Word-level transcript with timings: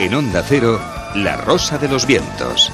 En 0.00 0.14
Onda 0.14 0.42
Cero, 0.42 0.80
La 1.16 1.36
Rosa 1.36 1.76
de 1.76 1.86
los 1.86 2.06
Vientos. 2.06 2.72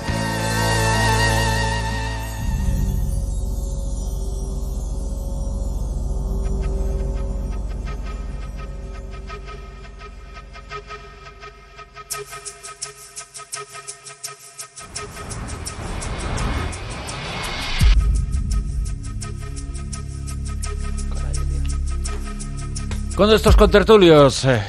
Con 23.16 23.32
estos 23.32 23.56
contertulios 23.56 24.44
eh, 24.44 24.62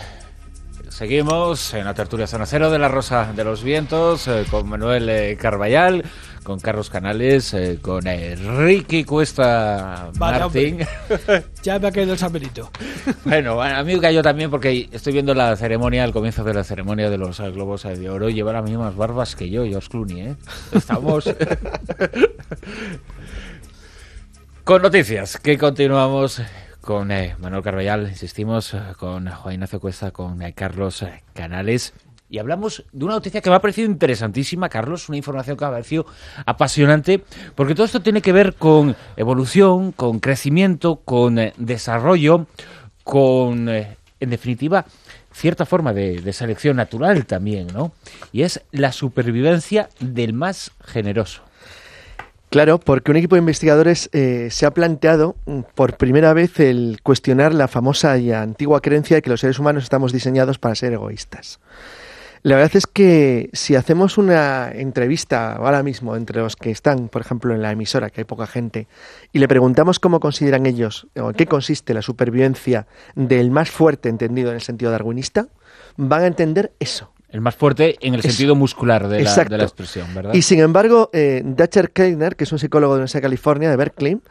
seguimos 0.97 1.75
en 1.75 1.85
la 1.85 1.93
tertulia 1.93 2.25
Zona 2.25 2.47
Cero 2.47 2.71
de 2.71 2.79
la 2.79 2.87
Rosa 2.87 3.31
de 3.31 3.43
los 3.43 3.61
Vientos 3.61 4.27
eh, 4.27 4.45
con 4.49 4.67
Manuel 4.67 5.07
eh, 5.09 5.37
Carballal, 5.39 6.03
con 6.41 6.59
Carlos 6.59 6.89
Canales, 6.89 7.53
eh, 7.53 7.77
con 7.79 8.07
eh, 8.07 8.35
Ricky 8.35 9.03
Cuesta 9.03 10.09
Vale, 10.17 10.39
Martín. 10.39 10.79
Ya 11.61 11.77
me 11.77 11.89
ha 11.89 11.91
caído 11.91 12.13
el 12.13 12.17
saberito. 12.17 12.71
bueno, 13.25 13.61
a 13.61 13.83
mí 13.83 13.93
me 13.93 14.01
cayó 14.01 14.23
también 14.23 14.49
porque 14.49 14.89
estoy 14.91 15.13
viendo 15.13 15.35
la 15.35 15.55
ceremonia, 15.55 16.03
el 16.03 16.13
comienzo 16.13 16.43
de 16.43 16.55
la 16.55 16.63
ceremonia 16.63 17.11
de 17.11 17.19
los 17.19 17.39
Globos 17.41 17.83
de 17.83 18.09
Oro. 18.09 18.29
Lleva 18.29 18.53
las 18.53 18.63
mismas 18.63 18.95
barbas 18.95 19.35
que 19.35 19.51
yo, 19.51 19.65
George 19.65 19.89
Clooney, 19.89 20.21
¿eh? 20.21 20.35
Estamos... 20.71 21.29
con 24.63 24.81
noticias, 24.81 25.37
que 25.37 25.59
continuamos 25.59 26.41
con 26.87 27.11
eh, 27.11 27.35
Manuel 27.39 27.63
Carballal, 27.63 28.07
insistimos, 28.07 28.73
eh, 28.73 28.79
con 28.97 29.29
Juan 29.29 29.55
Ignacio 29.55 29.81
Cuesta, 29.81 30.11
con 30.11 30.41
eh, 30.41 30.53
Carlos 30.53 31.03
Canales. 31.33 31.93
Y 32.29 32.39
hablamos 32.39 32.85
de 32.93 33.03
una 33.03 33.15
noticia 33.15 33.41
que 33.41 33.49
me 33.49 33.57
ha 33.57 33.59
parecido 33.59 33.91
interesantísima, 33.91 34.69
Carlos, 34.69 35.09
una 35.09 35.17
información 35.17 35.57
que 35.57 35.65
me 35.65 35.67
ha 35.67 35.71
parecido 35.71 36.05
apasionante, 36.45 37.25
porque 37.55 37.75
todo 37.75 37.85
esto 37.85 38.01
tiene 38.01 38.21
que 38.21 38.31
ver 38.31 38.53
con 38.53 38.95
evolución, 39.17 39.91
con 39.91 40.21
crecimiento, 40.21 41.01
con 41.03 41.37
desarrollo, 41.57 42.47
con, 43.03 43.67
en 43.67 44.29
definitiva, 44.29 44.85
cierta 45.33 45.65
forma 45.65 45.91
de 45.91 46.31
selección 46.31 46.77
natural 46.77 47.25
también, 47.25 47.67
¿no? 47.67 47.91
Y 48.31 48.43
es 48.43 48.61
la 48.71 48.93
supervivencia 48.93 49.89
del 49.99 50.31
más 50.31 50.71
generoso. 50.85 51.46
Claro, 52.49 52.79
porque 52.79 53.11
un 53.11 53.17
equipo 53.17 53.35
de 53.35 53.39
investigadores 53.39 54.09
eh, 54.13 54.47
se 54.51 54.65
ha 54.65 54.71
planteado 54.71 55.35
mm, 55.45 55.61
por 55.75 55.97
primera 55.97 56.33
vez 56.33 56.59
el 56.61 56.99
cuestionar 57.03 57.53
la 57.53 57.67
famosa 57.67 58.17
y 58.17 58.31
antigua 58.31 58.81
creencia 58.81 59.17
de 59.17 59.21
que 59.21 59.29
los 59.29 59.41
seres 59.41 59.59
humanos 59.59 59.83
estamos 59.83 60.13
diseñados 60.13 60.57
para 60.57 60.75
ser 60.75 60.93
egoístas. 60.93 61.59
La 62.43 62.55
verdad 62.55 62.75
es 62.75 62.87
que 62.87 63.49
si 63.51 63.75
hacemos 63.75 64.17
una 64.17 64.71
entrevista 64.71 65.53
ahora 65.53 65.83
mismo 65.83 66.15
entre 66.15 66.39
los 66.39 66.55
que 66.55 66.71
están, 66.71 67.09
por 67.09 67.21
ejemplo, 67.21 67.53
en 67.53 67.61
la 67.61 67.71
emisora, 67.71 68.09
que 68.09 68.21
hay 68.21 68.25
poca 68.25 68.47
gente, 68.47 68.87
y 69.33 69.39
le 69.39 69.49
preguntamos 69.49 69.99
cómo 69.99 70.21
consideran 70.21 70.65
ellos 70.65 71.07
o 71.19 71.31
en 71.31 71.35
qué 71.35 71.47
consiste 71.47 71.93
la 71.93 72.01
supervivencia 72.01 72.87
del 73.15 73.51
más 73.51 73.69
fuerte 73.69 74.07
entendido 74.07 74.49
en 74.49 74.55
el 74.55 74.61
sentido 74.61 74.91
darwinista, 74.91 75.47
van 75.97 76.21
a 76.21 76.27
entender 76.27 76.71
eso. 76.79 77.11
El 77.29 77.41
más 77.41 77.55
fuerte 77.55 77.97
en 77.99 78.13
el 78.13 78.21
sentido 78.21 78.55
muscular 78.55 79.09
de 79.09 79.21
la, 79.21 79.29
Exacto. 79.29 79.51
de 79.51 79.57
la 79.57 79.63
expresión, 79.65 80.07
¿verdad? 80.15 80.33
Y 80.33 80.41
sin 80.43 80.59
embargo, 80.59 81.09
eh, 81.11 81.43
Kleiner, 81.93 82.37
que 82.37 82.45
es 82.45 82.51
un 82.53 82.59
psicólogo 82.59 82.93
de 82.93 82.97
la 82.97 83.01
Universidad 83.01 83.19
de 83.19 83.23
California, 83.23 83.69
de 83.69 83.75
Berkeley, 83.75 84.21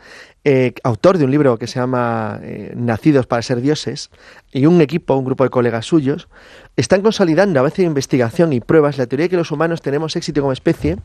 eh, 0.45 0.73
autor 0.83 1.19
de 1.19 1.25
un 1.25 1.31
libro 1.31 1.59
que 1.59 1.67
se 1.67 1.79
llama 1.79 2.41
eh, 2.43 2.73
Nacidos 2.75 3.27
para 3.27 3.43
ser 3.43 3.61
dioses, 3.61 4.11
y 4.51 4.65
un 4.65 4.81
equipo, 4.81 5.15
un 5.15 5.27
grupo 5.27 5.45
de 5.45 5.51
colegas 5.51 5.85
suyos, 5.85 6.29
están 6.77 7.03
consolidando 7.03 7.61
a 7.61 7.69
de 7.69 7.83
investigación 7.83 8.55
y 8.55 8.61
pruebas 8.61 8.97
la 8.97 9.07
teoría 9.07 9.25
de 9.25 9.31
que 9.31 9.37
los 9.37 9.51
humanos 9.51 9.83
tenemos 9.83 10.17
éxito 10.17 10.41
como 10.41 10.53
especie, 10.53 10.97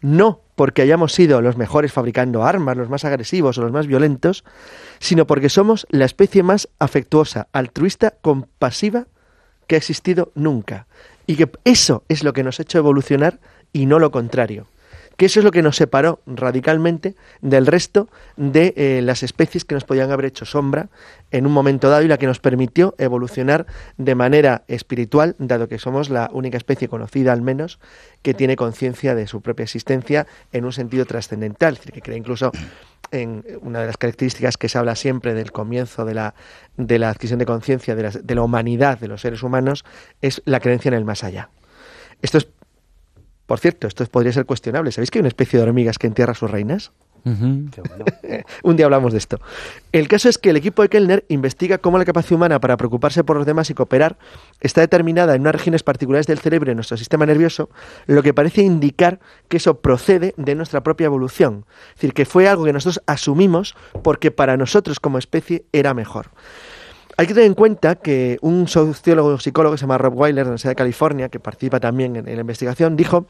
no 0.00 0.40
porque 0.56 0.82
hayamos 0.82 1.12
sido 1.12 1.40
los 1.40 1.56
mejores 1.56 1.92
fabricando 1.92 2.44
armas, 2.44 2.76
los 2.76 2.88
más 2.88 3.04
agresivos 3.04 3.58
o 3.58 3.62
los 3.62 3.70
más 3.70 3.86
violentos, 3.86 4.42
sino 4.98 5.26
porque 5.26 5.50
somos 5.50 5.86
la 5.90 6.04
especie 6.04 6.42
más 6.42 6.68
afectuosa, 6.80 7.46
altruista, 7.52 8.14
compasiva 8.22 9.06
que 9.68 9.76
ha 9.76 9.78
existido 9.78 10.32
nunca. 10.34 10.86
Y 11.28 11.36
que 11.36 11.50
eso 11.64 12.04
es 12.08 12.24
lo 12.24 12.32
que 12.32 12.42
nos 12.42 12.58
ha 12.58 12.62
hecho 12.62 12.78
evolucionar 12.78 13.38
y 13.70 13.84
no 13.84 13.98
lo 13.98 14.10
contrario. 14.10 14.66
Que 15.18 15.26
eso 15.26 15.40
es 15.40 15.44
lo 15.44 15.50
que 15.50 15.62
nos 15.62 15.74
separó 15.74 16.20
radicalmente 16.26 17.16
del 17.42 17.66
resto 17.66 18.08
de 18.36 18.72
eh, 18.76 19.00
las 19.02 19.24
especies 19.24 19.64
que 19.64 19.74
nos 19.74 19.82
podían 19.82 20.12
haber 20.12 20.26
hecho 20.26 20.44
sombra 20.44 20.90
en 21.32 21.44
un 21.44 21.52
momento 21.52 21.90
dado 21.90 22.04
y 22.04 22.08
la 22.08 22.18
que 22.18 22.28
nos 22.28 22.38
permitió 22.38 22.94
evolucionar 22.98 23.66
de 23.96 24.14
manera 24.14 24.62
espiritual, 24.68 25.34
dado 25.40 25.68
que 25.68 25.80
somos 25.80 26.08
la 26.08 26.30
única 26.32 26.56
especie 26.56 26.88
conocida 26.88 27.32
al 27.32 27.42
menos 27.42 27.80
que 28.22 28.32
tiene 28.32 28.54
conciencia 28.54 29.16
de 29.16 29.26
su 29.26 29.40
propia 29.40 29.64
existencia 29.64 30.28
en 30.52 30.64
un 30.64 30.72
sentido 30.72 31.04
trascendental, 31.04 31.74
es 31.74 31.80
decir, 31.80 31.94
que 31.94 32.00
cree 32.00 32.16
incluso 32.16 32.52
en 33.10 33.44
una 33.62 33.80
de 33.80 33.86
las 33.86 33.96
características 33.96 34.56
que 34.56 34.68
se 34.68 34.78
habla 34.78 34.94
siempre 34.94 35.34
del 35.34 35.50
comienzo 35.50 36.04
de 36.04 36.14
la, 36.14 36.34
de 36.76 36.96
la 37.00 37.10
adquisición 37.10 37.40
de 37.40 37.46
conciencia 37.46 37.96
de, 37.96 38.20
de 38.22 38.34
la 38.36 38.42
humanidad 38.42 39.00
de 39.00 39.08
los 39.08 39.22
seres 39.22 39.42
humanos 39.42 39.84
es 40.22 40.42
la 40.44 40.60
creencia 40.60 40.90
en 40.90 40.94
el 40.94 41.04
más 41.04 41.24
allá. 41.24 41.50
Esto 42.22 42.38
es, 42.38 42.48
por 43.48 43.60
cierto, 43.60 43.86
esto 43.86 44.04
podría 44.04 44.30
ser 44.30 44.44
cuestionable. 44.44 44.92
¿Sabéis 44.92 45.10
que 45.10 45.18
hay 45.18 45.22
una 45.22 45.28
especie 45.28 45.58
de 45.58 45.62
hormigas 45.62 45.96
que 45.96 46.06
entierra 46.06 46.32
a 46.32 46.34
sus 46.34 46.50
reinas? 46.50 46.92
Un 48.62 48.76
día 48.76 48.84
hablamos 48.84 49.12
de 49.12 49.18
esto. 49.18 49.40
El 49.90 50.06
caso 50.06 50.28
es 50.28 50.36
que 50.36 50.50
el 50.50 50.58
equipo 50.58 50.82
de 50.82 50.90
Kellner 50.90 51.24
investiga 51.28 51.78
cómo 51.78 51.96
la 51.96 52.04
capacidad 52.04 52.36
humana 52.36 52.60
para 52.60 52.76
preocuparse 52.76 53.24
por 53.24 53.38
los 53.38 53.46
demás 53.46 53.70
y 53.70 53.74
cooperar 53.74 54.18
está 54.60 54.82
determinada 54.82 55.34
en 55.34 55.40
unas 55.40 55.54
regiones 55.54 55.82
particulares 55.82 56.26
del 56.26 56.40
cerebro 56.40 56.68
y 56.68 56.72
en 56.72 56.76
nuestro 56.76 56.98
sistema 56.98 57.24
nervioso, 57.24 57.70
lo 58.06 58.22
que 58.22 58.34
parece 58.34 58.60
indicar 58.60 59.18
que 59.48 59.56
eso 59.56 59.80
procede 59.80 60.34
de 60.36 60.54
nuestra 60.54 60.82
propia 60.82 61.06
evolución. 61.06 61.64
Es 61.88 61.94
decir, 61.94 62.12
que 62.12 62.26
fue 62.26 62.48
algo 62.48 62.66
que 62.66 62.74
nosotros 62.74 63.02
asumimos 63.06 63.74
porque 64.02 64.30
para 64.30 64.58
nosotros 64.58 65.00
como 65.00 65.16
especie 65.16 65.64
era 65.72 65.94
mejor. 65.94 66.32
Hay 67.18 67.26
que 67.26 67.34
tener 67.34 67.48
en 67.48 67.54
cuenta 67.54 67.96
que 67.96 68.38
un 68.42 68.68
sociólogo 68.68 69.38
psicólogo 69.40 69.74
que 69.74 69.78
se 69.78 69.82
llama 69.82 69.98
Rob 69.98 70.16
Weiler 70.16 70.36
de 70.36 70.42
la 70.44 70.50
Universidad 70.50 70.70
de 70.70 70.76
California, 70.76 71.28
que 71.28 71.40
participa 71.40 71.80
también 71.80 72.14
en, 72.14 72.28
en 72.28 72.34
la 72.36 72.40
investigación, 72.42 72.96
dijo 72.96 73.26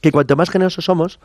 que 0.00 0.12
cuanto 0.12 0.36
más 0.36 0.50
generosos 0.50 0.84
somos, 0.84 1.18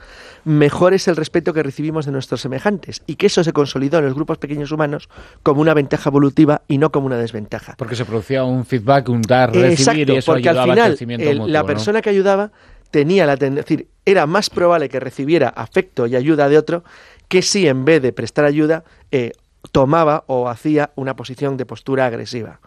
mejor 0.43 0.93
es 0.95 1.07
el 1.07 1.15
respeto 1.15 1.53
que 1.53 1.61
recibimos 1.63 2.05
de 2.07 2.11
nuestros 2.11 2.41
semejantes 2.41 3.03
y 3.07 3.15
que 3.15 3.27
eso 3.27 3.43
se 3.43 3.53
consolidó 3.53 3.99
en 3.99 4.05
los 4.05 4.15
grupos 4.15 4.39
pequeños 4.39 4.71
humanos 4.71 5.07
como 5.43 5.61
una 5.61 5.73
ventaja 5.75 6.09
evolutiva 6.09 6.63
y 6.67 6.77
no 6.79 6.91
como 6.91 7.05
una 7.07 7.17
desventaja. 7.17 7.75
Porque 7.77 7.95
se 7.95 8.05
producía 8.05 8.43
un 8.43 8.65
feedback, 8.65 9.09
un 9.09 9.21
dar, 9.21 9.51
recibir, 9.51 9.71
Exacto, 9.79 10.13
y 10.13 10.17
eso 10.17 10.31
porque 10.31 10.49
ayudaba 10.49 10.63
al 10.63 10.69
al 10.69 10.75
final 10.75 10.89
crecimiento 10.91 11.29
el- 11.29 11.37
mutuo, 11.37 11.51
la 11.53 11.59
¿no? 11.61 11.65
persona 11.67 12.01
que 12.01 12.09
ayudaba 12.09 12.51
tenía 12.91 13.25
la 13.27 13.37
tendencia, 13.37 13.61
es 13.61 13.65
decir, 13.67 13.87
era 14.05 14.25
más 14.27 14.49
probable 14.49 14.89
que 14.89 14.99
recibiera 14.99 15.49
afecto 15.49 16.07
y 16.07 16.15
ayuda 16.15 16.47
de 16.49 16.57
otro 16.57 16.83
que 17.27 17.41
si 17.41 17.67
en 17.67 17.83
vez 17.85 18.01
de 18.01 18.13
prestar 18.13 18.45
ayuda 18.45 18.83
eh, 19.11 19.33
tomaba 19.71 20.23
o 20.27 20.49
hacía 20.49 20.91
una 20.95 21.15
posición 21.15 21.57
de 21.57 21.65
postura 21.65 22.05
agresiva. 22.05 22.59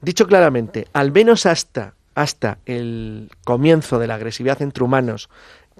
Dicho 0.00 0.26
claramente, 0.26 0.88
al 0.92 1.12
menos 1.12 1.46
hasta, 1.46 1.94
hasta 2.14 2.58
el 2.66 3.30
comienzo 3.44 3.98
de 3.98 4.06
la 4.06 4.16
agresividad 4.16 4.60
entre 4.62 4.84
humanos, 4.84 5.30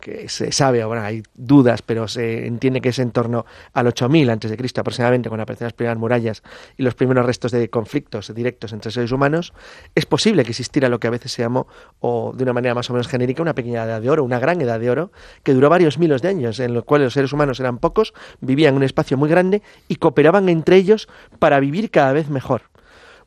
que 0.03 0.29
se 0.29 0.51
sabe, 0.51 0.83
ahora 0.83 1.07
hay 1.07 1.23
dudas, 1.33 1.81
pero 1.81 2.09
se 2.09 2.49
entiende 2.49 2.81
que 2.81 2.89
es 2.89 2.99
en 2.99 3.13
torno 3.13 3.47
al 3.73 3.87
8000 3.87 4.31
antes 4.31 4.51
de 4.51 4.57
Cristo 4.57 4.81
aproximadamente, 4.81 5.29
cuando 5.29 5.45
aparecen 5.45 5.67
las 5.67 5.75
primeras 5.75 5.97
murallas 5.97 6.43
y 6.77 6.83
los 6.83 6.97
primeros 6.97 7.25
restos 7.25 7.53
de 7.53 7.71
conflictos 7.71 8.35
directos 8.35 8.73
entre 8.73 8.91
seres 8.91 9.13
humanos, 9.13 9.53
es 9.95 10.05
posible 10.05 10.43
que 10.43 10.51
existiera 10.51 10.89
lo 10.89 10.99
que 10.99 11.07
a 11.07 11.11
veces 11.11 11.31
se 11.31 11.43
llamó, 11.43 11.69
o 12.01 12.33
de 12.37 12.43
una 12.43 12.53
manera 12.53 12.75
más 12.75 12.91
o 12.91 12.95
menos 12.95 13.07
genérica, 13.07 13.43
una 13.43 13.55
pequeña 13.55 13.85
edad 13.85 14.03
de 14.03 14.11
oro, 14.11 14.25
una 14.25 14.41
gran 14.41 14.61
edad 14.61 14.81
de 14.81 14.91
oro, 14.91 15.13
que 15.45 15.55
duró 15.55 15.71
varios 15.71 15.99
miles 15.99 16.21
de 16.21 16.29
años, 16.29 16.59
en 16.59 16.75
los 16.75 16.85
cuales 16.85 17.07
los 17.07 17.15
seres 17.15 17.33
humanos 17.33 17.61
eran 17.61 17.79
pocos, 17.79 18.13
vivían 18.41 18.71
en 18.71 18.79
un 18.79 18.83
espacio 18.83 19.17
muy 19.17 19.31
grande 19.31 19.63
y 19.87 19.97
cooperaban 19.97 20.49
entre 20.49 20.79
ellos 20.79 21.09
para 21.39 21.61
vivir 21.61 21.93
cada 21.93 22.13
vez 22.13 22.29
mejor. 22.29 22.63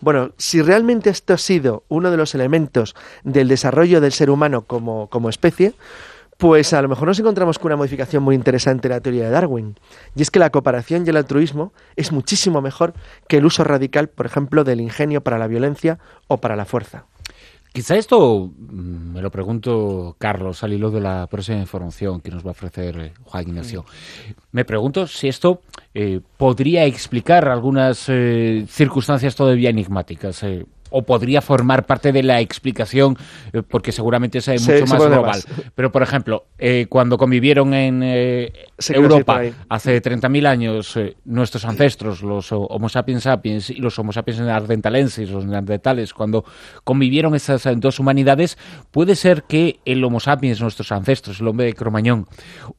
Bueno, 0.02 0.32
si 0.38 0.62
realmente 0.62 1.10
esto 1.10 1.34
ha 1.34 1.38
sido 1.38 1.86
uno 1.88 2.12
de 2.12 2.18
los 2.18 2.36
elementos 2.36 2.96
del 3.24 3.48
desarrollo 3.48 4.02
del 4.02 4.12
ser 4.12 4.30
humano 4.30 4.64
como 4.64 5.30
especie, 5.30 5.74
pues 6.38 6.74
a 6.74 6.82
lo 6.82 6.90
mejor 6.90 7.08
nos 7.08 7.20
encontramos 7.20 7.60
con 7.60 7.68
una 7.68 7.78
modificación 7.78 8.24
muy 8.24 8.36
interesante 8.36 8.88
de 8.88 8.96
la 8.96 9.02
teoría 9.02 9.26
de 9.26 9.30
Darwin. 9.30 9.76
Y 10.16 10.22
es 10.22 10.32
que 10.32 10.40
la 10.40 10.50
cooperación 10.50 11.06
y 11.06 11.10
el 11.10 11.18
altruismo 11.18 11.74
es 11.96 12.12
muchísimo 12.12 12.62
mejor 12.62 12.94
que 13.28 13.38
el 13.38 13.46
uso 13.46 13.64
radical, 13.64 14.10
por 14.10 14.26
ejemplo, 14.26 14.64
del 14.64 14.82
ingenio 14.82 15.22
para 15.22 15.38
la 15.38 15.48
violencia 15.48 16.00
o 16.28 16.38
para 16.38 16.56
la 16.56 16.66
fuerza. 16.66 17.06
Quizá 17.76 17.98
esto 17.98 18.52
mm, 18.58 19.14
me 19.14 19.22
lo 19.22 19.30
pregunto, 19.30 20.16
Carlos, 20.18 20.64
al 20.64 20.72
hilo 20.72 20.92
de 20.92 21.02
la 21.02 21.28
próxima 21.28 21.58
información 21.58 22.22
que 22.22 22.32
nos 22.32 22.42
va 22.42 22.50
a 22.50 22.52
ofrecer 22.52 22.98
eh, 22.98 23.14
Juan 23.26 23.50
Ignacio. 23.50 23.86
Me 24.54 24.64
pregunto 24.64 25.08
si 25.08 25.28
esto 25.28 25.62
eh, 25.94 26.22
podría 26.38 26.86
explicar 26.86 27.50
algunas 27.50 28.06
eh, 28.08 28.66
circunstancias 28.70 29.36
todavía 29.36 29.70
enigmáticas. 29.70 30.42
eh, 30.44 30.66
o 30.98 31.02
podría 31.02 31.42
formar 31.42 31.86
parte 31.86 32.14
de 32.14 32.24
la 32.24 32.40
explicación, 32.40 33.18
eh, 33.52 33.62
porque 33.62 33.92
seguramente 33.92 34.38
es 34.38 34.48
mucho 34.48 34.86
más 34.88 35.06
global. 35.06 35.42
Pero, 35.76 35.92
por 35.92 36.02
ejemplo, 36.02 36.46
eh, 36.58 36.86
cuando 36.88 37.18
convivieron 37.18 37.74
en 37.74 38.02
Europa 38.90 39.42
hace 39.68 40.02
30.000 40.02 40.48
años 40.48 40.98
nuestros 41.26 41.66
ancestros, 41.66 42.22
los 42.22 42.50
Homo 42.54 42.88
sapiens 42.88 43.24
sapiens 43.24 43.70
y 43.70 43.76
los 43.76 44.00
Homo 44.00 44.14
sapiens 44.14 44.40
ardentalenses, 44.40 45.30
los 45.30 45.46
neandertales, 45.46 46.14
cuando 46.14 46.46
convivieron 46.86 47.36
esas 47.36 47.68
dos 47.76 48.00
humanidades, 48.00 48.58
puede 48.92 49.16
ser 49.16 49.44
que 49.44 49.82
el 49.84 50.02
Homo 50.02 50.22
sapiens, 50.22 50.62
nuestros 50.62 50.94
ancestros, 50.94 51.42
el 51.42 51.48
hombre 51.50 51.66
de 51.66 51.74
Cromañón, 51.74 52.26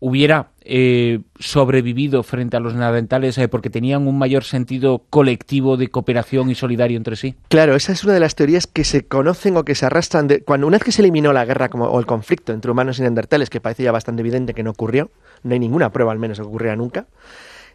hubiera 0.01 0.53
eh, 0.69 1.21
sobrevivido 1.39 2.23
frente 2.23 2.57
a 2.57 2.61
los 2.61 2.75
neandertales 2.75 3.39
eh, 3.39 3.49
porque 3.49 3.71
tenían 3.71 4.07
un 4.09 4.19
mayor 4.19 4.45
sentido 4.45 5.05
colectivo 5.11 5.77
de 5.77 5.89
cooperación 5.89 6.51
y 6.51 6.55
solidario 6.55 6.97
entre 6.97 7.17
sí? 7.17 7.37
Claro, 7.49 7.77
esa 7.77 7.93
es 7.93 8.03
una 8.03 8.15
de 8.15 8.21
las 8.21 8.35
teorías 8.35 8.67
que 8.67 8.85
se 8.85 9.07
conocen 9.07 9.57
o 9.57 9.65
que 9.65 9.75
se 9.75 9.87
arrastran 9.87 10.27
de, 10.27 10.43
cuando 10.43 10.67
una 10.67 10.77
vez 10.77 10.85
que 10.85 10.93
se 10.93 11.03
eliminó 11.03 11.33
la 11.33 11.45
guerra 11.45 11.69
como, 11.69 11.87
o 11.87 12.01
el 12.01 12.07
conflicto 12.07 12.53
entre 12.53 12.71
humanos 12.71 12.99
y 12.99 13.03
neandertales, 13.03 13.49
que 13.49 13.61
parece 13.61 13.85
ya 13.85 13.93
bastante 13.93 14.21
evidente 14.21 14.55
que 14.55 14.63
no 14.63 14.71
ocurrió, 14.71 15.11
no 15.43 15.53
hay 15.53 15.61
ninguna 15.61 15.91
prueba 15.93 16.13
al 16.13 16.19
menos 16.19 16.39
que 16.39 16.45
ocurriera 16.45 16.75
nunca, 16.75 17.07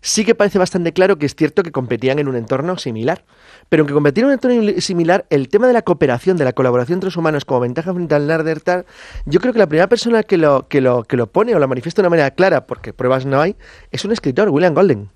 sí 0.02 0.26
que 0.26 0.36
parece 0.36 0.60
bastante 0.60 0.94
claro 0.94 1.18
que 1.18 1.26
es 1.26 1.36
cierto 1.36 1.64
que 1.64 1.72
competían 1.72 2.20
en 2.20 2.28
un 2.28 2.36
entorno 2.36 2.78
similar. 2.78 3.24
Pero 3.70 3.82
aunque 3.82 3.94
competían 3.94 4.26
en 4.26 4.28
un 4.28 4.34
entorno 4.34 4.82
similar, 4.82 5.26
el 5.30 5.50
tema 5.50 5.68
de 5.68 5.74
la 5.74 5.84
cooperación, 5.84 6.38
de 6.38 6.46
la 6.46 6.54
colaboración 6.54 6.98
entre 6.98 7.08
los 7.08 7.18
humanos 7.18 7.46
como 7.46 7.62
ventaja 7.62 7.94
frente 7.94 8.16
al 8.16 8.28
Neandertal, 8.28 8.86
yo 9.26 9.40
creo 9.40 9.54
que 9.54 9.60
la 9.60 9.68
primera 9.68 9.88
persona 9.88 10.24
que 10.24 10.38
lo, 10.38 10.68
que 10.68 10.82
lo, 10.82 11.04
que 11.04 11.18
lo 11.18 11.28
pone 11.28 11.56
o 11.56 11.60
lo 11.60 11.68
manifiesta 11.68 12.02
de 12.02 12.08
una 12.08 12.12
manera 12.12 12.32
clara, 12.32 12.66
porque 12.66 12.94
pruebas 12.94 13.26
no 13.26 13.40
hay, 13.40 13.56
es 13.92 14.04
un 14.04 14.12
escritor, 14.12 14.50
William 14.50 14.74
Golden, 14.74 15.10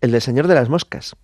el 0.00 0.12
del 0.12 0.22
Señor 0.22 0.46
de 0.46 0.54
las 0.54 0.68
Moscas 0.68 1.16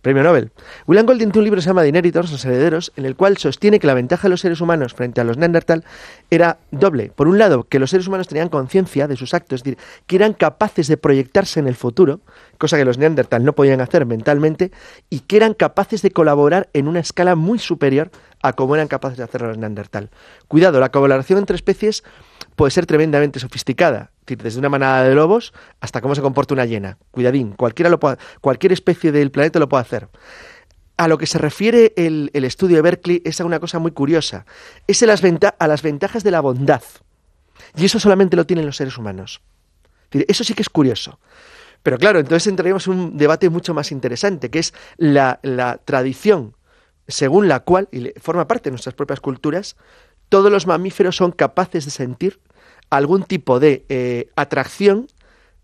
premio 0.00 0.22
Nobel. 0.22 0.50
William 0.86 1.06
Golding 1.06 1.30
tiene 1.30 1.38
un 1.38 1.44
libro 1.44 1.58
que 1.58 1.62
se 1.62 1.68
llama 1.68 1.82
The 1.82 2.12
los 2.12 2.44
herederos, 2.44 2.92
en 2.96 3.04
el 3.04 3.16
cual 3.16 3.36
sostiene 3.36 3.78
que 3.78 3.86
la 3.86 3.94
ventaja 3.94 4.24
de 4.24 4.30
los 4.30 4.40
seres 4.40 4.60
humanos 4.60 4.94
frente 4.94 5.20
a 5.20 5.24
los 5.24 5.36
Neandertal 5.36 5.84
era 6.30 6.58
doble. 6.70 7.10
Por 7.14 7.28
un 7.28 7.38
lado, 7.38 7.64
que 7.64 7.78
los 7.78 7.90
seres 7.90 8.06
humanos 8.06 8.28
tenían 8.28 8.48
conciencia 8.48 9.06
de 9.08 9.16
sus 9.16 9.34
actos, 9.34 9.60
es 9.60 9.64
decir, 9.64 9.78
que 10.06 10.16
eran 10.16 10.32
capaces 10.32 10.88
de 10.88 10.96
proyectarse 10.96 11.60
en 11.60 11.68
el 11.68 11.74
futuro, 11.74 12.20
cosa 12.58 12.76
que 12.76 12.84
los 12.84 12.98
Neandertal 12.98 13.44
no 13.44 13.52
podían 13.54 13.80
hacer 13.80 14.06
mentalmente, 14.06 14.72
y 15.10 15.20
que 15.20 15.36
eran 15.36 15.54
capaces 15.54 16.02
de 16.02 16.10
colaborar 16.10 16.68
en 16.72 16.88
una 16.88 17.00
escala 17.00 17.34
muy 17.34 17.58
superior 17.58 18.10
a 18.42 18.52
como 18.52 18.74
eran 18.74 18.88
capaces 18.88 19.18
de 19.18 19.24
hacerlo 19.24 19.48
los 19.48 19.58
Neandertal. 19.58 20.10
Cuidado, 20.46 20.80
la 20.80 20.90
colaboración 20.90 21.38
entre 21.38 21.56
especies 21.56 22.04
puede 22.56 22.70
ser 22.70 22.86
tremendamente 22.86 23.40
sofisticada 23.40 24.10
desde 24.26 24.58
una 24.58 24.68
manada 24.68 25.04
de 25.04 25.14
lobos 25.14 25.52
hasta 25.80 26.00
cómo 26.00 26.14
se 26.14 26.22
comporta 26.22 26.54
una 26.54 26.66
hiena. 26.66 26.98
Cuidadín, 27.10 27.52
cualquiera 27.52 27.90
lo 27.90 27.98
puede, 27.98 28.18
cualquier 28.40 28.72
especie 28.72 29.12
del 29.12 29.30
planeta 29.30 29.58
lo 29.58 29.68
puede 29.68 29.82
hacer. 29.82 30.08
A 30.96 31.08
lo 31.08 31.16
que 31.16 31.26
se 31.26 31.38
refiere 31.38 31.92
el, 31.96 32.30
estudio 32.32 32.76
de 32.76 32.82
Berkeley 32.82 33.22
es 33.24 33.40
a 33.40 33.44
una 33.44 33.60
cosa 33.60 33.78
muy 33.78 33.92
curiosa. 33.92 34.46
Es 34.86 35.02
a 35.02 35.06
las, 35.06 35.22
a 35.58 35.68
las 35.68 35.82
ventajas 35.82 36.24
de 36.24 36.30
la 36.32 36.40
bondad. 36.40 36.82
Y 37.76 37.84
eso 37.84 38.00
solamente 38.00 38.36
lo 38.36 38.46
tienen 38.46 38.66
los 38.66 38.76
seres 38.76 38.98
humanos. 38.98 39.40
Eso 40.10 40.42
sí 40.42 40.54
que 40.54 40.62
es 40.62 40.68
curioso. 40.68 41.20
Pero 41.84 41.98
claro, 41.98 42.18
entonces 42.18 42.48
entraríamos 42.48 42.86
en 42.88 42.92
un 42.94 43.16
debate 43.16 43.48
mucho 43.48 43.74
más 43.74 43.92
interesante, 43.92 44.50
que 44.50 44.58
es 44.58 44.74
la, 44.96 45.38
la 45.42 45.78
tradición 45.84 46.54
según 47.08 47.48
la 47.48 47.60
cual, 47.60 47.88
y 47.90 48.12
forma 48.20 48.46
parte 48.46 48.64
de 48.64 48.72
nuestras 48.72 48.94
propias 48.94 49.20
culturas, 49.20 49.76
todos 50.28 50.52
los 50.52 50.66
mamíferos 50.66 51.16
son 51.16 51.32
capaces 51.32 51.84
de 51.86 51.90
sentir 51.90 52.38
algún 52.90 53.22
tipo 53.24 53.60
de 53.60 53.84
eh, 53.88 54.30
atracción, 54.36 55.08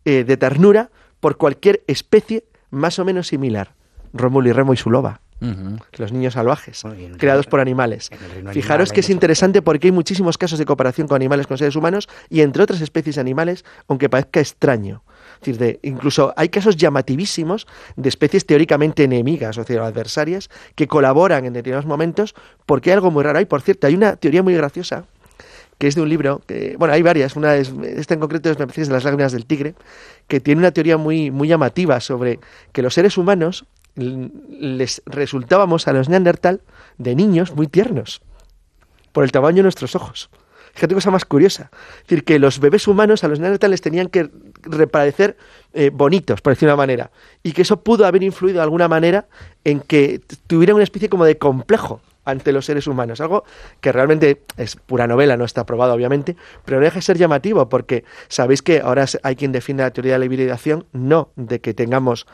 eh, 0.05 0.25
de 0.25 0.37
ternura 0.37 0.91
por 1.21 1.37
cualquier 1.37 1.83
especie 1.87 2.45
más 2.71 2.99
o 2.99 3.05
menos 3.05 3.29
similar. 3.29 3.75
Rómulo 4.13 4.49
y 4.49 4.53
Remo 4.53 4.73
y 4.73 4.77
su 4.77 4.91
loba. 4.91 5.21
Los 5.99 6.13
niños 6.13 6.35
salvajes, 6.35 6.83
creados 7.19 7.47
por 7.47 7.61
animales. 7.61 8.11
Fijaros 8.53 8.93
que 8.93 9.01
es 9.01 9.11
interesante 9.11 9.61
porque 9.61 9.89
hay 9.89 9.93
muchísimos 9.93 10.39
casos 10.39 10.59
de 10.59 10.65
cooperación 10.65 11.07
con 11.07 11.17
animales, 11.17 11.47
con 11.47 11.59
seres 11.59 11.77
humanos 11.77 12.09
y 12.31 12.41
entre 12.41 12.63
otras 12.63 12.81
especies 12.81 13.17
de 13.17 13.21
animales, 13.21 13.65
aunque 13.87 14.09
parezca 14.09 14.41
extraño. 14.41 15.03
Decir, 15.45 15.59
de, 15.59 15.81
incluso 15.83 16.33
hay 16.37 16.49
casos 16.49 16.77
llamativísimos 16.77 17.67
de 17.97 18.09
especies 18.09 18.47
teóricamente 18.47 19.05
enemigas, 19.05 19.59
o 19.59 19.65
sea, 19.65 19.85
adversarias, 19.85 20.51
que 20.75 20.87
colaboran 20.87 21.45
en 21.45 21.53
determinados 21.53 21.87
momentos 21.87 22.35
porque 22.67 22.91
hay 22.91 22.95
algo 22.95 23.11
muy 23.11 23.23
raro. 23.23 23.41
Y 23.41 23.45
por 23.45 23.63
cierto, 23.63 23.87
hay 23.87 23.95
una 23.95 24.17
teoría 24.17 24.43
muy 24.43 24.55
graciosa 24.55 25.05
que 25.79 25.89
es 25.89 25.95
de 25.97 26.03
un 26.03 26.09
libro, 26.09 26.41
que, 26.47 26.77
bueno, 26.79 26.95
hay 26.95 27.03
varias, 27.03 27.35
una 27.35 27.57
es, 27.57 27.73
esta 27.83 28.15
en 28.15 28.21
concreto 28.21 28.49
es, 28.49 28.59
me 28.59 28.67
parece, 28.67 28.85
de 28.85 28.93
las 28.93 29.05
lágrimas 29.05 29.33
del 29.33 29.45
tigre, 29.45 29.75
que 30.29 30.39
tiene 30.41 30.61
una 30.61 30.71
teoría 30.71 30.97
muy, 30.97 31.33
muy 31.33 31.49
llamativa 31.49 31.99
sobre 32.01 32.39
que 32.73 32.81
los 32.81 32.95
seres 32.95 33.19
humanos 33.19 33.67
les 33.97 35.03
resultábamos 35.07 35.87
a 35.89 35.93
los 35.93 36.09
neandertal 36.09 36.61
de 36.99 37.15
niños 37.15 37.55
muy 37.55 37.67
tiernos, 37.67 38.23
por 39.13 39.25
el 39.25 39.33
tamaño 39.33 39.57
de 39.57 39.63
nuestros 39.65 39.95
ojos. 39.95 40.31
Fíjate 40.75 40.95
cosa 40.95 41.11
más 41.11 41.25
curiosa. 41.25 41.71
Es 41.99 42.03
decir, 42.09 42.25
que 42.25 42.39
los 42.39 42.59
bebés 42.59 42.89
humanos 42.89 43.25
a 43.25 43.29
los 43.29 43.39
neandertales 43.39 43.81
tenían 43.81 44.09
que 44.09 44.29
reparecer 44.63 45.37
eh, 45.73 45.91
bonitos, 45.93 46.41
por 46.41 46.53
decir 46.53 46.69
una 46.69 46.77
manera. 46.77 47.11
Y 47.43 47.53
que 47.53 47.63
eso 47.63 47.81
pudo 47.81 48.07
haber 48.07 48.23
influido 48.23 48.59
de 48.59 48.65
alguna 48.65 48.89
manera 48.89 49.27
en 49.65 49.81
que 49.81 50.21
tuvieran 50.47 50.75
una 50.75 50.85
especie 50.85 51.09
como 51.09 51.25
de 51.25 51.39
complejo 51.39 52.01
ante 52.25 52.53
los 52.53 52.67
seres 52.67 52.87
humanos. 52.87 53.21
Algo 53.21 53.45
que 53.81 53.93
realmente 53.93 54.43
es 54.57 54.77
pura 54.77 55.07
novela, 55.07 55.37
no 55.37 55.45
está 55.45 55.65
probado 55.65 55.95
obviamente, 55.95 56.37
pero 56.65 56.79
no 56.79 56.85
deja 56.85 56.97
de 56.97 57.03
ser 57.03 57.19
llamativo 57.19 57.69
porque 57.69 58.05
sabéis 58.29 58.63
que 58.63 58.81
ahora 58.81 59.07
hay 59.23 59.37
quien 59.37 59.53
defiende 59.53 59.83
la 59.83 59.91
teoría 59.93 60.15
de 60.15 60.19
la 60.19 60.25
hibridación, 60.25 60.87
no 60.93 61.29
de 61.37 61.61
que 61.61 61.75
tengamos 61.75 62.27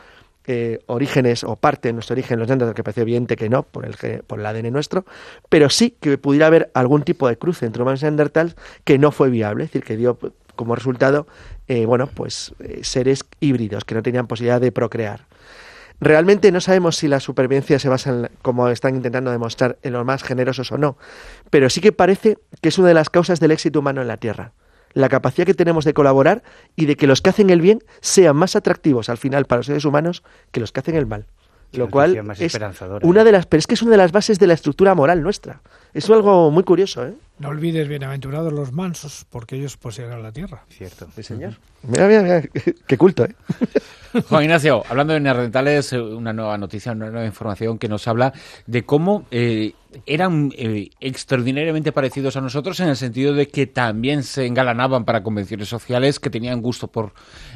orígenes 0.87 1.43
o 1.43 1.55
parte 1.55 1.89
de 1.89 1.93
nuestro 1.93 2.13
origen 2.13 2.39
los 2.39 2.47
neandertales, 2.47 2.75
que 2.75 2.83
parece 2.83 3.01
evidente 3.01 3.35
que 3.35 3.47
no, 3.47 3.63
por 3.63 3.85
el, 3.85 4.23
por 4.23 4.39
el 4.39 4.45
ADN 4.45 4.71
nuestro, 4.73 5.05
pero 5.49 5.69
sí 5.69 5.95
que 5.99 6.17
pudiera 6.17 6.47
haber 6.47 6.71
algún 6.73 7.03
tipo 7.03 7.27
de 7.27 7.37
cruce 7.37 7.65
entre 7.65 7.81
humanos 7.83 8.01
y 8.01 8.05
neandertales 8.05 8.55
que 8.83 8.97
no 8.97 9.11
fue 9.11 9.29
viable, 9.29 9.63
es 9.63 9.69
decir, 9.69 9.83
que 9.83 9.95
dio 9.95 10.17
como 10.55 10.75
resultado, 10.75 11.27
eh, 11.67 11.85
bueno, 11.85 12.07
pues 12.07 12.53
eh, 12.59 12.81
seres 12.83 13.25
híbridos 13.39 13.85
que 13.85 13.95
no 13.95 14.03
tenían 14.03 14.27
posibilidad 14.27 14.61
de 14.61 14.71
procrear. 14.71 15.25
Realmente 15.99 16.51
no 16.51 16.61
sabemos 16.61 16.97
si 16.97 17.07
la 17.07 17.19
supervivencia 17.19 17.77
se 17.79 17.89
basa 17.89 18.09
en, 18.09 18.29
como 18.41 18.67
están 18.69 18.95
intentando 18.95 19.31
demostrar, 19.31 19.77
en 19.83 19.93
los 19.93 20.05
más 20.05 20.23
generosos 20.23 20.71
o 20.71 20.77
no, 20.77 20.97
pero 21.49 21.69
sí 21.69 21.81
que 21.81 21.91
parece 21.91 22.37
que 22.61 22.69
es 22.69 22.77
una 22.77 22.89
de 22.89 22.93
las 22.95 23.09
causas 23.09 23.39
del 23.39 23.51
éxito 23.51 23.79
humano 23.79 24.01
en 24.01 24.07
la 24.07 24.17
Tierra. 24.17 24.53
La 24.93 25.09
capacidad 25.09 25.45
que 25.45 25.53
tenemos 25.53 25.85
de 25.85 25.93
colaborar 25.93 26.43
y 26.75 26.85
de 26.85 26.95
que 26.95 27.07
los 27.07 27.21
que 27.21 27.29
hacen 27.29 27.49
el 27.49 27.61
bien 27.61 27.83
sean 28.01 28.35
más 28.35 28.55
atractivos 28.55 29.09
al 29.09 29.17
final 29.17 29.45
para 29.45 29.59
los 29.59 29.65
seres 29.67 29.85
humanos 29.85 30.23
que 30.51 30.59
los 30.59 30.71
que 30.71 30.79
hacen 30.79 30.95
el 30.95 31.05
mal. 31.05 31.25
Lo 31.73 31.89
cual 31.89 32.21
es 32.37 32.59
una 33.01 33.23
de 33.23 33.31
las, 33.31 33.45
pero 33.45 33.59
es 33.59 33.67
que 33.67 33.75
es 33.75 33.81
una 33.81 33.91
de 33.91 33.97
las 33.97 34.11
bases 34.11 34.39
de 34.39 34.47
la 34.47 34.53
estructura 34.53 34.93
moral 34.93 35.23
nuestra. 35.23 35.61
Es 35.93 36.09
algo 36.09 36.51
muy 36.51 36.63
curioso, 36.63 37.05
¿eh? 37.05 37.13
No 37.41 37.49
olvides, 37.49 37.87
bienaventurados 37.87 38.53
los 38.53 38.71
mansos, 38.71 39.25
porque 39.27 39.55
ellos 39.55 39.75
poseerán 39.75 40.21
la 40.21 40.31
tierra. 40.31 40.63
Cierto. 40.69 41.07
Sí, 41.15 41.23
señor. 41.23 41.55
Mira, 41.81 42.07
mira, 42.07 42.21
mira, 42.21 42.43
qué 42.87 42.97
culto, 42.99 43.25
¿eh? 43.25 43.33
Juan 44.29 44.43
Ignacio, 44.43 44.83
hablando 44.87 45.13
de 45.13 45.21
neandertales, 45.21 45.93
eh, 45.93 45.99
una 45.99 46.33
nueva 46.33 46.55
noticia, 46.59 46.91
una 46.91 47.09
nueva 47.09 47.25
información 47.25 47.79
que 47.79 47.87
nos 47.87 48.07
habla 48.07 48.31
de 48.67 48.83
cómo 48.83 49.25
eh, 49.31 49.73
eran 50.05 50.51
eh, 50.55 50.89
extraordinariamente 50.99 51.91
parecidos 51.91 52.35
a 52.35 52.41
nosotros 52.41 52.79
en 52.81 52.89
el 52.89 52.95
sentido 52.95 53.33
de 53.33 53.47
que 53.47 53.65
también 53.65 54.21
se 54.21 54.45
engalanaban 54.45 55.03
para 55.03 55.23
convenciones 55.23 55.67
sociales, 55.67 56.19
que 56.19 56.29
tenían 56.29 56.61
gusto 56.61 56.89
por 56.89 57.13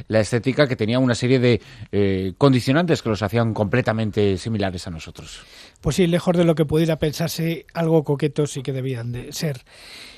la 0.07 0.19
estética, 0.19 0.67
que 0.67 0.75
tenían 0.75 1.03
una 1.03 1.13
serie 1.15 1.39
de 1.39 2.33
condicionantes 2.38 3.01
que 3.01 3.10
los 3.10 3.21
hacían 3.21 3.53
completamente 3.53 4.38
similares 4.38 4.88
a 4.88 4.91
nosotros. 4.91 5.41
Pues 5.86 5.98
sí, 5.98 6.08
lejos 6.08 6.36
de 6.36 6.46
lo 6.46 6.56
que 6.56 6.65
pudiera 6.65 6.98
pensarse, 6.98 7.68
algo 7.75 8.04
coquetos 8.04 8.50
sí 8.50 8.63
que 8.63 8.74
debían 8.74 9.12
de 9.12 9.32
ser. 9.32 9.62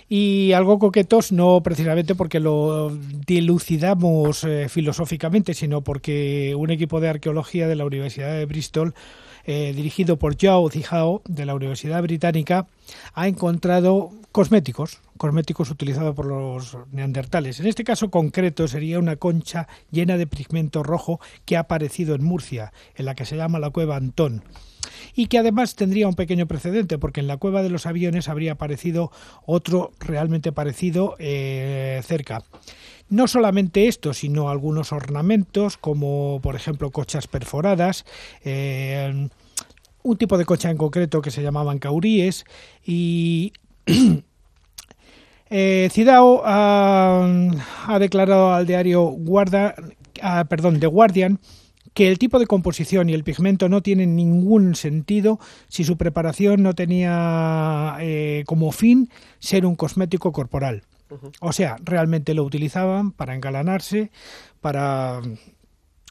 Y 0.08 0.54
algo 0.54 0.80
coquetos 0.80 1.34
no 1.34 1.62
precisamente 1.62 2.16
porque 2.16 2.40
lo 2.40 2.98
dilucidamos 3.26 4.46
eh, 4.46 4.70
filosóficamente, 4.70 5.54
sino 5.54 5.82
porque 5.82 6.56
un 6.58 6.70
equipo 6.70 7.02
de 7.02 7.10
arqueología 7.10 7.68
de 7.68 7.76
la 7.76 7.84
Universidad 7.84 8.34
de 8.34 8.46
Bristol, 8.46 8.94
eh, 9.48 9.74
dirigido 9.76 10.18
por 10.18 10.36
Zhao 10.36 10.70
Zijao 10.70 11.22
de 11.28 11.46
la 11.46 11.56
Universidad 11.56 12.02
Británica, 12.04 12.68
ha 13.14 13.28
encontrado 13.28 14.12
cosméticos, 14.32 15.00
cosméticos 15.18 15.72
utilizados 15.72 16.14
por 16.14 16.26
los 16.26 16.78
neandertales. 16.92 17.60
En 17.60 17.66
este 17.66 17.84
caso 17.84 18.12
concreto 18.12 18.68
sería 18.68 19.00
una 19.00 19.16
concha 19.16 19.68
llena 19.90 20.18
de 20.18 20.28
pigmento 20.28 20.84
rojo 20.84 21.20
que 21.46 21.58
ha 21.58 21.62
aparecido 21.62 22.14
en 22.14 22.24
Murcia, 22.24 22.72
en 22.96 23.06
la 23.06 23.16
que 23.16 23.26
se 23.26 23.38
llama 23.38 23.58
la 23.58 23.72
cueva 23.72 23.96
Antón 23.96 24.44
y 25.16 25.28
que 25.28 25.40
además 25.40 25.76
tendría 25.76 26.08
un 26.08 26.16
pequeño 26.16 26.48
precedente 26.48 26.98
porque 26.98 27.20
en 27.20 27.28
la 27.28 27.38
cueva 27.38 27.64
de 27.64 27.70
los 27.70 27.86
aviones 27.86 28.30
habría 28.30 28.54
aparecido 28.54 29.12
otro 29.46 29.92
realmente 30.00 30.52
parecido 30.52 31.16
eh, 31.20 32.02
cerca. 32.04 32.44
No 33.10 33.28
solamente 33.28 33.88
esto, 33.88 34.14
sino 34.14 34.50
algunos 34.50 34.92
ornamentos 34.92 35.78
como 35.78 36.40
por 36.42 36.56
ejemplo 36.56 36.92
cochas 36.92 37.28
perforadas, 37.28 38.06
eh, 38.44 39.30
un 40.04 40.18
tipo 40.18 40.38
de 40.38 40.46
cocha 40.46 40.70
en 40.70 40.78
concreto 40.78 41.22
que 41.22 41.32
se 41.32 41.42
llamaban 41.42 41.80
cauríes 41.80 42.46
y 42.86 43.54
eh, 45.50 45.90
Cidao 45.92 46.42
ha, 46.46 47.98
declarado 48.00 48.54
al 48.54 48.66
diario 48.66 49.04
Guarda, 49.04 49.76
ah, 50.22 50.46
perdón, 50.50 50.80
The 50.80 50.88
Guardian 50.88 51.40
que 51.98 52.10
el 52.10 52.20
tipo 52.20 52.38
de 52.38 52.46
composición 52.46 53.10
y 53.10 53.16
el 53.16 53.24
pigmento 53.24 53.70
no 53.70 53.82
tienen 53.82 54.16
ningún 54.16 54.76
sentido 54.76 55.40
si 55.68 55.84
su 55.84 55.98
preparación 55.98 56.62
no 56.62 56.76
tenía 56.76 57.98
eh, 58.00 58.44
como 58.46 58.72
fin 58.72 59.10
ser 59.40 59.66
un 59.66 59.76
cosmético 59.76 60.32
corporal. 60.32 60.84
O 61.40 61.52
sea, 61.52 61.78
realmente 61.84 62.34
lo 62.34 62.44
utilizaban 62.44 63.12
para 63.12 63.36
engalanarse, 63.36 64.12
para 64.62 65.22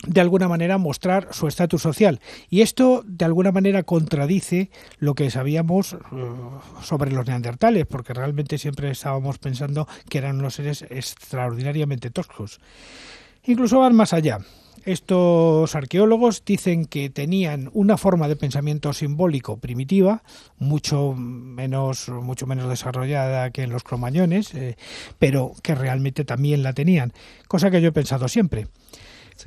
de 0.07 0.21
alguna 0.21 0.49
manera 0.49 0.79
mostrar 0.79 1.29
su 1.33 1.49
estatus 1.49 1.83
social. 1.83 2.21
Y 2.51 2.61
esto 2.61 3.03
de 3.07 3.25
alguna 3.25 3.53
manera 3.53 3.83
contradice 3.83 4.71
lo 4.99 5.15
que 5.15 5.31
sabíamos 5.31 5.95
eh, 5.95 5.99
sobre 6.83 7.13
los 7.13 7.27
neandertales, 7.27 7.87
porque 7.87 8.13
realmente 8.13 8.59
siempre 8.59 8.91
estábamos 8.91 9.39
pensando 9.39 9.89
que 10.09 10.19
eran 10.19 10.39
unos 10.39 10.55
seres 10.55 10.83
extraordinariamente 10.91 12.11
toscos. 12.11 12.61
Incluso 13.45 13.81
van 13.81 13.95
más 13.95 14.13
allá. 14.13 14.41
Estos 14.87 15.75
arqueólogos 15.75 16.45
dicen 16.45 16.85
que 16.85 17.11
tenían 17.11 17.71
una 17.73 17.97
forma 17.97 18.29
de 18.29 18.37
pensamiento 18.37 18.93
simbólico 18.93 19.57
primitiva, 19.59 20.23
mucho 20.59 21.13
menos, 21.13 22.09
mucho 22.09 22.47
menos 22.47 22.69
desarrollada 22.69 23.51
que 23.51 23.65
en 23.65 23.71
los 23.71 23.83
cromañones, 23.83 24.55
eh, 24.55 24.77
pero 25.19 25.55
que 25.61 25.75
realmente 25.75 26.25
también 26.25 26.63
la 26.63 26.73
tenían, 26.73 27.13
cosa 27.49 27.69
que 27.73 27.83
yo 27.83 27.89
he 27.89 27.93
pensado 27.93 28.29
siempre. 28.29 28.69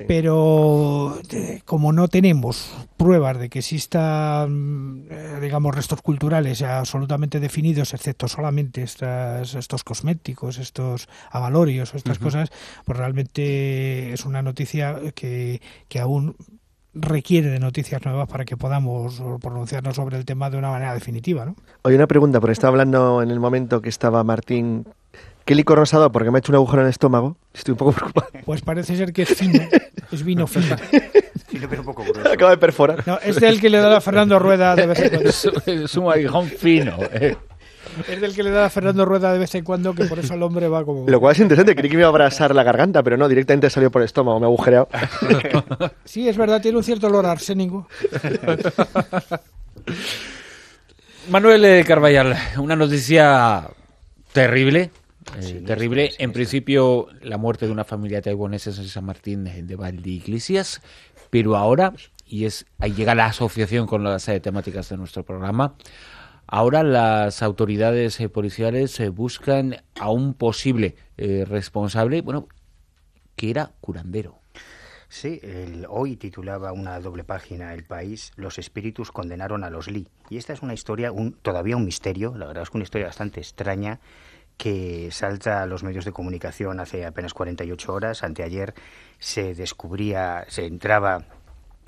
Pero 0.06 1.18
eh, 1.30 1.62
como 1.64 1.92
no 1.92 2.08
tenemos 2.08 2.72
pruebas 2.96 3.38
de 3.38 3.48
que 3.48 3.58
existan, 3.58 5.06
eh, 5.10 5.38
digamos, 5.40 5.74
restos 5.74 6.00
culturales 6.02 6.62
absolutamente 6.62 7.40
definidos, 7.40 7.94
excepto 7.94 8.28
solamente 8.28 8.82
estas, 8.82 9.54
estos 9.54 9.84
cosméticos, 9.84 10.58
estos 10.58 11.08
avalorios, 11.30 11.94
estas 11.94 12.18
cosas, 12.18 12.50
pues 12.84 12.98
realmente 12.98 14.12
es 14.12 14.24
una 14.24 14.42
noticia 14.42 14.98
que, 15.14 15.60
que 15.88 16.00
aún 16.00 16.36
requiere 16.92 17.48
de 17.48 17.60
noticias 17.60 18.04
nuevas 18.04 18.28
para 18.28 18.44
que 18.44 18.56
podamos 18.56 19.22
pronunciarnos 19.40 19.96
sobre 19.96 20.16
el 20.16 20.24
tema 20.24 20.50
de 20.50 20.58
una 20.58 20.70
manera 20.70 20.94
definitiva. 20.94 21.44
¿no? 21.44 21.56
Oye, 21.82 21.96
una 21.96 22.06
pregunta, 22.06 22.40
porque 22.40 22.52
estaba 22.52 22.70
hablando 22.70 23.22
en 23.22 23.30
el 23.30 23.40
momento 23.40 23.80
que 23.80 23.88
estaba 23.88 24.24
Martín 24.24 24.86
¿Qué 25.50 25.56
licor 25.56 25.82
dado? 25.90 26.12
Porque 26.12 26.30
me 26.30 26.38
ha 26.38 26.38
hecho 26.38 26.52
un 26.52 26.56
agujero 26.58 26.82
en 26.82 26.86
el 26.86 26.90
estómago. 26.90 27.36
Estoy 27.52 27.72
un 27.72 27.78
poco 27.78 27.90
preocupado. 27.90 28.28
Pues 28.44 28.62
parece 28.62 28.96
ser 28.96 29.12
que 29.12 29.22
es 29.22 29.30
fino. 29.30 29.60
Es 30.12 30.22
vino 30.22 30.46
fino. 30.46 30.76
Fino, 31.48 31.66
pero 31.68 31.82
un 31.82 31.86
poco 31.86 32.04
grueso. 32.04 32.30
Acaba 32.32 32.52
de 32.52 32.56
perforar. 32.56 33.02
No, 33.04 33.18
es 33.18 33.34
del 33.34 33.60
que 33.60 33.68
le 33.68 33.78
da 33.78 33.96
a 33.96 34.00
Fernando 34.00 34.38
Rueda 34.38 34.76
de 34.76 34.86
vez 34.86 35.00
en 35.00 35.08
cuando. 35.10 35.28
Es, 35.28 35.44
es 35.66 35.96
un 35.96 36.08
aguijón 36.12 36.46
fino. 36.46 36.96
eh. 37.10 37.36
Es 38.06 38.20
del 38.20 38.32
que 38.32 38.44
le 38.44 38.52
da 38.52 38.66
a 38.66 38.70
Fernando 38.70 39.04
Rueda 39.04 39.32
de 39.32 39.40
vez 39.40 39.52
en 39.56 39.64
cuando, 39.64 39.92
que 39.92 40.04
por 40.04 40.20
eso 40.20 40.34
el 40.34 40.42
hombre 40.44 40.68
va 40.68 40.84
como... 40.84 41.04
Lo 41.10 41.18
cual 41.18 41.32
es 41.34 41.40
interesante. 41.40 41.74
Creí 41.74 41.90
que 41.90 41.96
me 41.96 42.02
iba 42.02 42.06
a 42.06 42.10
abrasar 42.10 42.54
la 42.54 42.62
garganta, 42.62 43.02
pero 43.02 43.16
no, 43.16 43.26
directamente 43.28 43.68
salió 43.70 43.90
por 43.90 44.02
el 44.02 44.06
estómago. 44.06 44.38
Me 44.38 44.46
ha 44.46 44.50
agujereado. 44.50 44.88
Sí, 46.04 46.28
es 46.28 46.36
verdad, 46.36 46.62
tiene 46.62 46.78
un 46.78 46.84
cierto 46.84 47.08
olor 47.08 47.26
a 47.26 47.32
arsénico. 47.32 47.88
Manuel 51.28 51.64
eh, 51.64 51.84
Carballal, 51.84 52.36
una 52.58 52.76
noticia 52.76 53.64
terrible. 54.32 54.90
Eh, 55.38 55.62
terrible. 55.66 56.10
En 56.18 56.32
principio, 56.32 57.08
la 57.22 57.38
muerte 57.38 57.66
de 57.66 57.72
una 57.72 57.84
familia 57.84 58.22
taiwanesa 58.22 58.70
en 58.70 58.88
San 58.88 59.04
Martín 59.04 59.44
de 59.44 59.62
de 59.62 59.76
Valdeiglesias, 59.76 60.80
pero 61.30 61.56
ahora, 61.56 61.94
y 62.26 62.44
es 62.44 62.66
ahí 62.78 62.92
llega 62.92 63.14
la 63.14 63.26
asociación 63.26 63.86
con 63.86 64.04
las 64.04 64.28
eh, 64.28 64.40
temáticas 64.40 64.88
de 64.88 64.96
nuestro 64.96 65.24
programa, 65.24 65.76
ahora 66.46 66.82
las 66.82 67.42
autoridades 67.42 68.20
eh, 68.20 68.28
policiales 68.28 68.98
eh, 69.00 69.08
buscan 69.08 69.76
a 69.98 70.10
un 70.10 70.34
posible 70.34 70.96
responsable, 71.16 72.22
bueno, 72.22 72.48
que 73.36 73.50
era 73.50 73.72
curandero. 73.82 74.38
Sí, 75.10 75.38
el, 75.42 75.84
hoy 75.86 76.16
titulaba 76.16 76.72
una 76.72 76.98
doble 76.98 77.24
página 77.24 77.74
El 77.74 77.84
País, 77.84 78.32
Los 78.36 78.58
espíritus 78.58 79.12
condenaron 79.12 79.64
a 79.64 79.70
los 79.70 79.90
Lee. 79.90 80.08
Y 80.30 80.38
esta 80.38 80.54
es 80.54 80.62
una 80.62 80.72
historia, 80.72 81.12
un, 81.12 81.32
todavía 81.32 81.76
un 81.76 81.84
misterio, 81.84 82.34
la 82.36 82.46
verdad 82.46 82.62
es 82.62 82.70
que 82.70 82.78
una 82.78 82.84
historia 82.84 83.08
bastante 83.08 83.40
extraña, 83.40 84.00
que 84.60 85.08
salta 85.10 85.62
a 85.62 85.66
los 85.66 85.82
medios 85.82 86.04
de 86.04 86.12
comunicación 86.12 86.80
hace 86.80 87.06
apenas 87.06 87.32
48 87.32 87.94
horas. 87.94 88.22
Anteayer 88.22 88.74
se 89.18 89.54
descubría, 89.54 90.44
se 90.48 90.66
entraba 90.66 91.22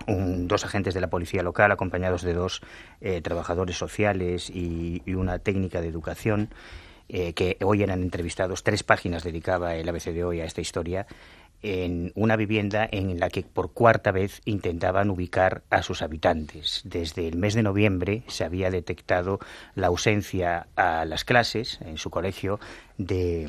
un- 0.06 0.48
dos 0.48 0.64
agentes 0.64 0.94
de 0.94 1.02
la 1.02 1.10
policía 1.10 1.42
local 1.42 1.70
acompañados 1.70 2.22
de 2.22 2.32
dos 2.32 2.62
eh, 3.02 3.20
trabajadores 3.20 3.76
sociales 3.76 4.48
y, 4.48 5.02
una 5.12 5.38
técnica 5.38 5.82
de 5.82 5.88
educación 5.88 6.48
eh, 7.10 7.34
que 7.34 7.58
hoy 7.62 7.82
eran 7.82 8.00
entrevistados. 8.00 8.62
Tres 8.64 8.82
páginas 8.82 9.22
dedicaba 9.22 9.74
el 9.74 9.86
ABC 9.86 10.06
de 10.14 10.24
hoy 10.24 10.40
a 10.40 10.46
esta 10.46 10.62
historia 10.62 11.06
en 11.62 12.12
una 12.14 12.36
vivienda 12.36 12.88
en 12.90 13.18
la 13.20 13.30
que 13.30 13.42
por 13.42 13.72
cuarta 13.72 14.12
vez 14.12 14.40
intentaban 14.44 15.10
ubicar 15.10 15.62
a 15.70 15.82
sus 15.82 16.02
habitantes. 16.02 16.82
Desde 16.84 17.28
el 17.28 17.36
mes 17.36 17.54
de 17.54 17.62
noviembre 17.62 18.22
se 18.26 18.44
había 18.44 18.70
detectado 18.70 19.38
la 19.74 19.88
ausencia 19.88 20.66
a 20.76 21.04
las 21.04 21.24
clases 21.24 21.78
en 21.82 21.98
su 21.98 22.10
colegio 22.10 22.58
de 22.98 23.48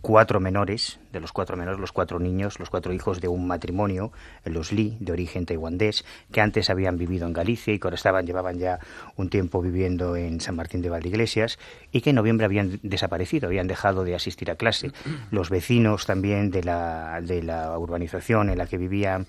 cuatro 0.00 0.40
menores, 0.40 0.98
de 1.12 1.20
los 1.20 1.32
cuatro 1.32 1.56
menores, 1.56 1.80
los 1.80 1.92
cuatro 1.92 2.18
niños, 2.18 2.58
los 2.58 2.70
cuatro 2.70 2.92
hijos 2.92 3.20
de 3.20 3.28
un 3.28 3.46
matrimonio, 3.46 4.12
los 4.44 4.72
Lee, 4.72 4.96
de 5.00 5.12
origen 5.12 5.46
taiwandés, 5.46 6.04
que 6.32 6.40
antes 6.40 6.70
habían 6.70 6.96
vivido 6.98 7.26
en 7.26 7.32
Galicia 7.32 7.72
y 7.72 7.78
que 7.78 7.86
ahora 7.86 7.96
estaban, 7.96 8.26
llevaban 8.26 8.58
ya 8.58 8.78
un 9.16 9.30
tiempo 9.30 9.62
viviendo 9.62 10.16
en 10.16 10.40
San 10.40 10.56
Martín 10.56 10.82
de 10.82 10.90
Valdeiglesias 10.90 11.58
y 11.92 12.00
que 12.00 12.10
en 12.10 12.16
noviembre 12.16 12.44
habían 12.44 12.80
desaparecido, 12.82 13.46
habían 13.46 13.66
dejado 13.66 14.04
de 14.04 14.14
asistir 14.14 14.50
a 14.50 14.56
clase. 14.56 14.92
Los 15.30 15.50
vecinos 15.50 16.06
también 16.06 16.50
de 16.50 16.64
la, 16.64 17.20
de 17.22 17.42
la 17.42 17.78
urbanización 17.78 18.50
en 18.50 18.58
la 18.58 18.66
que 18.66 18.78
vivían 18.78 19.26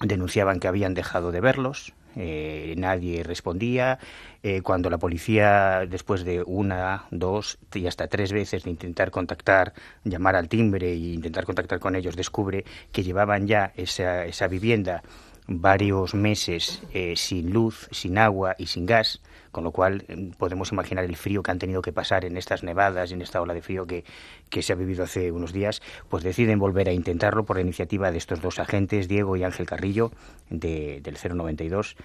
denunciaban 0.00 0.60
que 0.60 0.68
habían 0.68 0.94
dejado 0.94 1.32
de 1.32 1.40
verlos, 1.40 1.94
eh, 2.16 2.74
nadie 2.76 3.22
respondía. 3.22 3.98
Eh, 4.42 4.62
cuando 4.62 4.90
la 4.90 4.98
policía, 4.98 5.86
después 5.88 6.24
de 6.24 6.42
una, 6.42 7.04
dos 7.10 7.58
y 7.74 7.86
hasta 7.86 8.08
tres 8.08 8.32
veces 8.32 8.64
de 8.64 8.70
intentar 8.70 9.10
contactar, 9.10 9.74
llamar 10.04 10.34
al 10.34 10.48
timbre 10.48 10.92
e 10.92 10.96
intentar 10.96 11.44
contactar 11.44 11.78
con 11.78 11.94
ellos, 11.94 12.16
descubre 12.16 12.64
que 12.92 13.02
llevaban 13.02 13.46
ya 13.46 13.72
esa, 13.76 14.24
esa 14.24 14.48
vivienda 14.48 15.02
varios 15.46 16.14
meses 16.14 16.82
eh, 16.92 17.14
sin 17.16 17.52
luz, 17.52 17.88
sin 17.92 18.18
agua 18.18 18.56
y 18.58 18.66
sin 18.66 18.86
gas, 18.86 19.20
con 19.56 19.64
lo 19.64 19.70
cual 19.70 20.04
eh, 20.08 20.32
podemos 20.36 20.70
imaginar 20.70 21.06
el 21.06 21.16
frío 21.16 21.42
que 21.42 21.50
han 21.50 21.58
tenido 21.58 21.80
que 21.80 21.90
pasar 21.90 22.26
en 22.26 22.36
estas 22.36 22.62
nevadas 22.62 23.10
y 23.10 23.14
en 23.14 23.22
esta 23.22 23.40
ola 23.40 23.54
de 23.54 23.62
frío 23.62 23.86
que, 23.86 24.04
que 24.50 24.60
se 24.60 24.74
ha 24.74 24.76
vivido 24.76 25.02
hace 25.02 25.32
unos 25.32 25.54
días, 25.54 25.80
pues 26.10 26.22
deciden 26.22 26.58
volver 26.58 26.90
a 26.90 26.92
intentarlo 26.92 27.46
por 27.46 27.56
la 27.56 27.62
iniciativa 27.62 28.10
de 28.10 28.18
estos 28.18 28.42
dos 28.42 28.58
agentes, 28.58 29.08
Diego 29.08 29.34
y 29.34 29.44
Ángel 29.44 29.64
Carrillo, 29.64 30.12
de, 30.50 31.00
del 31.00 31.16
092. 31.16 31.96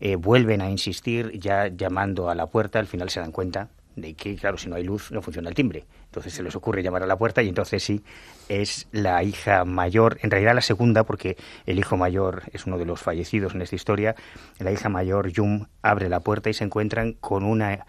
Eh, 0.00 0.16
vuelven 0.16 0.62
a 0.62 0.70
insistir 0.70 1.38
ya 1.38 1.68
llamando 1.68 2.30
a 2.30 2.34
la 2.34 2.46
puerta, 2.46 2.78
al 2.78 2.86
final 2.86 3.10
se 3.10 3.20
dan 3.20 3.32
cuenta 3.32 3.68
de 3.96 4.14
que, 4.14 4.36
claro, 4.36 4.58
si 4.58 4.68
no 4.68 4.76
hay 4.76 4.84
luz 4.84 5.10
no 5.12 5.22
funciona 5.22 5.48
el 5.48 5.54
timbre. 5.54 5.84
Entonces 6.06 6.32
se 6.32 6.42
les 6.42 6.54
ocurre 6.56 6.82
llamar 6.82 7.02
a 7.02 7.06
la 7.06 7.16
puerta 7.16 7.42
y 7.42 7.48
entonces 7.48 7.82
sí, 7.82 8.02
es 8.48 8.88
la 8.92 9.22
hija 9.22 9.64
mayor, 9.64 10.18
en 10.22 10.30
realidad 10.30 10.54
la 10.54 10.60
segunda, 10.60 11.04
porque 11.04 11.36
el 11.66 11.78
hijo 11.78 11.96
mayor 11.96 12.42
es 12.52 12.66
uno 12.66 12.78
de 12.78 12.86
los 12.86 13.00
fallecidos 13.00 13.54
en 13.54 13.62
esta 13.62 13.76
historia, 13.76 14.14
la 14.58 14.72
hija 14.72 14.88
mayor, 14.88 15.30
Yum, 15.30 15.66
abre 15.82 16.08
la 16.08 16.20
puerta 16.20 16.50
y 16.50 16.54
se 16.54 16.64
encuentran 16.64 17.14
con 17.14 17.44
una 17.44 17.86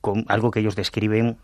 con 0.00 0.24
algo 0.28 0.52
que 0.52 0.60
ellos 0.60 0.76
describen 0.76 1.36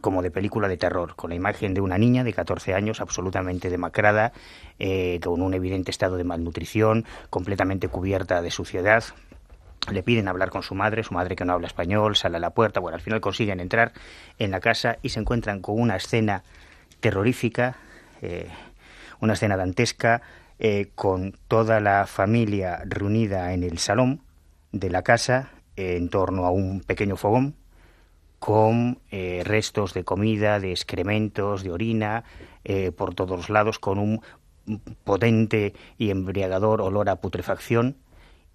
como 0.00 0.22
de 0.22 0.30
película 0.30 0.68
de 0.68 0.76
terror, 0.76 1.16
con 1.16 1.30
la 1.30 1.36
imagen 1.36 1.74
de 1.74 1.80
una 1.80 1.98
niña 1.98 2.24
de 2.24 2.32
14 2.32 2.74
años 2.74 3.00
absolutamente 3.00 3.70
demacrada, 3.70 4.32
eh, 4.78 5.20
con 5.22 5.40
un 5.40 5.54
evidente 5.54 5.90
estado 5.90 6.16
de 6.16 6.24
malnutrición, 6.24 7.04
completamente 7.30 7.88
cubierta 7.88 8.42
de 8.42 8.50
suciedad, 8.50 9.04
le 9.90 10.02
piden 10.02 10.28
hablar 10.28 10.50
con 10.50 10.62
su 10.62 10.74
madre, 10.74 11.02
su 11.02 11.14
madre 11.14 11.36
que 11.36 11.44
no 11.44 11.52
habla 11.52 11.66
español, 11.66 12.16
sale 12.16 12.36
a 12.36 12.40
la 12.40 12.50
puerta, 12.50 12.80
bueno, 12.80 12.96
al 12.96 13.00
final 13.02 13.20
consiguen 13.20 13.60
entrar 13.60 13.92
en 14.38 14.50
la 14.50 14.60
casa 14.60 14.98
y 15.02 15.10
se 15.10 15.20
encuentran 15.20 15.60
con 15.60 15.80
una 15.80 15.96
escena 15.96 16.42
terrorífica, 17.00 17.76
eh, 18.22 18.48
una 19.20 19.34
escena 19.34 19.56
dantesca, 19.56 20.22
eh, 20.58 20.90
con 20.94 21.36
toda 21.48 21.80
la 21.80 22.06
familia 22.06 22.82
reunida 22.86 23.52
en 23.52 23.62
el 23.62 23.78
salón 23.78 24.22
de 24.72 24.90
la 24.90 25.02
casa 25.02 25.50
en 25.76 26.08
torno 26.08 26.46
a 26.46 26.50
un 26.50 26.80
pequeño 26.80 27.16
fogón 27.16 27.54
con 28.38 28.98
eh, 29.10 29.42
restos 29.44 29.92
de 29.92 30.04
comida, 30.04 30.60
de 30.60 30.70
excrementos, 30.70 31.62
de 31.62 31.70
orina, 31.70 32.24
por 32.96 33.14
todos 33.14 33.48
lados, 33.48 33.78
con 33.78 34.00
un 34.00 34.22
potente 35.04 35.72
y 35.98 36.10
embriagador 36.10 36.80
olor 36.80 37.08
a 37.08 37.16
putrefacción 37.16 37.96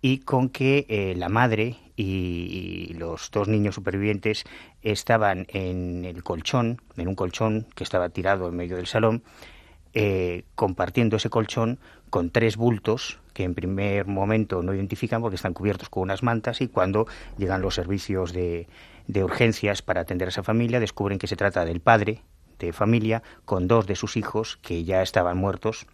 y 0.01 0.20
con 0.20 0.50
que 0.50 0.86
eh, 0.89 1.13
la 1.15 1.29
madre 1.29 1.77
y, 1.96 2.93
los 2.96 3.31
dos 3.31 3.48
niños 3.48 3.75
supervivientes 3.75 4.43
estaban 4.81 5.48
en 5.50 6.05
el 6.05 6.24
colchón, 6.24 6.81
en 6.98 7.08
un 7.08 7.15
colchón 7.15 7.67
que 7.75 7.84
estaba 7.84 8.10
tirado 8.10 8.48
en 8.48 8.55
medio 8.55 8.77
del 8.77 8.88
salón, 8.88 9.24
eh, 9.93 10.43
compartiendo 10.55 11.17
ese 11.17 11.29
colchón 11.29 11.79
con 12.10 12.29
tres 12.29 12.58
bultos 12.58 13.20
que 13.34 13.43
en 13.43 13.55
primer 13.55 14.08
momento 14.08 14.62
no 14.62 14.74
identifican 14.74 15.22
porque 15.22 15.36
están 15.36 15.53
cubiertos 15.53 15.89
con 15.89 16.03
unas 16.03 16.24
mantas 16.24 16.62
y 16.62 16.67
cuando 16.67 17.08
llegan 17.38 17.62
los 17.62 17.75
servicios 17.75 18.34
de, 18.34 18.67
de 19.08 19.24
urgencias 19.24 19.81
para 19.81 20.01
atender 20.01 20.27
a 20.27 20.29
esa 20.29 20.43
familia 20.43 20.79
descubren 20.79 21.20
que 21.20 21.27
se 21.27 21.36
trata 21.36 21.65
del 21.65 21.79
padre 21.79 22.24
de 22.60 22.74
familia 22.74 23.24
con 23.46 23.67
dos 23.67 23.88
de 23.88 23.96
sus 23.96 24.17
hijos 24.17 24.58
que 24.62 24.84
ya 24.84 25.01
estaban 25.01 25.38
muertos 25.38 25.88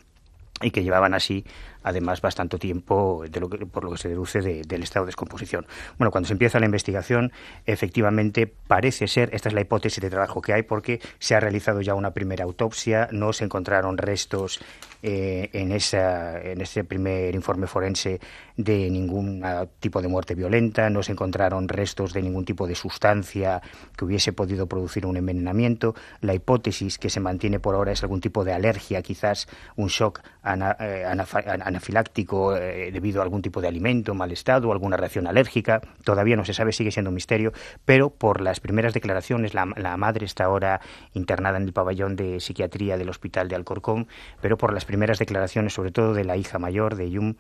y 0.62 0.72
que 0.72 0.84
llevaban 0.84 1.14
así 1.14 1.46
además 1.88 2.22
bastante 2.22 2.58
tiempo 2.58 3.24
por 3.72 3.84
lo 3.84 3.92
que 3.92 3.98
se 3.98 4.10
deduce 4.10 4.42
del 4.42 4.84
estado 4.84 5.06
de 5.06 5.10
descomposición. 5.10 5.66
Bueno, 5.98 6.12
cuando 6.12 6.28
se 6.28 6.34
empieza 6.34 6.60
la 6.60 6.66
investigación, 6.66 7.32
efectivamente 7.66 8.48
parece 8.48 9.08
ser, 9.08 9.30
esta 9.34 9.50
es 9.50 9.56
la 9.56 9.62
hipótesis 9.62 10.02
de 10.02 10.10
trabajo 10.10 10.42
que 10.42 10.54
hay, 10.54 10.64
porque 10.64 11.00
se 11.20 11.36
ha 11.36 11.40
realizado 11.40 11.82
ya 11.82 11.94
una 11.94 12.12
primera 12.12 12.44
autopsia, 12.44 13.08
no 13.12 13.34
se 13.34 13.46
encontraron 13.46 13.98
restos 13.98 14.60
eh, 15.04 15.50
en, 15.54 15.72
esa, 15.72 16.42
en 16.42 16.60
ese 16.62 16.84
primer 16.84 17.36
informe 17.36 17.68
forense 17.68 18.20
de 18.58 18.90
ningún 18.90 19.44
tipo 19.80 20.02
de 20.02 20.08
muerte 20.08 20.36
violenta, 20.36 20.90
no 20.90 21.04
se 21.04 21.12
encontraron 21.12 21.70
restos 21.70 22.12
de 22.12 22.24
ningún 22.24 22.44
tipo 22.44 22.68
de 22.68 22.76
sustancia 22.76 23.62
que 23.96 24.04
hubiese 24.04 24.34
podido 24.34 24.68
producir 24.68 25.06
un 25.06 25.16
envenenamiento. 25.16 25.96
La 26.22 26.34
hipótesis 26.34 26.98
que 26.98 27.10
se 27.10 27.20
mantiene 27.20 27.60
por 27.60 27.76
ahora 27.76 27.92
es 27.92 28.02
algún 28.02 28.20
tipo 28.20 28.44
de 28.44 28.54
alergia, 28.54 29.02
quizás 29.04 29.48
un 29.76 29.88
shock 29.88 30.22
eh, 30.44 31.06
anafiláctico 31.06 32.56
eh, 32.56 32.92
debido 32.92 33.22
a 33.22 33.24
algún 33.24 33.44
tipo 33.44 33.62
de 33.62 33.68
alimento 33.68 34.16
mal 34.16 34.32
estado, 34.32 34.72
alguna 34.72 34.98
reacción 34.98 35.28
alérgica. 35.28 35.82
Todavía 36.04 36.36
no 36.36 36.44
se 36.44 36.54
sabe, 36.54 36.72
sigue 36.72 36.92
siendo 36.92 37.12
un 37.12 37.16
misterio, 37.16 37.54
pero 37.86 38.10
por 38.10 38.42
las 38.42 38.60
primeras 38.60 38.94
declaraciones, 38.94 39.54
la, 39.54 39.68
la 39.76 39.96
madre 39.98 40.26
está 40.26 40.46
ahora 40.46 40.82
internada 41.14 41.58
en 41.58 41.64
el 41.64 41.74
pabellón 41.74 42.16
de 42.16 42.40
psiquiatría 42.40 42.98
del 42.98 43.10
hospital 43.10 43.50
de 43.50 43.56
Alcorcón, 43.56 44.08
pero 44.42 44.58
por 44.58 44.74
las 44.74 44.86
primeras 44.86 45.20
declaraciones, 45.20 45.74
sobre 45.74 45.92
todo 45.92 46.16
de 46.16 46.24
la 46.24 46.38
hija 46.38 46.58
mayor 46.58 46.96
de 46.96 47.12
Yum, 47.12 47.36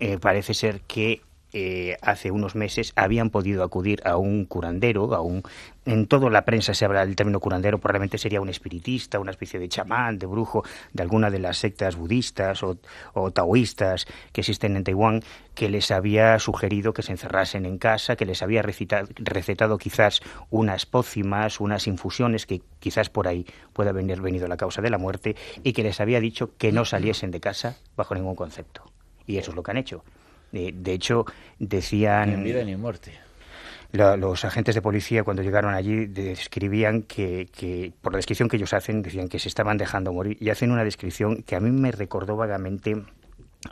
eh, 0.00 0.18
parece 0.18 0.54
ser 0.54 0.80
que 0.82 1.22
eh, 1.52 1.96
hace 2.02 2.30
unos 2.32 2.54
meses 2.54 2.92
habían 2.96 3.30
podido 3.30 3.62
acudir 3.62 4.02
a 4.04 4.16
un 4.16 4.44
curandero, 4.44 5.14
a 5.14 5.22
un 5.22 5.42
en 5.86 6.06
toda 6.06 6.28
la 6.28 6.44
prensa 6.44 6.74
se 6.74 6.84
habla 6.84 7.06
del 7.06 7.16
término 7.16 7.40
curandero, 7.40 7.78
probablemente 7.78 8.18
sería 8.18 8.40
un 8.40 8.48
espiritista, 8.48 9.20
una 9.20 9.30
especie 9.30 9.60
de 9.60 9.68
chamán, 9.68 10.18
de 10.18 10.26
brujo, 10.26 10.64
de 10.92 11.02
alguna 11.02 11.30
de 11.30 11.38
las 11.38 11.58
sectas 11.58 11.96
budistas 11.96 12.62
o, 12.62 12.76
taoístas 13.30 14.06
que 14.32 14.40
existen 14.42 14.76
en 14.76 14.84
Taiwán, 14.84 15.22
que 15.54 15.70
les 15.70 15.92
había 15.92 16.38
sugerido 16.40 16.92
que 16.92 17.02
se 17.02 17.12
encerrasen 17.12 17.64
en 17.64 17.78
casa, 17.78 18.16
que 18.16 18.26
les 18.26 18.42
había 18.42 18.62
recetado, 18.62 19.08
recetado 19.14 19.78
quizás 19.78 20.20
unas 20.50 20.84
pócimas, 20.84 21.60
unas 21.60 21.86
infusiones, 21.86 22.44
que 22.44 22.60
quizás 22.80 23.08
por 23.08 23.28
ahí 23.28 23.46
pueda 23.72 23.90
haber 23.90 24.20
venido 24.20 24.48
la 24.48 24.56
causa 24.56 24.82
de 24.82 24.90
la 24.90 24.98
muerte, 24.98 25.36
y 25.62 25.72
que 25.72 25.84
les 25.84 26.00
había 26.00 26.20
dicho 26.20 26.56
que 26.58 26.72
no 26.72 26.84
saliesen 26.84 27.30
de 27.30 27.40
casa 27.40 27.76
bajo 27.96 28.14
ningún 28.14 28.34
concepto. 28.34 28.95
Y 29.26 29.38
eso 29.38 29.50
es 29.50 29.56
lo 29.56 29.62
que 29.62 29.70
han 29.70 29.76
hecho. 29.76 30.04
Eh, 30.52 30.72
de 30.74 30.92
hecho, 30.92 31.24
decían... 31.58 32.28
Ni 32.28 32.34
en 32.34 32.44
vida 32.44 32.64
ni 32.64 32.72
en 32.72 32.80
muerte. 32.80 33.12
los 33.92 34.44
agentes 34.44 34.74
de 34.74 34.82
policía 34.82 35.24
cuando 35.24 35.42
llegaron 35.42 35.74
allí 35.74 36.06
describían 36.06 37.02
que, 37.02 37.48
que, 37.52 37.92
por 38.00 38.12
la 38.12 38.18
descripción 38.18 38.48
que 38.48 38.56
ellos 38.56 38.72
hacen, 38.72 39.02
decían 39.02 39.28
que 39.28 39.38
se 39.38 39.48
estaban 39.48 39.76
dejando 39.76 40.12
morir 40.12 40.36
y 40.40 40.50
hacen 40.50 40.70
una 40.70 40.84
descripción 40.84 41.42
que 41.42 41.56
a 41.56 41.60
mí 41.60 41.70
me 41.70 41.92
recordó 41.92 42.36
vagamente 42.36 42.96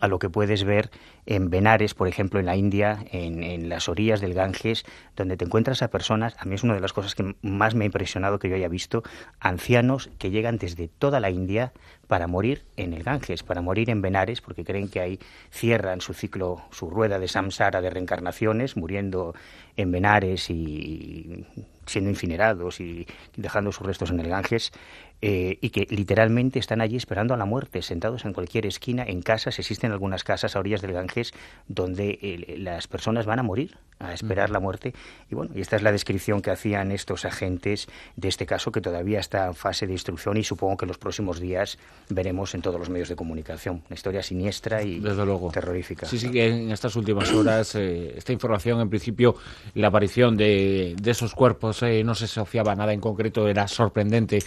a 0.01 0.09
lo 0.09 0.19
que 0.19 0.31
puedes 0.31 0.65
ver 0.65 0.91
en 1.27 1.51
Benares, 1.51 1.95
por 1.95 2.09
ejemplo, 2.09 2.41
en 2.41 2.47
la 2.47 2.57
India, 2.57 3.05
en, 3.11 3.69
las 3.69 3.89
orillas 3.89 4.21
del 4.21 4.35
Ganges, 4.35 4.85
donde 5.17 5.37
te 5.37 5.45
encuentras 5.45 5.83
a 5.83 5.89
personas, 5.89 6.37
a 6.39 6.45
mí 6.45 6.55
es 6.55 6.63
una 6.63 6.75
de 6.75 6.81
las 6.81 6.93
cosas 6.93 7.15
que 7.15 7.35
más 7.43 7.75
me 7.75 7.85
ha 7.85 7.87
impresionado 7.87 8.39
que 8.39 8.49
yo 8.49 8.57
haya 8.57 8.69
visto, 8.69 9.03
ancianos 9.41 10.11
que 10.19 10.31
llegan 10.31 10.59
desde 10.59 10.89
toda 10.89 11.21
la 11.21 11.31
India 11.31 11.73
para 12.07 12.27
morir 12.27 12.65
en 12.77 12.93
el 12.93 13.03
Ganges, 13.03 13.43
para 13.43 13.63
morir 13.63 13.91
en 13.91 14.03
Benares, 14.03 14.41
porque 14.41 14.65
creen 14.65 14.89
que 14.89 15.01
ahí 15.01 15.19
cierran 15.51 16.01
su 16.01 16.15
ciclo, 16.15 16.63
su 16.71 16.91
rueda 16.91 17.19
de 17.19 17.29
samsara 17.29 17.81
de 17.81 17.91
reencarnaciones, 17.91 18.77
muriendo 18.77 19.35
en 19.77 19.91
Benares 19.91 20.51
y 20.51 21.47
siendo 21.87 22.11
incinerados 22.11 22.81
y 22.81 23.07
dejando 23.37 23.73
sus 23.73 23.87
restos 23.87 24.11
en 24.11 24.21
el 24.21 24.29
Ganges. 24.29 24.73
Eh, 25.27 25.57
y 25.63 25.71
que 25.71 25.87
literalmente 25.89 26.59
están 26.59 26.83
allí 26.83 26.97
esperando 26.97 27.33
a 27.33 27.39
la 27.39 27.47
muerte, 27.47 27.81
sentados 27.81 28.27
en 28.27 28.35
cualquier 28.35 28.67
esquina, 28.67 29.05
en 29.07 29.23
casas. 29.23 29.59
Existen 29.59 29.91
algunas 29.91 30.23
casas 30.23 30.55
a 30.55 30.59
orillas 30.59 30.83
del 30.83 30.93
Ganges 30.93 31.33
donde 31.67 32.19
eh, 32.21 32.57
las 32.59 32.89
personas 32.89 33.25
van 33.25 33.39
a 33.39 33.43
morir, 33.43 33.79
a 33.99 34.13
esperar 34.13 34.51
la 34.51 34.61
muerte. 34.61 34.93
Y 35.31 35.35
bueno, 35.35 35.53
y 35.55 35.63
esta 35.63 35.77
es 35.77 35.83
la 35.83 35.93
descripción 35.93 36.43
que 36.43 36.51
hacían 36.51 36.93
estos 36.93 37.25
agentes 37.25 37.89
de 38.17 38.29
este 38.29 38.45
caso, 38.45 38.71
que 38.71 38.83
todavía 38.83 39.19
está 39.19 39.47
en 39.47 39.55
fase 39.55 39.87
de 39.87 39.95
instrucción 39.95 40.37
y 40.37 40.45
supongo 40.45 40.77
que 40.77 40.85
en 40.85 40.89
los 40.89 40.99
próximos 40.99 41.41
días 41.41 41.79
veremos 42.11 42.55
en 42.55 42.61
todos 42.61 42.79
los 42.79 42.91
medios 42.91 43.09
de 43.09 43.17
comunicación. 43.17 43.77
Una 43.87 43.95
historia 43.95 44.23
siniestra 44.23 44.83
y 44.83 45.01
terrorífica. 45.51 46.05
Sí, 46.05 46.19
sí, 46.19 46.31
que 46.31 46.49
en 46.49 46.71
estas 46.71 46.97
últimas 46.97 47.33
horas 47.33 47.77
eh, 47.77 48.13
esta 48.15 48.35
información, 48.35 48.79
en 48.79 48.91
principio, 48.91 49.37
la 49.73 49.89
aparición 49.89 50.37
de, 50.37 50.95
de 51.01 51.11
esos 51.11 51.35
cuerpos 51.35 51.81
no 51.83 52.15
se 52.15 52.27
asociaba 52.27 52.73
a 52.73 52.75
nada 52.75 52.93
en 52.93 53.01
concreto, 53.01 53.49
era 53.49 53.67
sorprendente 53.69 54.41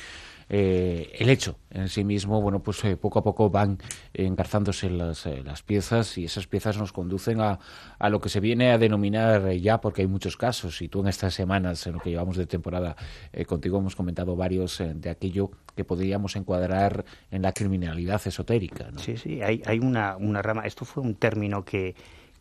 eh, 0.49 1.11
el 1.19 1.29
hecho 1.29 1.57
en 1.71 1.89
sí 1.89 2.03
mismo, 2.03 2.41
bueno, 2.41 2.63
pues 2.63 2.83
eh, 2.85 2.95
poco 2.95 3.19
a 3.19 3.23
poco 3.23 3.49
van 3.49 3.79
engarzándose 4.13 4.89
las, 4.89 5.25
eh, 5.25 5.43
las, 5.43 5.61
piezas 5.61 6.17
y 6.17 6.25
esas 6.25 6.47
piezas 6.47 6.77
nos 6.77 6.93
conducen 6.93 7.41
a, 7.41 7.59
a 7.99 8.09
lo 8.09 8.21
que 8.21 8.29
se 8.29 8.39
viene 8.39 8.71
a 8.71 8.77
denominar 8.77 9.51
ya, 9.53 9.81
porque 9.81 10.03
hay 10.03 10.07
muchos 10.07 10.37
casos, 10.37 10.81
y 10.81 10.87
tú 10.87 11.01
en 11.01 11.07
estas 11.07 11.33
semanas, 11.33 11.85
en 11.85 11.93
lo 11.93 11.99
que 11.99 12.11
llevamos 12.11 12.37
de 12.37 12.45
temporada, 12.45 12.95
contigo 13.45 13.77
hemos 13.79 13.95
comentado 13.95 14.35
varios 14.35 14.81
de 14.95 15.09
aquello 15.09 15.51
que 15.75 15.83
podríamos 15.83 16.35
encuadrar 16.35 17.05
en 17.29 17.41
la 17.41 17.51
criminalidad 17.51 18.21
esotérica. 18.25 18.89
Sí, 18.97 19.17
sí, 19.17 19.41
hay, 19.41 19.61
hay 19.65 19.79
una, 19.79 20.17
una 20.17 20.41
rama, 20.41 20.63
esto 20.65 20.85
fue 20.85 21.03
un 21.03 21.15
término 21.15 21.65
que 21.65 21.95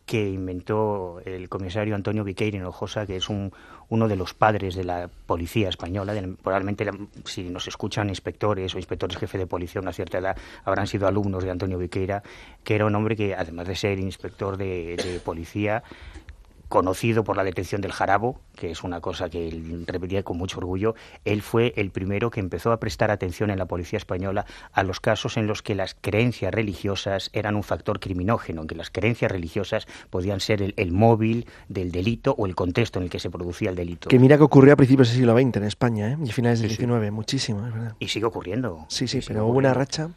que 0.07 0.29
inventó 0.29 1.21
el 1.25 1.49
comisario 1.49 1.93
Antonio 1.93 2.23
Viqueira 2.23 2.57
Hinojosa, 2.57 3.05
que 3.05 3.17
es 3.17 3.27
un, 3.27 3.51
uno 3.89 4.07
de 4.07 4.15
los 4.15 4.33
padres 4.33 4.73
de 4.73 4.85
la 4.85 5.09
policía 5.25 5.67
española. 5.67 6.13
probablemente, 6.41 6.89
si 7.25 7.43
nos 7.49 7.67
escuchan 7.67 8.07
inspectores 8.07 8.73
o 8.73 8.77
inspectores 8.77 9.17
jefe 9.17 9.37
de 9.37 9.47
policía 9.47 9.79
a 9.79 9.81
una 9.81 9.91
cierta 9.91 10.17
edad, 10.17 10.37
habrán 10.63 10.87
sido 10.87 11.09
alumnos 11.09 11.43
de 11.43 11.51
Antonio 11.51 11.77
Viqueira, 11.77 12.23
que 12.63 12.75
era 12.75 12.85
un 12.85 12.95
hombre 12.95 13.17
que, 13.17 13.35
además 13.35 13.67
de 13.67 13.75
ser 13.75 13.99
inspector 13.99 14.55
de 14.55 15.21
policía, 15.25 15.83
conocido 16.67 17.23
por 17.23 17.37
la 17.37 17.43
detención 17.43 17.81
del 17.81 17.91
jarabo, 17.91 18.41
que 18.55 18.71
es 18.71 18.83
una 18.83 19.01
cosa 19.01 19.29
que 19.29 19.47
él 19.47 19.85
repetía 19.87 20.23
con 20.23 20.37
mucho 20.37 20.57
orgullo, 20.57 20.95
él 21.25 21.41
fue 21.41 21.73
el 21.77 21.91
primero 21.91 22.29
que 22.29 22.39
empezó 22.39 22.71
a 22.71 22.79
prestar 22.79 23.11
atención 23.11 23.49
en 23.49 23.59
la 23.59 23.65
policía 23.65 23.97
española 23.97 24.45
a 24.73 24.83
los 24.83 24.99
casos 24.99 25.37
en 25.37 25.47
los 25.47 25.61
que 25.61 25.75
las 25.75 25.95
creencias 25.99 26.53
religiosas 26.53 27.29
eran 27.33 27.55
un 27.55 27.63
factor 27.63 27.99
criminógeno, 27.99 28.61
en 28.61 28.67
que 28.67 28.75
las 28.75 28.89
creencias 28.89 29.31
religiosas 29.31 29.87
podían 30.09 30.39
ser 30.39 30.73
el, 30.75 30.91
móvil 30.91 31.47
del 31.67 31.91
delito 31.91 32.33
o 32.37 32.45
el 32.45 32.55
contexto 32.55 32.99
en 32.99 33.03
el 33.03 33.09
que 33.09 33.19
se 33.19 33.29
producía 33.29 33.69
el 33.69 33.75
delito. 33.75 34.09
Que 34.09 34.19
mira 34.19 34.37
que 34.37 34.43
ocurrió 34.43 34.73
a 34.73 34.75
principios 34.75 35.09
del 35.09 35.17
siglo 35.17 35.37
XX 35.37 35.57
en 35.57 35.63
España, 35.63 36.11
¿eh? 36.11 36.17
y 36.23 36.29
a 36.29 36.33
finales 36.33 36.59
del 36.61 36.71
XIX, 36.71 37.11
muchísimo, 37.11 37.65
es 37.67 37.73
verdad. 37.73 37.95
Y 37.99 38.07
sigue 38.07 38.25
ocurriendo. 38.25 38.85
Sí, 38.89 39.07
sí, 39.07 39.19
pero 39.25 39.45
hubo 39.45 39.57
una 39.57 39.73
racha. 39.73 40.09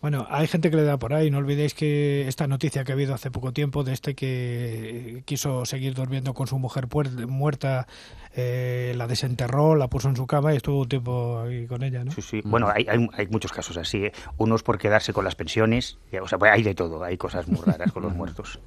Bueno, 0.00 0.26
hay 0.30 0.46
gente 0.46 0.70
que 0.70 0.76
le 0.76 0.84
da 0.84 0.98
por 0.98 1.14
ahí. 1.14 1.30
No 1.30 1.38
olvidéis 1.38 1.74
que 1.74 2.28
esta 2.28 2.46
noticia 2.46 2.84
que 2.84 2.92
ha 2.92 2.94
habido 2.94 3.14
hace 3.14 3.30
poco 3.30 3.52
tiempo 3.52 3.82
de 3.82 3.92
este 3.92 4.14
que 4.14 5.22
quiso 5.24 5.64
seguir 5.64 5.94
durmiendo 5.94 6.34
con 6.34 6.46
su 6.46 6.58
mujer 6.58 6.86
muerta, 7.26 7.86
eh, 8.34 8.92
la 8.96 9.06
desenterró, 9.06 9.74
la 9.74 9.88
puso 9.88 10.08
en 10.08 10.16
su 10.16 10.26
cama 10.26 10.52
y 10.52 10.58
estuvo 10.58 10.82
un 10.82 10.88
tiempo 10.88 11.40
ahí 11.40 11.66
con 11.66 11.82
ella, 11.82 12.04
¿no? 12.04 12.12
Sí, 12.12 12.22
sí. 12.22 12.40
Bueno, 12.44 12.68
hay, 12.68 12.86
hay, 12.88 13.26
muchos 13.28 13.52
casos 13.52 13.76
así. 13.78 14.04
¿eh? 14.04 14.12
Unos 14.36 14.62
por 14.62 14.78
quedarse 14.78 15.12
con 15.12 15.24
las 15.24 15.34
pensiones. 15.34 15.98
O 16.20 16.28
sea, 16.28 16.38
pues 16.38 16.52
hay 16.52 16.62
de 16.62 16.74
todo. 16.74 17.02
Hay 17.02 17.16
cosas 17.16 17.48
muy 17.48 17.60
raras 17.64 17.90
con 17.90 18.02
los 18.02 18.12
muertos. 18.16 18.60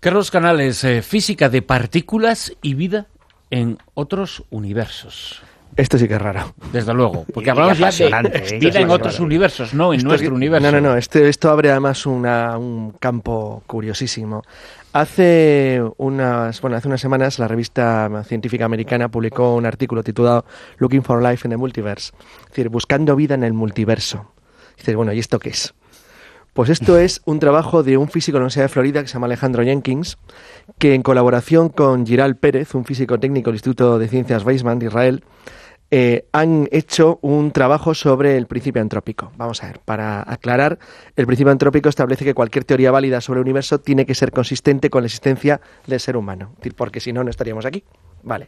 Carlos 0.00 0.30
Canales, 0.30 0.84
eh, 0.84 1.02
física 1.02 1.48
de 1.48 1.62
partículas 1.62 2.56
y 2.62 2.74
vida 2.74 3.08
en 3.50 3.78
otros 3.94 4.44
universos. 4.50 5.42
Esto 5.76 5.98
sí 5.98 6.08
que 6.08 6.14
es 6.14 6.22
raro. 6.22 6.54
Desde 6.72 6.92
luego, 6.92 7.24
porque 7.34 7.50
hablamos 7.50 7.78
ya 7.78 7.90
de 7.90 8.58
vida 8.58 8.80
en 8.80 8.90
otros 8.90 9.20
universos, 9.20 9.72
no 9.74 9.92
en 9.92 10.02
nuestro 10.02 10.34
universo. 10.34 10.70
No, 10.70 10.80
no, 10.80 10.80
no, 10.80 10.96
esto, 10.96 11.18
esto 11.18 11.50
abre 11.50 11.70
además 11.70 12.06
una, 12.06 12.58
un 12.58 12.92
campo 12.92 13.62
curiosísimo. 13.66 14.42
Hace 14.92 15.80
unas, 15.98 16.60
bueno, 16.60 16.76
hace 16.76 16.88
unas 16.88 17.00
semanas 17.00 17.38
la 17.38 17.46
revista 17.46 18.10
científica 18.24 18.64
americana 18.64 19.08
publicó 19.08 19.54
un 19.54 19.64
artículo 19.64 20.02
titulado 20.02 20.44
Looking 20.78 21.04
for 21.04 21.22
Life 21.22 21.46
in 21.46 21.50
the 21.50 21.56
Multiverse, 21.56 22.12
es 22.42 22.48
decir, 22.48 22.68
buscando 22.68 23.14
vida 23.14 23.34
en 23.34 23.44
el 23.44 23.52
multiverso. 23.52 24.32
Dices, 24.76 24.96
bueno, 24.96 25.12
¿y 25.12 25.20
esto 25.20 25.38
qué 25.38 25.50
es? 25.50 25.74
Pues 26.52 26.68
esto 26.68 26.98
es 26.98 27.22
un 27.26 27.38
trabajo 27.38 27.84
de 27.84 27.96
un 27.96 28.08
físico 28.08 28.34
de 28.34 28.40
la 28.40 28.42
Universidad 28.44 28.64
de 28.64 28.68
Florida 28.70 29.02
que 29.02 29.06
se 29.06 29.14
llama 29.14 29.26
Alejandro 29.26 29.62
Jenkins, 29.62 30.18
que 30.78 30.94
en 30.94 31.02
colaboración 31.02 31.68
con 31.68 32.04
Giral 32.04 32.36
Pérez, 32.36 32.74
un 32.74 32.84
físico 32.84 33.20
técnico 33.20 33.50
del 33.50 33.56
Instituto 33.56 34.00
de 34.00 34.08
Ciencias 34.08 34.44
Weizmann 34.44 34.80
de 34.80 34.86
Israel, 34.86 35.24
eh, 35.90 36.26
han 36.32 36.68
hecho 36.70 37.18
un 37.22 37.50
trabajo 37.50 37.94
sobre 37.94 38.36
el 38.36 38.46
principio 38.46 38.80
antrópico. 38.80 39.32
Vamos 39.36 39.62
a 39.62 39.66
ver, 39.66 39.80
para 39.80 40.22
aclarar, 40.30 40.78
el 41.16 41.26
principio 41.26 41.50
antrópico 41.50 41.88
establece 41.88 42.24
que 42.24 42.34
cualquier 42.34 42.64
teoría 42.64 42.90
válida 42.90 43.20
sobre 43.20 43.38
el 43.38 43.42
universo 43.42 43.80
tiene 43.80 44.06
que 44.06 44.14
ser 44.14 44.30
consistente 44.30 44.90
con 44.90 45.02
la 45.02 45.06
existencia 45.06 45.60
del 45.86 45.98
ser 45.98 46.16
humano, 46.16 46.52
porque 46.76 47.00
si 47.00 47.12
no, 47.12 47.24
no 47.24 47.30
estaríamos 47.30 47.66
aquí. 47.66 47.82
Vale. 48.22 48.46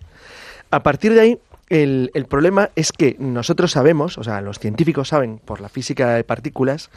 A 0.70 0.82
partir 0.82 1.14
de 1.14 1.20
ahí, 1.20 1.38
el, 1.68 2.10
el 2.14 2.26
problema 2.26 2.70
es 2.76 2.92
que 2.92 3.16
nosotros 3.18 3.72
sabemos, 3.72 4.18
o 4.18 4.24
sea, 4.24 4.40
los 4.40 4.58
científicos 4.58 5.08
saben 5.08 5.38
por 5.38 5.60
la 5.60 5.68
física 5.68 6.14
de 6.14 6.24
partículas, 6.24 6.90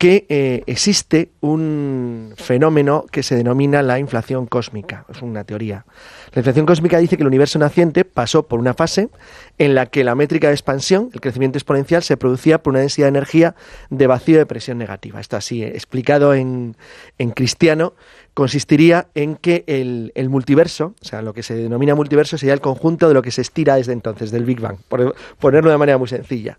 que 0.00 0.24
eh, 0.30 0.62
existe 0.64 1.28
un 1.42 2.32
fenómeno 2.38 3.04
que 3.10 3.22
se 3.22 3.36
denomina 3.36 3.82
la 3.82 3.98
inflación 3.98 4.46
cósmica. 4.46 5.04
Es 5.10 5.20
una 5.20 5.44
teoría. 5.44 5.84
La 6.32 6.40
inflación 6.40 6.64
cósmica 6.64 6.96
dice 6.96 7.18
que 7.18 7.22
el 7.22 7.26
universo 7.26 7.58
naciente 7.58 8.06
pasó 8.06 8.48
por 8.48 8.60
una 8.60 8.72
fase 8.72 9.10
en 9.58 9.74
la 9.74 9.84
que 9.84 10.02
la 10.02 10.14
métrica 10.14 10.48
de 10.48 10.54
expansión, 10.54 11.10
el 11.12 11.20
crecimiento 11.20 11.58
exponencial, 11.58 12.02
se 12.02 12.16
producía 12.16 12.62
por 12.62 12.70
una 12.70 12.80
densidad 12.80 13.08
de 13.08 13.10
energía 13.10 13.54
de 13.90 14.06
vacío 14.06 14.38
de 14.38 14.46
presión 14.46 14.78
negativa. 14.78 15.20
Esto 15.20 15.36
así, 15.36 15.62
eh, 15.62 15.72
explicado 15.74 16.32
en, 16.32 16.78
en 17.18 17.32
cristiano, 17.32 17.92
consistiría 18.32 19.08
en 19.14 19.36
que 19.36 19.64
el, 19.66 20.12
el, 20.14 20.30
multiverso, 20.30 20.94
o 20.98 21.04
sea, 21.04 21.20
lo 21.20 21.34
que 21.34 21.42
se 21.42 21.54
denomina 21.54 21.94
multiverso 21.94 22.38
sería 22.38 22.54
el 22.54 22.62
conjunto 22.62 23.06
de 23.06 23.12
lo 23.12 23.20
que 23.20 23.32
se 23.32 23.42
estira 23.42 23.76
desde 23.76 23.92
entonces, 23.92 24.30
del 24.30 24.46
Big 24.46 24.60
Bang, 24.60 24.78
por 24.88 25.14
ponerlo 25.38 25.70
de 25.70 25.76
manera 25.76 25.98
muy 25.98 26.08
sencilla. 26.08 26.58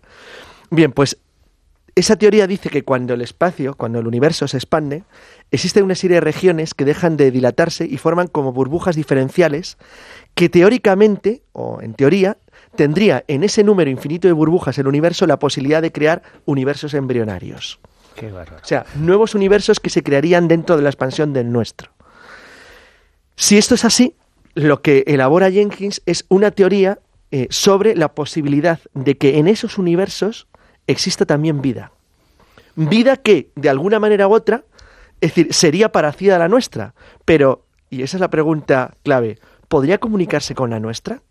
Bien, 0.70 0.92
pues 0.92 1.18
esa 1.94 2.16
teoría 2.16 2.46
dice 2.46 2.70
que 2.70 2.84
cuando 2.84 3.14
el 3.14 3.20
espacio, 3.20 3.74
cuando 3.74 3.98
el 3.98 4.06
universo 4.06 4.48
se 4.48 4.56
expande, 4.56 5.04
existe 5.50 5.82
una 5.82 5.94
serie 5.94 6.16
de 6.16 6.20
regiones 6.22 6.72
que 6.72 6.86
dejan 6.86 7.16
de 7.16 7.30
dilatarse 7.30 7.84
y 7.84 7.98
forman 7.98 8.28
como 8.28 8.52
burbujas 8.52 8.96
diferenciales 8.96 9.76
que 10.34 10.48
teóricamente, 10.48 11.42
o 11.52 11.82
en 11.82 11.92
teoría, 11.92 12.38
tendría 12.76 13.24
en 13.28 13.44
ese 13.44 13.62
número 13.62 13.90
infinito 13.90 14.26
de 14.26 14.32
burbujas 14.32 14.78
el 14.78 14.86
universo 14.86 15.26
la 15.26 15.38
posibilidad 15.38 15.82
de 15.82 15.92
crear 15.92 16.22
universos 16.46 16.94
embrionarios. 16.94 17.78
Qué 18.16 18.32
o 18.32 18.44
sea, 18.62 18.86
nuevos 18.96 19.34
universos 19.34 19.80
que 19.80 19.90
se 19.90 20.02
crearían 20.02 20.48
dentro 20.48 20.76
de 20.76 20.82
la 20.82 20.88
expansión 20.88 21.32
del 21.32 21.52
nuestro. 21.52 21.90
Si 23.36 23.58
esto 23.58 23.74
es 23.74 23.84
así, 23.84 24.14
lo 24.54 24.82
que 24.82 25.04
elabora 25.06 25.50
Jenkins 25.50 26.02
es 26.06 26.24
una 26.28 26.50
teoría 26.50 26.98
eh, 27.30 27.48
sobre 27.50 27.96
la 27.96 28.14
posibilidad 28.14 28.80
de 28.94 29.16
que 29.16 29.38
en 29.38 29.48
esos 29.48 29.78
universos 29.78 30.46
existe 30.92 31.26
también 31.26 31.62
vida. 31.62 31.92
Vida 32.76 33.16
que, 33.16 33.50
de 33.54 33.68
alguna 33.68 33.98
manera 33.98 34.28
u 34.28 34.34
otra, 34.34 34.64
es 35.20 35.34
decir, 35.34 35.52
sería 35.52 35.92
parecida 35.92 36.36
a 36.36 36.38
la 36.38 36.48
nuestra, 36.48 36.94
pero, 37.24 37.64
y 37.90 38.02
esa 38.02 38.16
es 38.16 38.20
la 38.20 38.30
pregunta 38.30 38.94
clave, 39.02 39.38
¿podría 39.68 39.98
comunicarse 39.98 40.54
con 40.54 40.70
la 40.70 40.80
nuestra? 40.80 41.22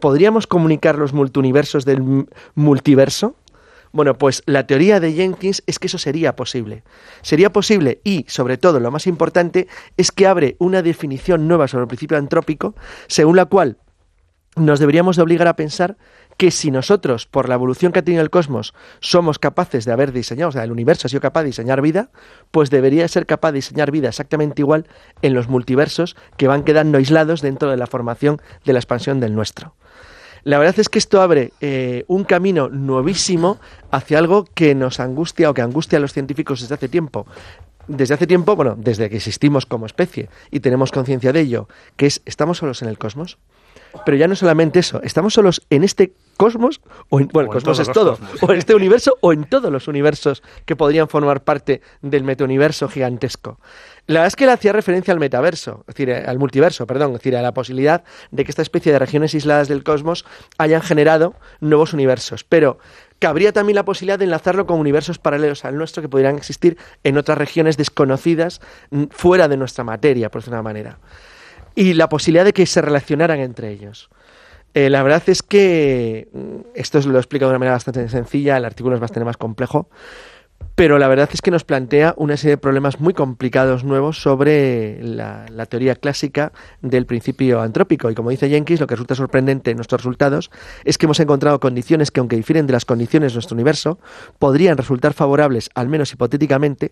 ¿podríamos 0.00 0.46
comunicar 0.46 0.98
los 0.98 1.12
multiuniversos 1.12 1.84
del 1.84 2.26
multiverso? 2.54 3.36
Bueno, 3.92 4.14
pues 4.14 4.42
la 4.46 4.66
teoría 4.66 5.00
de 5.00 5.12
Jenkins 5.12 5.62
es 5.66 5.78
que 5.78 5.86
eso 5.86 5.98
sería 5.98 6.36
posible. 6.36 6.82
Sería 7.22 7.52
posible 7.52 8.00
y, 8.04 8.24
sobre 8.28 8.58
todo, 8.58 8.80
lo 8.80 8.90
más 8.90 9.06
importante, 9.06 9.66
es 9.96 10.12
que 10.12 10.26
abre 10.26 10.56
una 10.58 10.82
definición 10.82 11.48
nueva 11.48 11.68
sobre 11.68 11.82
el 11.82 11.88
principio 11.88 12.18
antrópico, 12.18 12.74
según 13.06 13.36
la 13.36 13.46
cual 13.46 13.78
nos 14.56 14.80
deberíamos 14.80 15.16
de 15.16 15.22
obligar 15.22 15.48
a 15.48 15.56
pensar 15.56 15.96
que 16.38 16.52
si 16.52 16.70
nosotros, 16.70 17.26
por 17.26 17.48
la 17.48 17.56
evolución 17.56 17.92
que 17.92 17.98
ha 17.98 18.04
tenido 18.04 18.22
el 18.22 18.30
cosmos, 18.30 18.72
somos 19.00 19.40
capaces 19.40 19.84
de 19.84 19.92
haber 19.92 20.12
diseñado, 20.12 20.50
o 20.50 20.52
sea, 20.52 20.62
el 20.62 20.70
universo 20.70 21.06
ha 21.06 21.10
sido 21.10 21.20
capaz 21.20 21.40
de 21.42 21.48
diseñar 21.48 21.82
vida, 21.82 22.10
pues 22.52 22.70
debería 22.70 23.06
ser 23.08 23.26
capaz 23.26 23.50
de 23.50 23.56
diseñar 23.56 23.90
vida 23.90 24.08
exactamente 24.08 24.62
igual 24.62 24.86
en 25.20 25.34
los 25.34 25.48
multiversos 25.48 26.16
que 26.36 26.46
van 26.46 26.62
quedando 26.62 26.96
aislados 26.96 27.42
dentro 27.42 27.70
de 27.70 27.76
la 27.76 27.88
formación 27.88 28.40
de 28.64 28.72
la 28.72 28.78
expansión 28.78 29.18
del 29.18 29.34
nuestro. 29.34 29.74
La 30.44 30.58
verdad 30.58 30.78
es 30.78 30.88
que 30.88 31.00
esto 31.00 31.20
abre 31.20 31.52
eh, 31.60 32.04
un 32.06 32.22
camino 32.22 32.68
nuevísimo 32.68 33.58
hacia 33.90 34.18
algo 34.18 34.44
que 34.44 34.76
nos 34.76 35.00
angustia 35.00 35.50
o 35.50 35.54
que 35.54 35.62
angustia 35.62 35.98
a 35.98 36.00
los 36.00 36.12
científicos 36.12 36.60
desde 36.60 36.76
hace 36.76 36.88
tiempo 36.88 37.26
desde 37.88 38.12
hace 38.12 38.26
tiempo, 38.26 38.54
bueno, 38.54 38.76
desde 38.78 39.08
que 39.08 39.16
existimos 39.16 39.64
como 39.64 39.86
especie 39.86 40.28
y 40.50 40.60
tenemos 40.60 40.92
conciencia 40.92 41.32
de 41.32 41.40
ello, 41.40 41.68
que 41.96 42.04
es, 42.04 42.20
¿estamos 42.26 42.58
solos 42.58 42.82
en 42.82 42.88
el 42.88 42.98
cosmos? 42.98 43.38
Pero 44.04 44.16
ya 44.16 44.28
no 44.28 44.36
solamente 44.36 44.78
eso, 44.80 45.02
estamos 45.02 45.34
solos 45.34 45.62
en 45.70 45.84
este 45.84 46.12
cosmos, 46.36 46.80
o 47.08 47.20
en, 47.20 47.28
bueno, 47.28 47.50
el 47.50 47.54
cosmos 47.54 47.80
es 47.80 47.90
todo, 47.90 48.16
o 48.42 48.52
en 48.52 48.58
este 48.58 48.74
universo, 48.74 49.16
o 49.20 49.32
en 49.32 49.44
todos 49.44 49.72
los 49.72 49.88
universos 49.88 50.42
que 50.64 50.76
podrían 50.76 51.08
formar 51.08 51.42
parte 51.42 51.82
del 52.00 52.22
metauniverso 52.22 52.88
gigantesco. 52.88 53.58
La 54.06 54.20
verdad 54.20 54.28
es 54.28 54.36
que 54.36 54.46
le 54.46 54.52
hacía 54.52 54.72
referencia 54.72 55.12
al 55.12 55.20
metaverso, 55.20 55.84
es 55.88 55.94
decir, 55.94 56.12
al 56.12 56.38
multiverso, 56.38 56.86
perdón, 56.86 57.10
es 57.10 57.18
decir, 57.18 57.36
a 57.36 57.42
la 57.42 57.52
posibilidad 57.52 58.04
de 58.30 58.44
que 58.44 58.50
esta 58.50 58.62
especie 58.62 58.92
de 58.92 58.98
regiones 58.98 59.34
aisladas 59.34 59.68
del 59.68 59.84
cosmos 59.84 60.24
hayan 60.56 60.80
generado 60.80 61.34
nuevos 61.60 61.92
universos. 61.92 62.44
Pero 62.44 62.78
cabría 63.18 63.52
también 63.52 63.74
la 63.74 63.84
posibilidad 63.84 64.18
de 64.18 64.24
enlazarlo 64.24 64.66
con 64.66 64.78
universos 64.80 65.18
paralelos 65.18 65.64
al 65.64 65.76
nuestro 65.76 66.02
que 66.02 66.08
podrían 66.08 66.36
existir 66.36 66.78
en 67.04 67.18
otras 67.18 67.36
regiones 67.36 67.76
desconocidas 67.76 68.60
mm, 68.90 69.04
fuera 69.10 69.48
de 69.48 69.56
nuestra 69.58 69.84
materia, 69.84 70.30
por 70.30 70.40
decirlo 70.40 70.56
de 70.56 70.60
una 70.60 70.70
manera 70.70 70.98
y 71.78 71.94
la 71.94 72.08
posibilidad 72.08 72.44
de 72.44 72.52
que 72.52 72.66
se 72.66 72.82
relacionaran 72.82 73.38
entre 73.38 73.70
ellos. 73.70 74.10
Eh, 74.74 74.90
la 74.90 75.00
verdad 75.04 75.22
es 75.28 75.44
que 75.44 76.28
mm, 76.32 76.70
esto 76.74 77.00
lo 77.02 77.16
he 77.16 77.20
explicado 77.20 77.50
de 77.50 77.52
una 77.52 77.60
manera 77.60 77.76
bastante 77.76 78.08
sencilla, 78.08 78.56
el 78.56 78.64
artículo 78.64 78.96
es 78.96 79.00
bastante 79.00 79.24
más 79.24 79.36
complejo, 79.36 79.88
pero 80.74 80.98
la 80.98 81.06
verdad 81.06 81.30
es 81.32 81.40
que 81.40 81.52
nos 81.52 81.62
plantea 81.62 82.14
una 82.16 82.36
serie 82.36 82.54
de 82.54 82.58
problemas 82.58 82.98
muy 82.98 83.14
complicados 83.14 83.84
nuevos 83.84 84.20
sobre 84.20 85.00
la, 85.04 85.46
la, 85.52 85.66
teoría 85.66 85.94
clásica 85.94 86.52
del 86.82 87.06
principio 87.06 87.60
antrópico. 87.60 88.10
Y 88.10 88.16
como 88.16 88.30
dice 88.30 88.48
Jenkins, 88.48 88.80
lo 88.80 88.88
que 88.88 88.96
resulta 88.96 89.14
sorprendente 89.14 89.70
en 89.70 89.76
nuestros 89.76 90.00
resultados 90.00 90.50
es 90.84 90.98
que 90.98 91.06
hemos 91.06 91.20
encontrado 91.20 91.60
condiciones 91.60 92.10
que, 92.10 92.18
aunque 92.18 92.34
difieren 92.34 92.66
de 92.66 92.72
las 92.72 92.86
condiciones 92.86 93.32
de 93.32 93.36
nuestro 93.36 93.54
universo, 93.54 94.00
podrían 94.40 94.76
resultar 94.76 95.14
favorables, 95.14 95.70
al 95.76 95.86
menos 95.86 96.12
hipotéticamente, 96.12 96.90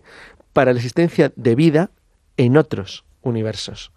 para 0.53 0.71
la 0.71 0.79
existencia 0.79 1.33
de 1.35 1.55
vida 1.55 1.91
en 2.37 2.55
otros 2.55 3.03
universos 3.21 3.91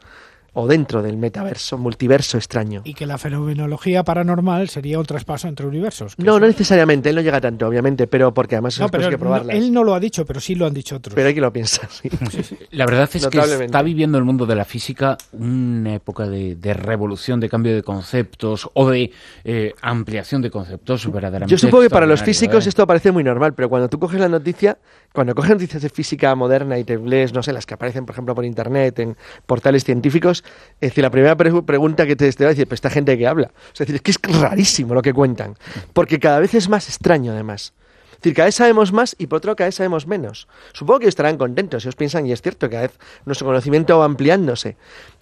o 0.52 0.66
dentro 0.66 1.02
del 1.02 1.16
metaverso, 1.16 1.78
multiverso 1.78 2.36
extraño. 2.36 2.82
Y 2.84 2.94
que 2.94 3.06
la 3.06 3.18
fenomenología 3.18 4.02
paranormal 4.04 4.68
sería 4.68 4.98
un 4.98 5.06
traspaso 5.06 5.48
entre 5.48 5.66
universos. 5.66 6.14
No, 6.18 6.38
no 6.38 6.46
necesariamente, 6.46 7.10
él 7.10 7.16
no 7.16 7.22
llega 7.22 7.40
tanto, 7.40 7.66
obviamente, 7.66 8.06
pero 8.06 8.34
porque 8.34 8.56
además 8.56 8.78
no, 8.80 8.88
pero 8.88 9.04
hay 9.04 9.10
que 9.10 9.18
probarlas. 9.18 9.56
él 9.56 9.72
no 9.72 9.84
lo 9.84 9.94
ha 9.94 10.00
dicho, 10.00 10.24
pero 10.24 10.40
sí 10.40 10.54
lo 10.54 10.66
han 10.66 10.74
dicho 10.74 10.96
otros. 10.96 11.14
Pero 11.14 11.28
hay 11.28 11.34
que 11.34 11.40
lo 11.40 11.52
piensa, 11.52 11.88
sí. 11.90 12.08
La 12.72 12.86
verdad 12.86 13.08
es 13.12 13.26
que 13.26 13.38
está 13.38 13.82
viviendo 13.82 14.18
el 14.18 14.24
mundo 14.24 14.46
de 14.46 14.54
la 14.54 14.64
física 14.64 15.16
una 15.32 15.94
época 15.94 16.26
de, 16.26 16.74
revolución, 16.74 17.40
de 17.40 17.48
cambio 17.48 17.74
de 17.74 17.82
conceptos 17.82 18.68
o 18.74 18.90
de 18.90 19.12
eh, 19.44 19.74
ampliación 19.82 20.42
de 20.42 20.50
conceptos 20.50 21.10
verdaderamente. 21.10 21.50
Yo 21.50 21.58
supongo 21.58 21.82
que 21.82 21.90
para 21.90 22.06
los 22.06 22.22
físicos 22.22 22.66
¿eh? 22.66 22.68
esto 22.68 22.86
parece 22.86 23.12
muy 23.12 23.24
normal, 23.24 23.54
pero 23.54 23.68
cuando 23.68 23.88
tú 23.88 23.98
coges 23.98 24.20
la 24.20 24.28
noticia, 24.28 24.78
cuando 25.12 25.34
coges 25.34 25.50
noticias 25.50 25.82
de 25.82 25.88
física 25.88 26.34
moderna 26.34 26.78
y 26.78 26.84
te 26.84 26.98
lees, 26.98 27.32
no 27.32 27.42
sé, 27.42 27.52
las 27.52 27.66
que 27.66 27.74
aparecen, 27.74 28.06
por 28.06 28.14
ejemplo, 28.14 28.34
por 28.34 28.44
internet, 28.44 28.98
en 29.00 29.16
portales 29.46 29.84
científicos, 29.84 30.44
es 30.80 30.90
decir, 30.90 31.02
la 31.02 31.10
primera 31.10 31.36
pregunta 31.36 32.06
que 32.06 32.16
te, 32.16 32.30
va 32.30 32.46
a 32.46 32.48
decir, 32.48 32.66
pues 32.66 32.78
esta 32.78 32.88
gente 32.88 33.18
que 33.18 33.26
habla. 33.26 33.50
Es 33.72 33.78
decir, 33.78 33.96
es 33.96 34.02
que 34.02 34.10
es 34.10 34.40
rarísimo 34.40 34.94
lo 34.94 35.02
que 35.02 35.12
cuentan, 35.12 35.56
porque 35.92 36.18
cada 36.18 36.38
vez 36.40 36.54
es 36.54 36.68
más 36.68 36.88
extraño 36.88 37.32
además. 37.32 37.74
Es 38.12 38.16
decir, 38.22 38.34
cada 38.34 38.46
vez 38.46 38.54
sabemos 38.54 38.92
más 38.92 39.14
y 39.18 39.26
por 39.26 39.38
otro 39.38 39.56
cada 39.56 39.68
vez 39.68 39.74
sabemos 39.74 40.06
menos. 40.06 40.48
Supongo 40.72 41.00
que 41.00 41.08
estarán 41.08 41.36
contentos, 41.36 41.82
si 41.82 41.88
os 41.88 41.96
piensan, 41.96 42.26
y 42.26 42.32
es 42.32 42.40
cierto, 42.40 42.70
cada 42.70 42.82
vez 42.82 42.98
nuestro 43.26 43.46
conocimiento 43.46 43.98
va 43.98 44.06
ampliándose. 44.06 44.76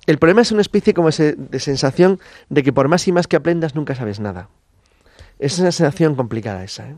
El 0.07 0.19
problema 0.19 0.43
es 0.43 0.53
una 0.53 0.63
especie 0.63 0.95
como 0.95 1.11
de 1.11 1.61
sensación 1.61 2.21
de 2.49 2.63
que 2.63 2.73
por 2.73 2.89
más 2.89 3.07
y 3.09 3.13
más 3.13 3.27
que 3.27 3.37
aprendas 3.37 3.75
nunca 3.75 3.95
sabes 3.95 4.21
nada. 4.21 4.49
Es 5.41 5.59
una 5.59 5.73
sensación 5.73 6.15
complicada 6.15 6.65
esa. 6.65 6.89
¿eh? 6.89 6.97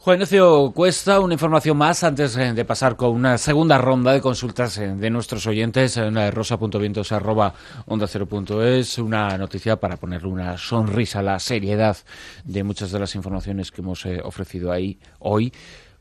Juan 0.00 0.18
Ignacio 0.18 0.70
Cuesta, 0.72 1.18
una 1.18 1.34
información 1.34 1.76
más 1.76 2.04
antes 2.04 2.36
eh, 2.36 2.52
de 2.52 2.64
pasar 2.64 2.94
con 2.94 3.10
una 3.10 3.36
segunda 3.36 3.78
ronda 3.78 4.12
de 4.12 4.20
consultas 4.20 4.78
eh, 4.78 4.94
de 4.94 5.10
nuestros 5.10 5.44
oyentes 5.48 5.96
en 5.96 6.14
rosa.vientos.onda0.es, 6.30 8.98
una 8.98 9.36
noticia 9.36 9.80
para 9.80 9.96
ponerle 9.96 10.28
una 10.28 10.56
sonrisa 10.56 11.18
a 11.18 11.24
la 11.24 11.40
seriedad 11.40 11.96
de 12.44 12.62
muchas 12.62 12.92
de 12.92 13.00
las 13.00 13.16
informaciones 13.16 13.72
que 13.72 13.80
hemos 13.80 14.06
eh, 14.06 14.20
ofrecido 14.22 14.70
ahí 14.70 15.00
hoy. 15.18 15.52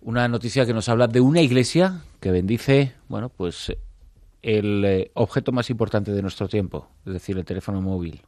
Una 0.01 0.27
noticia 0.27 0.67
que 0.67 0.75
nos 0.75 0.89
habla 0.89 1.07
de 1.07 1.19
una 1.19 1.41
iglesia 1.41 2.03
que 2.19 2.29
bendice, 2.29 2.93
bueno, 3.09 3.29
pues 3.29 3.75
el 4.43 5.09
objeto 5.15 5.51
más 5.51 5.71
importante 5.71 6.11
de 6.11 6.21
nuestro 6.21 6.47
tiempo, 6.47 6.87
es 7.03 7.13
decir, 7.13 7.35
el 7.35 7.45
teléfono 7.45 7.81
móvil. 7.81 8.21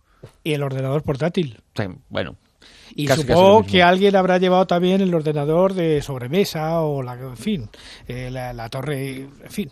Y 0.43 0.53
el 0.53 0.63
ordenador 0.63 1.03
portátil. 1.03 1.61
bueno, 2.09 2.37
y 2.95 3.07
supongo 3.07 3.63
que 3.63 3.83
alguien 3.83 4.15
habrá 4.15 4.37
llevado 4.37 4.67
también 4.67 5.01
el 5.01 5.13
ordenador 5.13 5.73
de 5.73 6.01
sobremesa 6.01 6.81
o 6.81 7.01
la, 7.01 7.13
en 7.13 7.37
fin, 7.37 7.69
eh, 8.07 8.29
la, 8.31 8.69
torre, 8.69 9.27
en 9.43 9.49
fin. 9.49 9.71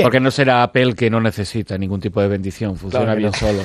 Porque 0.00 0.20
no 0.20 0.30
será 0.30 0.62
Apple 0.62 0.94
que 0.94 1.10
no 1.10 1.20
necesita 1.20 1.76
ningún 1.76 2.00
tipo 2.00 2.20
de 2.20 2.28
bendición, 2.28 2.76
funciona 2.76 3.14
bien 3.14 3.32
solo. 3.32 3.62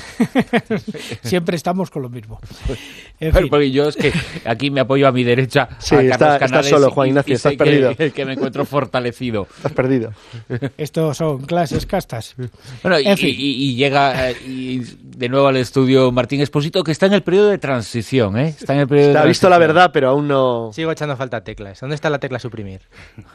Siempre 1.24 1.56
estamos 1.56 1.90
con 1.90 2.02
lo 2.02 2.10
mismo. 2.10 2.40
porque 3.50 3.72
yo 3.72 3.90
es 3.90 3.96
que 3.96 4.12
aquí 4.46 4.70
me 4.72 4.82
apoyo 4.82 5.08
a 5.08 5.12
mi 5.12 5.24
derecha. 5.24 5.70
Sí, 5.80 5.96
está, 5.96 6.64
solo, 6.64 6.92
Juan 6.92 7.10
Ignacio, 7.10 7.36
estás 7.36 7.54
perdido. 7.56 7.96
Que, 8.18 8.26
me 8.26 8.34
encuentro 8.34 8.66
fortalecido. 8.66 9.48
Estás 9.58 9.74
perdido. 9.74 10.12
Estos 10.78 11.18
son 11.18 11.46
clases 11.46 11.86
castas. 11.86 12.36
Bueno, 12.82 13.00
y, 13.00 13.76
llega, 13.76 14.32
y 14.32 14.80
de 15.04 15.30
nuevo 15.30 15.48
al 15.48 15.58
estudio 15.58 16.12
Martín 16.12 16.42
Esposito, 16.42 16.84
que 16.84 16.92
está 16.92 17.06
en 17.06 17.14
el 17.14 17.22
periodo 17.22 17.50
de 17.50 17.58
transición, 17.58 18.38
¿eh? 18.38 18.56
Está 18.60 18.74
en 18.74 18.82
el 18.82 18.88
periodo 18.88 19.10
Está 19.10 19.22
de 19.22 19.28
visto 19.28 19.50
la 19.50 19.58
verdad, 19.58 19.92
pero 19.94 20.10
aún 20.10 20.28
no. 20.28 20.72
Sigo 20.74 20.92
echando 20.92 21.16
falta 21.16 21.44
teclas. 21.44 21.80
¿Dónde 21.80 21.96
está 21.96 22.10
la 22.10 22.20
tecla 22.20 22.40
suprimir? 22.40 22.82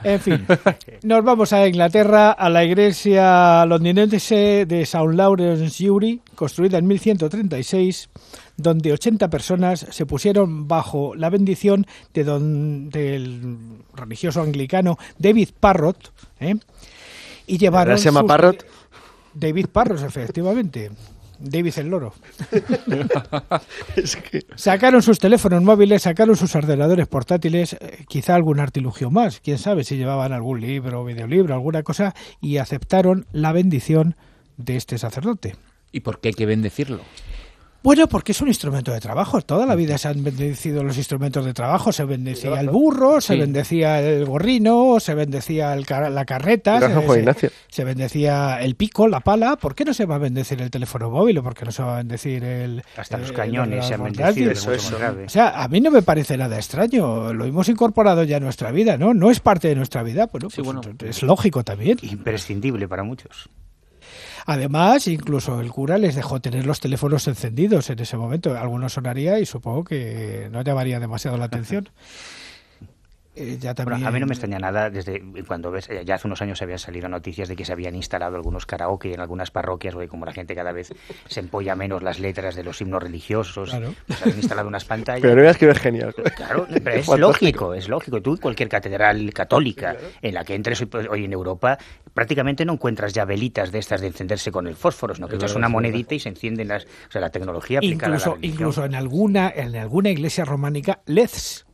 En 0.03 0.21
fin, 0.21 0.47
nos 1.03 1.23
vamos 1.23 1.53
a 1.53 1.67
Inglaterra, 1.67 2.33
a 2.33 2.49
la 2.49 2.65
iglesia 2.65 2.82
londinense 3.67 4.67
de 4.67 4.83
St. 4.83 5.13
Lawrence 5.15 5.91
Uri, 5.91 6.21
construida 6.35 6.79
en 6.79 6.87
1136, 6.87 8.09
donde 8.57 8.93
80 8.93 9.29
personas 9.31 9.87
se 9.91 10.07
pusieron 10.07 10.69
bajo 10.69 11.15
la 11.15 11.31
bendición 11.31 11.87
de 12.15 12.25
don, 12.25 12.91
del 12.91 13.57
religioso 13.95 14.43
anglicano 14.43 14.99
David 15.19 15.51
Parrott, 15.59 16.13
¿eh? 16.41 16.57
y 17.47 17.59
llevaron... 17.59 17.99
¿Se 17.99 18.05
llama 18.07 18.21
sus- 18.21 18.29
Parrott? 18.29 18.65
David 19.35 19.67
Parrott, 19.73 20.03
efectivamente. 20.03 20.91
David 21.43 21.75
el 21.79 21.89
loro. 21.89 22.13
Es 23.97 24.17
que- 24.17 24.43
Sacaron 24.57 25.03
sus 25.03 25.19
teléfonos 25.19 25.63
móviles, 25.63 26.03
sacaron 26.03 26.37
sus 26.37 26.55
ordenadores 26.55 27.07
portátiles, 27.09 27.75
eh, 27.75 28.05
quizá 28.09 28.35
algún 28.35 28.61
artilugio 28.61 29.11
más, 29.11 29.41
quién 29.41 29.59
sabe 29.59 29.85
si 29.85 29.97
llevaban 29.97 30.33
algún 30.33 30.61
libro, 30.61 31.05
videolibro, 31.05 31.55
alguna 31.55 31.83
cosa, 31.83 32.15
y 32.41 32.57
aceptaron 32.59 33.27
la 33.33 33.53
bendición 33.53 34.17
de 34.57 34.77
este 34.77 34.99
sacerdote. 34.99 35.57
¿Y 35.91 36.01
por 36.01 36.21
qué 36.21 36.29
hay 36.29 36.35
que 36.35 36.47
bendecirlo? 36.47 37.01
Bueno, 37.83 38.07
porque 38.07 38.31
es 38.31 38.41
un 38.41 38.47
instrumento 38.47 38.93
de 38.93 39.01
trabajo. 39.01 39.41
Toda 39.43 39.67
la 39.67 39.75
vida 39.75 39.99
se 39.99 40.07
han 40.07 40.23
bendecido 40.23 40.85
los 40.85 40.97
instrumentos 40.97 41.45
de 41.45 41.53
trabajo. 41.53 41.91
Se 41.91 42.05
bendecía 42.05 42.61
el 42.61 42.71
burro, 42.71 43.21
se 43.21 43.35
bendecía 43.37 44.01
el 44.01 44.25
gorrino, 44.25 45.01
se 45.01 45.15
bendecía 45.15 45.73
el 45.75 45.85
la 45.89 46.25
carreta, 46.25 46.79
Gracias, 46.79 47.03
se, 47.03 47.09
se- 47.13 47.19
Ignacio. 47.19 47.51
se 47.69 47.85
bendecía 47.85 48.61
el 48.63 48.77
pico, 48.77 49.09
la 49.09 49.19
pala. 49.19 49.57
¿Por 49.57 49.75
qué 49.75 49.85
no 49.85 49.95
se 49.95 50.07
va 50.07 50.15
a 50.15 50.19
bendecir 50.19 50.63
el 50.63 50.71
teléfono 50.71 51.11
móvil 51.11 51.39
o 51.39 51.43
por 51.43 51.55
qué 51.55 51.65
no 51.65 51.73
se 51.73 51.83
va 51.83 51.95
a 51.95 51.99
bendecir 51.99 52.45
el... 52.45 52.85
Hasta 52.97 53.19
los 53.19 53.31
el- 53.31 53.35
cañones 53.37 53.85
se 53.87 53.95
han 53.95 54.01
el 54.07 54.13
bendecido, 54.13 54.51
portátil? 54.51 54.51
es 54.53 54.67
mucho 54.69 54.91
más 54.93 55.01
grave. 55.01 55.25
O 55.27 55.29
sea, 55.29 55.63
a 55.63 55.67
mí 55.67 55.81
no 55.81 55.91
me 55.91 56.03
parece 56.03 56.37
nada 56.37 56.57
extraño. 56.57 57.33
Lo 57.35 57.45
hemos 57.47 57.69
incorporado 57.69 58.23
ya 58.23 58.37
a 58.37 58.41
nuestra 58.41 58.71
vida, 58.71 58.97
¿no? 58.97 59.13
No 59.13 59.29
es 59.33 59.41
parte 59.41 59.67
de 59.67 59.75
nuestra 59.75 60.05
vida. 60.05 60.27
Bueno, 60.31 60.51
Sí, 60.51 60.63
pues 60.63 60.67
bueno. 60.67 60.83
es 61.05 61.23
lógico 61.25 61.65
también. 61.65 61.99
Imprescindible 62.03 62.87
para 62.87 63.03
muchos. 63.03 63.49
Además, 64.47 65.07
incluso 65.07 65.61
el 65.61 65.71
cura 65.71 65.99
les 65.99 66.15
dejó 66.15 66.41
tener 66.41 66.67
los 66.67 66.81
teléfonos 66.81 67.27
encendidos 67.29 67.91
en 67.91 67.99
ese 67.99 68.17
momento. 68.17 68.57
Algunos 68.57 68.95
sonaría 68.95 69.39
y 69.39 69.47
supongo 69.47 69.85
que 69.85 70.49
no 70.51 70.63
llamaría 70.63 71.01
demasiado 71.01 71.37
la 71.37 71.45
atención. 71.53 71.89
Eh, 73.35 73.57
ya 73.59 73.73
Bueno, 73.73 73.93
también... 73.93 74.07
a 74.07 74.11
mí 74.11 74.21
no 74.21 74.27
me 74.27 74.33
extraña 74.35 74.59
nada 74.59 74.91
desde 74.91 75.23
cuando 75.47 75.71
ves, 75.71 75.89
eh, 75.89 76.03
ya 76.05 76.17
hace 76.17 76.27
unos 76.27 76.43
años 76.43 76.61
habían 76.61 76.79
salido 76.79 77.09
noticias 77.09 77.49
de 77.49 77.57
que 77.57 77.65
se 77.65 77.73
habían 77.73 77.95
instalado 77.95 78.37
algunos 78.37 78.67
karaoke 78.67 79.15
en 79.15 79.21
algunas 79.21 79.51
parroquias, 79.51 79.95
porque 79.95 80.09
como 80.09 80.27
la 80.27 80.33
gente 80.33 80.55
cada 80.55 80.73
vez 80.73 80.93
se 81.27 81.41
empolla 81.41 81.75
menos 81.75 82.03
las 82.03 82.21
letras 82.21 82.55
de 82.55 82.63
los 82.63 82.81
himnos 82.81 83.03
religiosos, 83.03 83.71
Claro. 83.71 83.95
pues 84.07 84.21
habían 84.23 84.37
instalado 84.39 84.69
unas 84.69 84.85
pantallas. 84.85 85.23
Pero 85.23 85.35
no 85.35 85.43
veas 85.43 85.57
que 85.57 85.71
es 85.71 85.79
genial. 85.79 86.15
Claro, 86.37 86.67
pero 86.69 86.91
es 86.91 87.09
lógico, 87.19 87.73
es 87.75 87.89
lógico. 87.89 88.21
Tú 88.21 88.33
en 88.33 88.37
cualquier 88.39 88.69
catedral 88.69 89.33
católica 89.33 89.97
en 90.21 90.35
la 90.35 90.45
que 90.45 90.55
entres 90.55 90.83
hoy, 90.83 90.89
hoy 91.11 91.25
en 91.25 91.33
Europa, 91.33 91.79
prácticamente 92.13 92.65
no 92.67 92.75
encuentras 92.75 93.13
ya 93.15 93.25
velitas 93.25 93.73
de 93.73 93.79
estas 93.79 94.03
de 94.03 94.09
encenderse 94.09 94.53
con 94.53 94.67
el 94.67 94.77
fósforo, 94.77 95.15
sino 95.15 95.29
que 95.29 95.37
echas 95.37 95.55
una 95.55 95.69
monedita 95.69 96.15
y 96.15 96.21
se 96.21 96.29
encienden 96.29 96.69
las... 96.69 96.85
O 96.85 97.11
sea, 97.11 97.21
la 97.21 97.31
tecnología 97.31 97.79
aplicada 97.79 98.09
a 98.09 98.11
la 98.11 98.17
Incluso, 98.17 98.39
incluso 98.43 98.85
en 98.85 98.95
alguna 98.95 99.51
en 99.55 99.75
alguna 99.77 100.11
iglesia 100.11 100.45
románica 100.45 101.01
LEDs, 101.07 101.65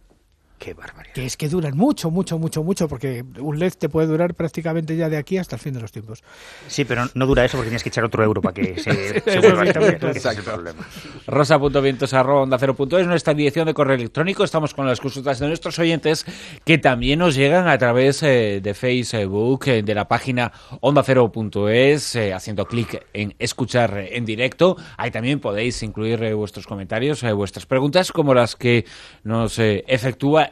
Qué 0.59 0.75
barbaridad. 0.75 1.15
que 1.15 1.25
es 1.25 1.37
que 1.37 1.49
duran 1.49 1.77
mucho, 1.77 2.11
mucho, 2.11 2.39
mucho, 2.39 2.63
mucho, 2.65 2.89
porque 2.89 3.25
un 3.39 3.59
LED 3.59 3.75
te 3.75 3.89
puede 3.89 4.07
durar 4.07 4.35
prácticamente 4.35 4.97
ya 4.97 5.09
de 5.09 5.17
aquí 5.17 5.39
hasta 5.39 5.57
el 5.57 5.61
fin 5.61 5.75
de 5.75 5.81
los 5.81 5.93
tiempos. 5.93 6.23
Sí, 6.67 6.85
pero 6.85 7.07
no 7.15 7.27
dura 7.27 7.45
eso 7.45 7.57
porque 7.57 7.71
tienes 7.71 7.83
que 7.83 7.89
echar 7.89 8.05
otro 8.05 8.25
euro 8.25 8.41
para 8.43 8.55
que 8.55 8.79
se, 8.81 9.21
se 9.21 9.41
vuelva 9.41 9.63
a 9.63 9.67
sí. 9.67 10.19
Ese 10.19 10.29
es 10.31 10.39
el 10.39 10.45
problema. 10.45 10.87
rosa.vientos.onda0.es, 11.27 13.07
nuestra 13.07 13.35
dirección 13.35 13.67
de 13.67 13.75
correo 13.75 13.95
electrónico. 13.97 14.45
Estamos 14.45 14.75
con 14.75 14.87
las 14.87 15.01
consultas 15.01 15.39
de 15.39 15.47
nuestros 15.47 15.79
oyentes 15.79 16.27
que 16.65 16.79
también 16.79 17.21
nos 17.21 17.35
llegan 17.35 17.69
a 17.69 17.79
través 17.79 18.23
eh, 18.23 18.61
de 18.63 18.75
Facebook, 18.75 19.65
eh, 19.67 19.83
de 19.83 19.95
la 19.95 20.09
página 20.09 20.53
onda0.es, 20.81 22.17
eh, 22.17 22.33
haciendo 22.35 22.65
clic 22.67 23.07
en 23.13 23.35
escuchar 23.39 23.99
en 24.11 24.25
directo. 24.25 24.77
Ahí 24.97 25.11
también 25.11 25.41
podéis 25.41 25.83
incluir 25.83 26.23
eh, 26.23 26.35
vuestros 26.35 26.67
comentarios, 26.67 27.23
eh, 27.23 27.33
vuestras 27.33 27.67
preguntas, 27.67 28.13
como 28.13 28.35
las 28.35 28.57
que 28.57 28.85
nos 29.25 29.59
eh, 29.59 29.85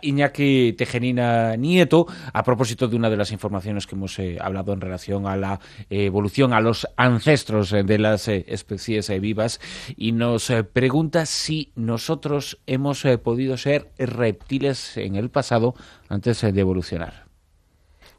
Iñaki 0.03 0.75
Tejerina 0.75 1.57
Nieto 1.57 2.07
a 2.33 2.43
propósito 2.43 2.89
de 2.89 2.97
una 2.97 3.11
de 3.11 3.17
las 3.17 3.33
informaciones 3.33 3.87
que 3.87 3.95
hemos 3.95 4.19
eh, 4.19 4.39
hablado 4.41 4.73
en 4.73 4.81
relación 4.81 5.27
a 5.27 5.37
la 5.37 5.61
eh, 5.91 6.07
evolución, 6.07 6.53
a 6.53 6.61
los 6.61 6.87
ancestros 6.97 7.73
eh, 7.73 7.83
de 7.83 7.99
las 7.99 8.29
especies 8.29 9.09
vivas 9.21 9.61
y 9.97 10.13
nos 10.13 10.53
pregunta 10.73 11.27
si 11.27 11.73
nosotros 11.75 12.59
hemos 12.67 13.05
podido 13.23 13.57
ser 13.57 13.91
reptiles 13.99 14.97
en 14.97 15.17
el 15.17 15.31
pasado 15.31 15.75
antes 16.09 16.41
de 16.41 16.61
evolucionar. 16.61 17.27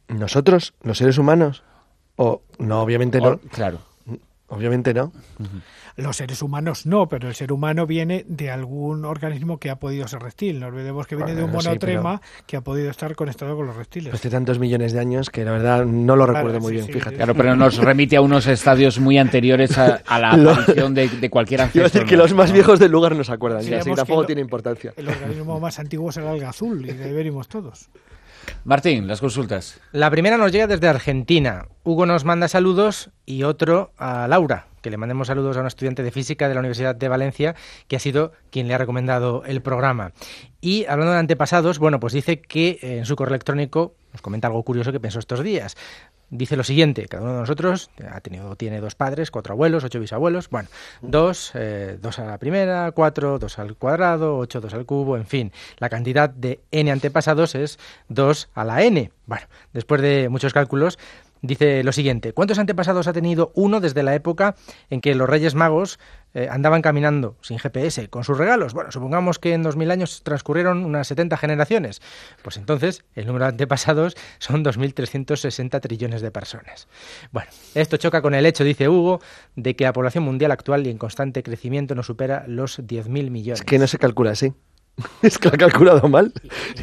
¿Nosotros, 0.08 0.74
los 0.82 0.98
seres 0.98 1.18
humanos? 1.18 1.64
O 2.16 2.42
no, 2.60 2.82
obviamente 2.82 3.20
no. 3.20 3.38
Claro. 3.52 3.80
Obviamente 4.50 4.94
no. 4.94 5.12
Los 5.98 6.18
seres 6.18 6.42
humanos 6.42 6.86
no, 6.86 7.10
pero 7.10 7.28
el 7.28 7.36
ser 7.36 7.52
humano 7.52 7.86
viene 7.86 8.24
de 8.30 8.50
algún 8.50 9.04
organismo 9.04 9.58
que 9.60 9.70
ha 9.70 9.76
podido 9.78 10.08
ser 10.08 10.22
reptil. 10.22 10.60
No 10.60 10.68
olvidemos 10.68 11.06
que 11.06 11.16
viene 11.18 11.34
de 11.36 11.44
un 11.44 11.48
Bueno, 11.52 11.62
sí, 11.64 11.68
monotrema 11.70 12.22
que 12.46 12.56
ha 12.56 12.62
podido 12.62 12.90
estar 12.90 13.14
conectado 13.16 13.56
con 13.58 13.66
los 13.68 13.76
reptiles. 13.76 14.14
Hace 14.14 14.30
tantos 14.30 14.58
millones 14.60 14.94
de 14.94 15.00
años 15.02 15.30
que 15.30 15.44
la 15.44 15.52
verdad 15.52 15.86
no 15.86 16.16
lo 16.16 16.24
Claro, 16.26 16.38
recuerdo 16.38 16.60
muy 16.62 16.70
sí, 16.70 16.74
bien, 16.76 16.86
sí, 16.86 16.94
fíjate. 16.94 17.16
Claro, 17.18 17.36
pero 17.36 17.56
nos 17.58 17.78
remite 17.78 18.16
a 18.16 18.22
unos 18.22 18.48
estadios 18.48 19.00
muy 19.00 19.18
anteriores 19.18 19.78
a, 19.78 20.02
a 20.06 20.20
la 20.20 20.32
aparición 20.32 20.94
de, 20.94 21.10
de 21.10 21.30
cualquier 21.30 21.58
Quiero 21.60 21.66
ancestro. 21.86 22.00
decir 22.02 22.06
que 22.10 22.16
los 22.16 22.34
más 22.34 22.52
viejos 22.54 22.80
del 22.80 22.92
lugar 22.92 23.16
no 23.16 23.24
se 23.26 23.32
acuerdan. 23.34 23.64
Ya, 23.64 23.80
así 23.80 23.90
que 23.90 23.96
tampoco 23.98 24.22
lo- 24.22 24.28
tiene 24.28 24.42
importancia. 24.42 24.94
El 24.96 25.10
organismo 25.10 25.60
más 25.60 25.78
antiguo 25.80 26.10
es 26.12 26.18
el 26.18 26.28
alga 26.28 26.50
azul 26.50 26.86
y 26.88 26.94
de 26.94 27.04
ahí 27.04 27.12
venimos 27.14 27.48
todos. 27.50 27.90
Martín, 28.64 29.08
las 29.08 29.22
consultas. 29.22 29.80
La 29.92 30.10
primera 30.10 30.38
nos 30.38 30.52
llega 30.52 30.68
desde 30.68 30.88
Argentina. 30.88 31.68
Hugo 31.84 32.06
nos 32.06 32.26
manda 32.26 32.48
saludos 32.48 33.10
y 33.26 33.44
otro 33.44 33.92
a 33.98 34.28
Laura, 34.28 34.68
que 34.82 34.90
le 34.90 34.98
mandemos 34.98 35.28
saludos 35.28 35.58
a 35.58 35.62
una 35.62 35.70
estudiante 35.70 36.04
de 36.04 36.12
física 36.12 36.48
de 36.48 36.54
la 36.54 36.60
Universidad 36.60 36.96
de 36.96 37.08
Valencia, 37.08 37.56
que 37.88 37.96
ha 37.96 38.00
sido 38.00 38.34
quien 38.52 38.68
le 38.68 38.74
ha 38.74 38.78
recomendado 38.78 39.44
el 39.46 39.62
programa. 39.62 40.12
Y 40.62 40.86
hablando 40.86 41.14
de 41.14 41.20
antepasados, 41.20 41.80
bueno, 41.80 42.00
pues 42.00 42.14
dice 42.14 42.42
que 42.42 42.80
en 42.82 43.06
su 43.06 43.16
correo 43.16 43.36
electrónico 43.36 43.96
nos 44.12 44.22
comenta 44.22 44.48
algo 44.48 44.64
curioso 44.64 44.92
que 44.92 45.00
pensó 45.00 45.20
estos 45.20 45.44
días. 45.44 45.76
Dice 46.30 46.58
lo 46.58 46.66
siguiente, 46.66 47.06
cada 47.06 47.24
uno 47.24 47.34
de 47.36 47.40
nosotros 47.40 47.90
ha 48.12 48.20
tenido, 48.20 48.58
tiene 48.58 48.82
dos 48.82 48.96
padres, 48.96 49.32
cuatro 49.32 49.54
abuelos, 49.54 49.86
ocho 49.86 50.02
bisabuelos, 50.02 50.50
bueno, 50.50 50.68
dos, 51.02 51.52
eh, 51.54 51.98
dos 52.02 52.20
a 52.20 52.26
la 52.26 52.38
primera, 52.38 52.92
cuatro, 52.92 53.40
dos 53.40 53.58
al 53.60 53.78
cuadrado, 53.78 54.38
ocho, 54.38 54.60
dos 54.60 54.74
al 54.74 54.86
cubo, 54.86 55.16
en 55.16 55.26
fin, 55.26 55.54
la 55.78 55.88
cantidad 55.88 56.30
de 56.30 56.60
n 56.72 56.92
antepasados 56.92 57.56
es 57.56 57.80
dos 58.10 58.50
a 58.56 58.66
la 58.66 58.84
n. 58.84 59.10
Bueno, 59.26 59.46
después 59.72 60.02
de 60.02 60.28
muchos 60.28 60.52
cálculos, 60.52 61.00
dice 61.42 61.82
lo 61.86 61.94
siguiente, 61.94 62.34
¿cuántos 62.34 62.60
antepasados 62.60 63.08
ha 63.08 63.14
tenido 63.14 63.54
uno 63.56 63.80
desde 63.80 64.04
la 64.04 64.14
época 64.14 64.56
en 64.90 65.00
que 65.00 65.16
los 65.16 65.30
Reyes 65.30 65.56
Magos 65.56 65.98
eh, 66.38 66.50
andaban 66.52 66.84
caminando 66.84 67.36
sin 67.42 67.58
GPS 67.58 68.10
con 68.10 68.24
sus 68.24 68.38
regalos? 68.38 68.76
Bueno, 68.76 68.92
supongamos 68.92 69.40
que 69.40 69.54
en 69.54 69.64
2000 69.64 69.90
años 69.90 70.22
transcurrieron 70.24 70.86
unas 70.86 71.08
70 71.08 71.36
generaciones. 71.36 72.00
Pues 72.44 72.58
entonces 72.58 73.04
el 73.16 73.26
número 73.26 73.46
de 73.46 73.50
antepasados 73.50 74.16
son 74.38 74.64
2.360 74.64 75.82
trillones 75.82 76.22
de 76.22 76.30
personas. 76.30 76.88
Bueno, 77.32 77.50
esto 77.74 77.98
choca 77.98 78.22
con 78.22 78.36
el 78.36 78.46
hecho, 78.46 78.64
dice 78.64 78.88
Hugo, 78.88 79.20
de 79.56 79.76
que 79.76 79.86
la 79.86 79.94
población 79.94 80.26
mundial 80.26 80.52
actual 80.52 80.86
y 80.86 80.92
en 80.92 81.00
constante 81.00 81.42
crecimiento 81.42 81.96
no 81.96 82.04
supera 82.04 82.44
los 82.46 82.78
10.000 82.78 83.32
millones. 83.32 83.62
Es 83.62 83.66
que 83.66 83.80
no 83.80 83.88
se 83.88 83.98
calcula 83.98 84.30
así. 84.30 84.54
Es 85.22 85.38
que 85.38 85.50
lo 85.50 85.56
ha 85.56 85.58
calculado 85.58 86.08
mal. 86.08 86.32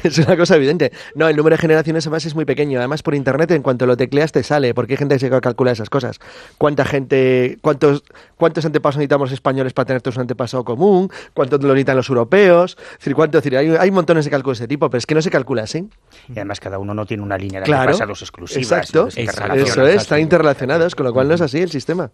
Es 0.02 0.18
una 0.18 0.36
cosa 0.36 0.56
evidente. 0.56 0.92
No, 1.14 1.28
el 1.28 1.36
número 1.36 1.54
de 1.56 1.60
generaciones 1.60 2.06
además 2.06 2.24
es 2.26 2.34
muy 2.34 2.44
pequeño. 2.44 2.78
Además, 2.78 3.02
por 3.02 3.14
internet, 3.14 3.50
en 3.52 3.62
cuanto 3.62 3.86
lo 3.86 3.96
tecleas, 3.96 4.32
te 4.32 4.42
sale. 4.42 4.74
Porque 4.74 4.94
hay 4.94 4.96
gente 4.98 5.16
que 5.16 5.18
se 5.20 5.40
calcula 5.40 5.72
esas 5.72 5.90
cosas. 5.90 6.20
¿Cuánta 6.58 6.84
gente, 6.84 7.58
cuántos, 7.60 8.04
cuántos 8.36 8.64
antepasados 8.64 8.98
necesitamos 8.98 9.32
españoles 9.32 9.72
para 9.72 9.86
tener 9.86 10.02
todos 10.02 10.16
un 10.16 10.22
antepasado 10.22 10.64
común? 10.64 11.10
¿Cuántos 11.32 11.60
lo 11.62 11.68
necesitan 11.68 11.96
los 11.96 12.08
europeos? 12.08 12.76
Es 12.92 12.98
decir, 12.98 13.14
¿cuánto, 13.14 13.38
es 13.38 13.44
decir, 13.44 13.58
hay, 13.58 13.68
hay 13.70 13.90
montones 13.90 14.24
de 14.24 14.30
cálculos 14.30 14.58
de 14.58 14.64
ese 14.64 14.68
tipo, 14.68 14.88
pero 14.90 14.98
es 14.98 15.06
que 15.06 15.14
no 15.14 15.22
se 15.22 15.30
calcula 15.30 15.62
así. 15.62 15.88
Y 16.28 16.32
además 16.32 16.60
cada 16.60 16.78
uno 16.78 16.94
no 16.94 17.06
tiene 17.06 17.22
una 17.22 17.36
línea 17.38 17.60
de 17.60 17.66
Claro. 17.66 17.82
antepasados 17.82 18.22
exclusivas. 18.22 18.62
Exacto. 18.62 19.08
Exacto. 19.16 19.54
Eso 19.54 19.86
es, 19.86 20.02
están 20.02 20.20
interrelacionados, 20.20 20.94
con 20.94 21.04
lo 21.06 21.12
cual 21.12 21.28
no 21.28 21.34
es 21.34 21.40
así 21.40 21.58
el 21.60 21.70
sistema. 21.70 22.10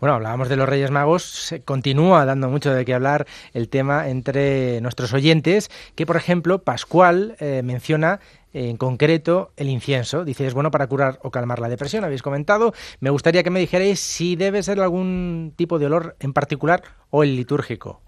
Bueno, 0.00 0.14
hablábamos 0.16 0.48
de 0.48 0.56
los 0.56 0.68
Reyes 0.68 0.90
Magos, 0.90 1.22
se 1.24 1.62
continúa 1.62 2.24
dando 2.24 2.48
mucho 2.48 2.72
de 2.72 2.84
qué 2.84 2.94
hablar 2.94 3.26
el 3.52 3.68
tema 3.68 4.08
entre 4.08 4.80
nuestros 4.80 5.03
oyentes, 5.12 5.70
que 5.94 6.06
por 6.06 6.16
ejemplo 6.16 6.62
Pascual 6.62 7.36
eh, 7.40 7.62
menciona 7.64 8.20
eh, 8.52 8.68
en 8.68 8.76
concreto 8.76 9.52
el 9.56 9.68
incienso. 9.68 10.24
Dice, 10.24 10.46
es 10.46 10.54
bueno 10.54 10.70
para 10.70 10.86
curar 10.86 11.18
o 11.22 11.30
calmar 11.30 11.58
la 11.58 11.68
depresión, 11.68 12.04
habéis 12.04 12.22
comentado. 12.22 12.72
Me 13.00 13.10
gustaría 13.10 13.42
que 13.42 13.50
me 13.50 13.60
dijerais 13.60 14.00
si 14.00 14.36
debe 14.36 14.62
ser 14.62 14.80
algún 14.80 15.52
tipo 15.56 15.78
de 15.78 15.86
olor 15.86 16.16
en 16.20 16.32
particular 16.32 16.82
o 17.10 17.22
el 17.22 17.36
litúrgico. 17.36 18.00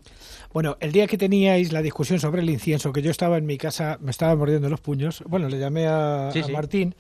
Bueno, 0.57 0.79
el 0.81 0.91
día 0.91 1.07
que 1.07 1.19
teníais 1.19 1.71
la 1.71 1.83
discusión 1.83 2.19
sobre 2.19 2.41
el 2.41 2.49
incienso, 2.49 2.91
que 2.91 3.03
yo 3.03 3.11
estaba 3.11 3.37
en 3.37 3.45
mi 3.45 3.59
casa, 3.59 3.99
me 4.01 4.11
estaba 4.11 4.35
mordiendo 4.35 4.71
los 4.71 4.81
puños, 4.81 5.23
bueno, 5.27 5.51
le 5.51 5.59
llamé 5.59 5.87
a, 5.87 6.31
Sí, 6.33 6.39
a 6.39 6.45
sí. 6.45 6.53
Martín 6.53 6.95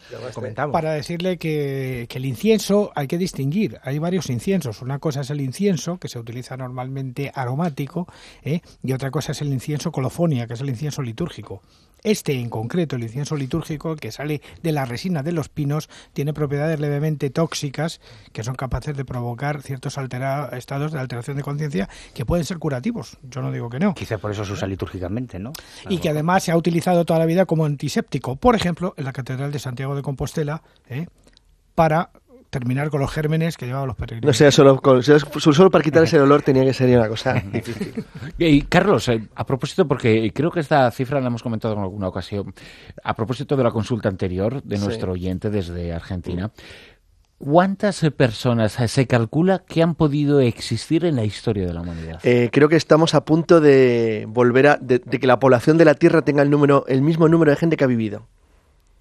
para 0.70 0.92
decirle 0.92 1.38
que, 1.38 2.04
que 2.06 2.18
el 2.18 2.26
incienso 2.26 2.92
hay 2.94 3.06
que 3.06 3.16
distinguir. 3.16 3.78
Hay 3.82 3.98
varios 3.98 4.28
inciensos. 4.28 4.82
Una 4.82 4.98
cosa 4.98 5.22
es 5.22 5.30
el 5.30 5.40
incienso, 5.40 5.96
que 5.96 6.08
se 6.08 6.18
utiliza 6.18 6.58
normalmente 6.58 7.32
aromático, 7.34 8.06
¿eh? 8.42 8.60
y 8.82 8.92
otra 8.92 9.10
cosa 9.10 9.32
es 9.32 9.40
el 9.40 9.50
incienso 9.50 9.90
colofonia, 9.90 10.46
que 10.46 10.52
es 10.52 10.60
el 10.60 10.68
incienso 10.68 11.00
litúrgico. 11.00 11.62
Este 12.06 12.34
en 12.34 12.50
concreto, 12.50 12.94
el 12.94 13.02
incienso 13.02 13.34
litúrgico, 13.34 13.96
que 13.96 14.12
sale 14.12 14.40
de 14.62 14.70
la 14.70 14.84
resina 14.84 15.24
de 15.24 15.32
los 15.32 15.48
pinos, 15.48 15.90
tiene 16.12 16.32
propiedades 16.32 16.78
levemente 16.78 17.30
tóxicas 17.30 18.00
que 18.32 18.44
son 18.44 18.54
capaces 18.54 18.96
de 18.96 19.04
provocar 19.04 19.60
ciertos 19.60 19.98
altera- 19.98 20.50
estados 20.56 20.92
de 20.92 21.00
alteración 21.00 21.36
de 21.36 21.42
conciencia 21.42 21.88
que 22.14 22.24
pueden 22.24 22.44
ser 22.44 22.58
curativos. 22.58 23.18
Yo 23.24 23.42
no 23.42 23.50
digo 23.50 23.68
que 23.70 23.80
no. 23.80 23.92
Quizá 23.94 24.18
por 24.18 24.30
eso 24.30 24.44
se 24.44 24.52
usa 24.52 24.68
litúrgicamente, 24.68 25.40
¿no? 25.40 25.52
Y 25.88 25.98
que 25.98 26.10
además 26.10 26.44
se 26.44 26.52
ha 26.52 26.56
utilizado 26.56 27.04
toda 27.04 27.18
la 27.18 27.26
vida 27.26 27.44
como 27.44 27.64
antiséptico. 27.64 28.36
Por 28.36 28.54
ejemplo, 28.54 28.94
en 28.96 29.04
la 29.04 29.12
Catedral 29.12 29.50
de 29.50 29.58
Santiago 29.58 29.96
de 29.96 30.02
Compostela, 30.02 30.62
¿eh? 30.88 31.08
para 31.74 32.10
terminar 32.50 32.90
con 32.90 33.00
los 33.00 33.10
gérmenes 33.10 33.56
que 33.56 33.66
llevaban 33.66 33.88
los 33.88 33.96
peregrinos. 33.96 34.26
No 34.26 34.32
sea 34.32 34.50
solo, 34.50 34.80
con- 34.80 35.00
para 35.70 35.84
quitar 35.84 36.02
ese 36.04 36.20
olor 36.20 36.42
tenía 36.42 36.64
que 36.64 36.72
ser 36.74 36.96
una 36.96 37.08
cosa 37.08 37.34
difícil. 37.52 38.04
Y 38.38 38.62
Carlos, 38.62 39.08
eh, 39.08 39.28
a 39.34 39.44
propósito, 39.46 39.86
porque 39.86 40.30
creo 40.34 40.50
que 40.50 40.60
esta 40.60 40.90
cifra 40.90 41.20
la 41.20 41.26
hemos 41.28 41.42
comentado 41.42 41.74
en 41.74 41.80
alguna 41.80 42.08
ocasión, 42.08 42.54
a 43.04 43.14
propósito 43.14 43.56
de 43.56 43.64
la 43.64 43.70
consulta 43.70 44.08
anterior 44.08 44.62
de 44.62 44.76
Sí. 44.76 44.84
nuestro 44.84 45.12
oyente 45.12 45.50
desde 45.50 45.92
Argentina, 45.92 46.50
¿cuántas 47.38 48.00
personas 48.16 48.78
eh, 48.80 48.88
se 48.88 49.06
calcula 49.06 49.62
que 49.66 49.82
han 49.82 49.94
podido 49.94 50.40
existir 50.40 51.04
en 51.04 51.16
la 51.16 51.24
historia 51.24 51.66
de 51.66 51.74
la 51.74 51.82
humanidad? 51.82 52.20
Eh, 52.22 52.48
creo 52.52 52.68
que 52.68 52.76
estamos 52.76 53.14
a 53.14 53.24
punto 53.24 53.60
de 53.60 54.24
volver 54.28 54.66
a 54.68 54.76
de, 54.76 54.98
de 55.00 55.18
que 55.20 55.26
la 55.26 55.38
población 55.38 55.76
de 55.78 55.84
la 55.84 55.94
Tierra 55.94 56.22
tenga 56.22 56.42
el 56.42 56.50
número 56.50 56.84
el 56.88 57.02
mismo 57.02 57.28
número 57.28 57.50
de 57.50 57.56
gente 57.56 57.76
que 57.76 57.84
ha 57.84 57.88
vivido. 57.88 58.20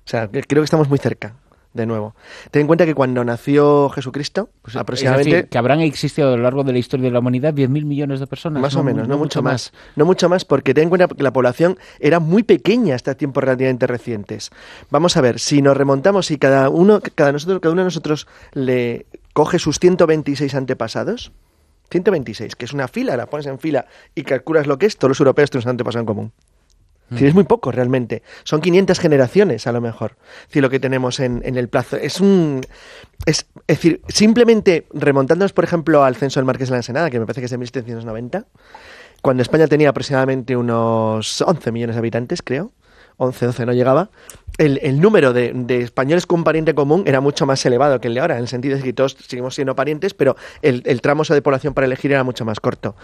O 0.05 0.07
sea, 0.07 0.27
creo 0.29 0.43
que 0.61 0.65
estamos 0.65 0.87
muy 0.89 0.99
cerca, 0.99 1.35
de 1.75 1.85
nuevo. 1.85 2.15
Ten 2.51 2.61
en 2.61 2.67
cuenta 2.67 2.85
que 2.85 2.95
cuando 2.95 3.23
nació 3.23 3.89
Jesucristo, 3.89 4.49
Pues, 4.61 4.75
aproximadamente 4.77 5.29
Es 5.29 5.35
decir, 5.35 5.49
que 5.49 5.57
habrán 5.57 5.81
existido 5.81 6.33
a 6.33 6.37
lo 6.37 6.41
largo 6.41 6.63
de 6.63 6.71
la 6.71 6.79
historia 6.79 7.05
de 7.05 7.11
la 7.11 7.19
humanidad 7.19 7.53
10.000 7.53 7.85
millones 7.85 8.19
de 8.21 8.27
personas. 8.27 8.61
Más 8.61 8.75
o 8.75 8.83
menos, 8.83 9.07
no, 9.07 9.17
mucho 9.17 9.43
más. 9.43 9.73
No 9.95 10.05
mucho 10.05 10.29
más, 10.29 10.45
porque 10.45 10.73
ten 10.73 10.83
en 10.83 10.89
cuenta 10.89 11.07
que 11.07 11.21
la 11.21 11.33
población 11.33 11.77
era 11.99 12.19
muy 12.19 12.43
pequeña 12.43 12.95
hasta 12.95 13.15
tiempos 13.15 13.43
relativamente 13.43 13.87
recientes. 13.87 14.51
Vamos 14.89 15.17
a 15.17 15.21
ver, 15.21 15.39
si 15.39 15.61
nos 15.61 15.75
remontamos 15.75 16.31
y 16.31 16.37
cada 16.37 16.69
uno, 16.69 17.01
cada 17.13 17.33
nosotros, 17.33 17.59
cada 17.59 17.73
uno 17.73 17.81
de 17.81 17.87
nosotros 17.87 18.27
le 18.53 19.05
coge 19.33 19.59
sus 19.59 19.79
126 19.79 20.55
antepasados, 20.55 21.33
126, 21.91 22.55
que 22.55 22.65
es 22.65 22.73
una 22.73 22.87
fila, 22.87 23.17
la 23.17 23.25
pones 23.25 23.47
en 23.47 23.59
fila 23.59 23.85
y 24.15 24.23
calculas 24.23 24.65
lo 24.65 24.77
que 24.77 24.85
es, 24.85 24.97
todos 24.97 25.09
los 25.09 25.19
europeos 25.19 25.51
tienen 25.51 25.67
un 25.67 25.71
antepasado 25.71 25.99
en 26.01 26.05
común. 26.05 26.31
Es 27.11 27.21
es 27.21 27.33
muy 27.35 27.43
poco 27.43 27.71
realmente. 27.71 28.23
Son 28.43 28.61
500 28.61 28.99
generaciones 28.99 29.67
a 29.67 29.71
lo 29.71 29.79
mejor. 29.79 30.15
Es 30.41 30.47
decir, 30.47 30.63
lo 30.63 30.69
que 30.69 30.79
tenemos 30.79 31.19
en, 31.19 31.41
el 31.43 31.69
plazo. 31.69 31.97
Es 31.97 32.19
un. 32.19 32.61
Es, 33.25 33.45
es 33.67 33.77
decir, 33.77 34.01
simplemente 34.07 34.87
remontándonos, 34.91 35.53
por 35.53 35.63
ejemplo, 35.63 36.03
al 36.03 36.15
censo 36.15 36.39
del 36.39 36.45
Marqués 36.45 36.69
de 36.69 36.73
la 36.73 36.77
Ensenada, 36.77 37.09
que 37.09 37.19
me 37.19 37.25
parece 37.25 37.41
que 37.41 37.45
es 37.45 37.51
de 37.51 37.57
1790, 37.57 38.45
cuando 39.21 39.43
España 39.43 39.67
tenía 39.67 39.89
aproximadamente 39.89 40.55
unos 40.55 41.41
11 41.41 41.71
millones 41.71 41.95
de 41.95 41.99
habitantes, 41.99 42.41
creo. 42.41 42.71
11, 43.17 43.45
12 43.45 43.65
no 43.65 43.73
llegaba. 43.73 44.09
El, 44.57 44.79
el 44.83 45.01
número 45.01 45.33
de, 45.33 45.51
de 45.53 45.81
españoles 45.81 46.25
con 46.25 46.43
pariente 46.43 46.73
común 46.73 47.03
era 47.05 47.19
mucho 47.19 47.45
más 47.45 47.65
elevado 47.65 47.99
que 47.99 48.07
el 48.07 48.13
de 48.13 48.21
ahora, 48.21 48.35
en 48.35 48.41
el 48.41 48.47
sentido 48.47 48.77
de 48.77 48.83
que 48.83 48.93
todos 48.93 49.17
seguimos 49.27 49.55
siendo 49.55 49.75
parientes, 49.75 50.13
pero 50.13 50.35
el, 50.61 50.81
el 50.85 51.01
tramo 51.01 51.23
de 51.23 51.41
población 51.41 51.73
para 51.73 51.87
elegir 51.87 52.11
era 52.11 52.23
mucho 52.23 52.45
más 52.45 52.59
corto. 52.59 52.95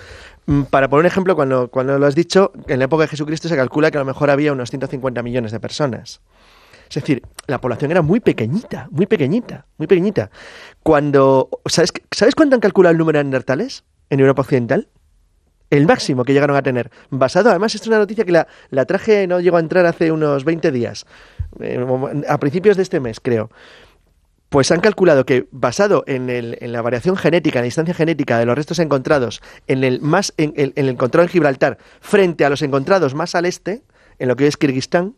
Mm, 0.45 0.63
Para 0.63 0.89
poner 0.89 1.01
un 1.01 1.07
ejemplo, 1.07 1.35
cuando, 1.35 1.69
cuando 1.69 1.99
lo 1.99 2.05
has 2.05 2.15
dicho, 2.15 2.51
en 2.67 2.79
la 2.79 2.85
época 2.85 3.03
de 3.03 3.07
Jesucristo 3.09 3.47
se 3.49 3.55
calcula 3.55 3.91
que 3.91 3.97
a 3.97 4.01
lo 4.01 4.05
mejor 4.05 4.29
había 4.29 4.53
unos 4.53 4.69
150 4.69 5.21
millones 5.23 5.51
de 5.51 5.59
personas. 5.59 6.21
Es 6.89 6.95
decir, 6.95 7.23
la 7.47 7.61
población 7.61 7.91
era 7.91 8.01
muy 8.01 8.19
pequeñita, 8.19 8.87
muy 8.91 9.05
pequeñita, 9.05 9.65
muy 9.77 9.87
pequeñita. 9.87 10.29
Cuando, 10.83 11.49
¿sabes, 11.65 11.93
¿Sabes 12.11 12.35
cuánto 12.35 12.55
han 12.55 12.59
calculado 12.59 12.91
el 12.91 12.97
número 12.97 13.19
de 13.19 13.23
neandertales 13.23 13.85
en 14.09 14.19
Europa 14.19 14.41
Occidental? 14.41 14.89
El 15.71 15.87
máximo 15.87 16.23
que 16.23 16.33
llegaron 16.33 16.55
a 16.55 16.61
tener. 16.61 16.91
Basado, 17.09 17.49
además, 17.49 17.73
es 17.73 17.87
una 17.87 17.97
noticia 17.97 18.25
que 18.25 18.31
la, 18.31 18.85
traje, 18.85 19.25
no 19.25 19.39
llegó 19.39 19.57
a 19.57 19.61
entrar 19.61 19.85
hace 19.87 20.11
unos 20.11 20.43
20 20.43 20.71
días, 20.71 21.05
eh, 21.61 21.83
a 22.27 22.37
principios 22.39 22.77
de 22.77 22.83
este 22.83 22.99
mes, 22.99 23.19
creo. 23.19 23.49
Pues 24.49 24.69
han 24.71 24.81
calculado 24.81 25.25
que 25.25 25.47
basado 25.51 26.03
en, 26.07 26.27
la 26.73 26.81
variación 26.81 27.15
genética, 27.15 27.59
en 27.59 27.63
la 27.63 27.65
distancia 27.65 27.93
genética 27.93 28.37
de 28.37 28.45
los 28.45 28.53
restos 28.53 28.79
encontrados 28.79 29.41
en 29.65 29.85
el 29.85 30.01
más 30.01 30.33
en, 30.35 30.51
en 30.57 30.73
el 30.75 30.89
encontrado 30.89 31.23
en 31.23 31.29
Gibraltar 31.29 31.77
frente 32.01 32.43
a 32.43 32.49
los 32.49 32.61
encontrados 32.61 33.15
más 33.15 33.33
al 33.33 33.45
este, 33.45 33.81
en 34.19 34.27
lo 34.27 34.35
que 34.35 34.47
es 34.47 34.57
Kirguistán, 34.57 35.15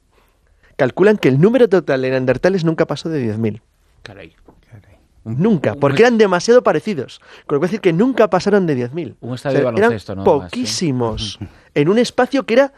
calculan 0.75 1.17
que 1.17 1.29
el 1.29 1.41
número 1.41 1.67
total 1.67 2.03
de 2.03 2.11
neandertales 2.11 2.63
nunca 2.63 2.85
pasó 2.85 3.09
de 3.09 3.25
10.000. 3.25 3.61
Caray. 4.03 4.35
Nunca, 5.25 5.73
Un- 5.73 5.79
porque 5.79 6.01
eran 6.01 6.17
demasiado 6.17 6.63
parecidos. 6.63 7.21
Con 7.47 7.55
lo 7.55 7.61
que 7.61 7.67
decir 7.67 7.81
que 7.81 7.93
nunca 7.93 8.29
pasaron 8.29 8.65
de 8.67 8.75
10.000. 8.75 9.15
Un 9.21 9.35
estadio 9.35 9.59
de 9.59 9.63
baloncesto, 9.63 10.11
eran 10.13 10.23
poquísimos. 10.25 11.39
En 11.75 11.89
un 11.89 11.97
espacio 11.97 12.45
que 12.45 12.53
era 12.53 12.73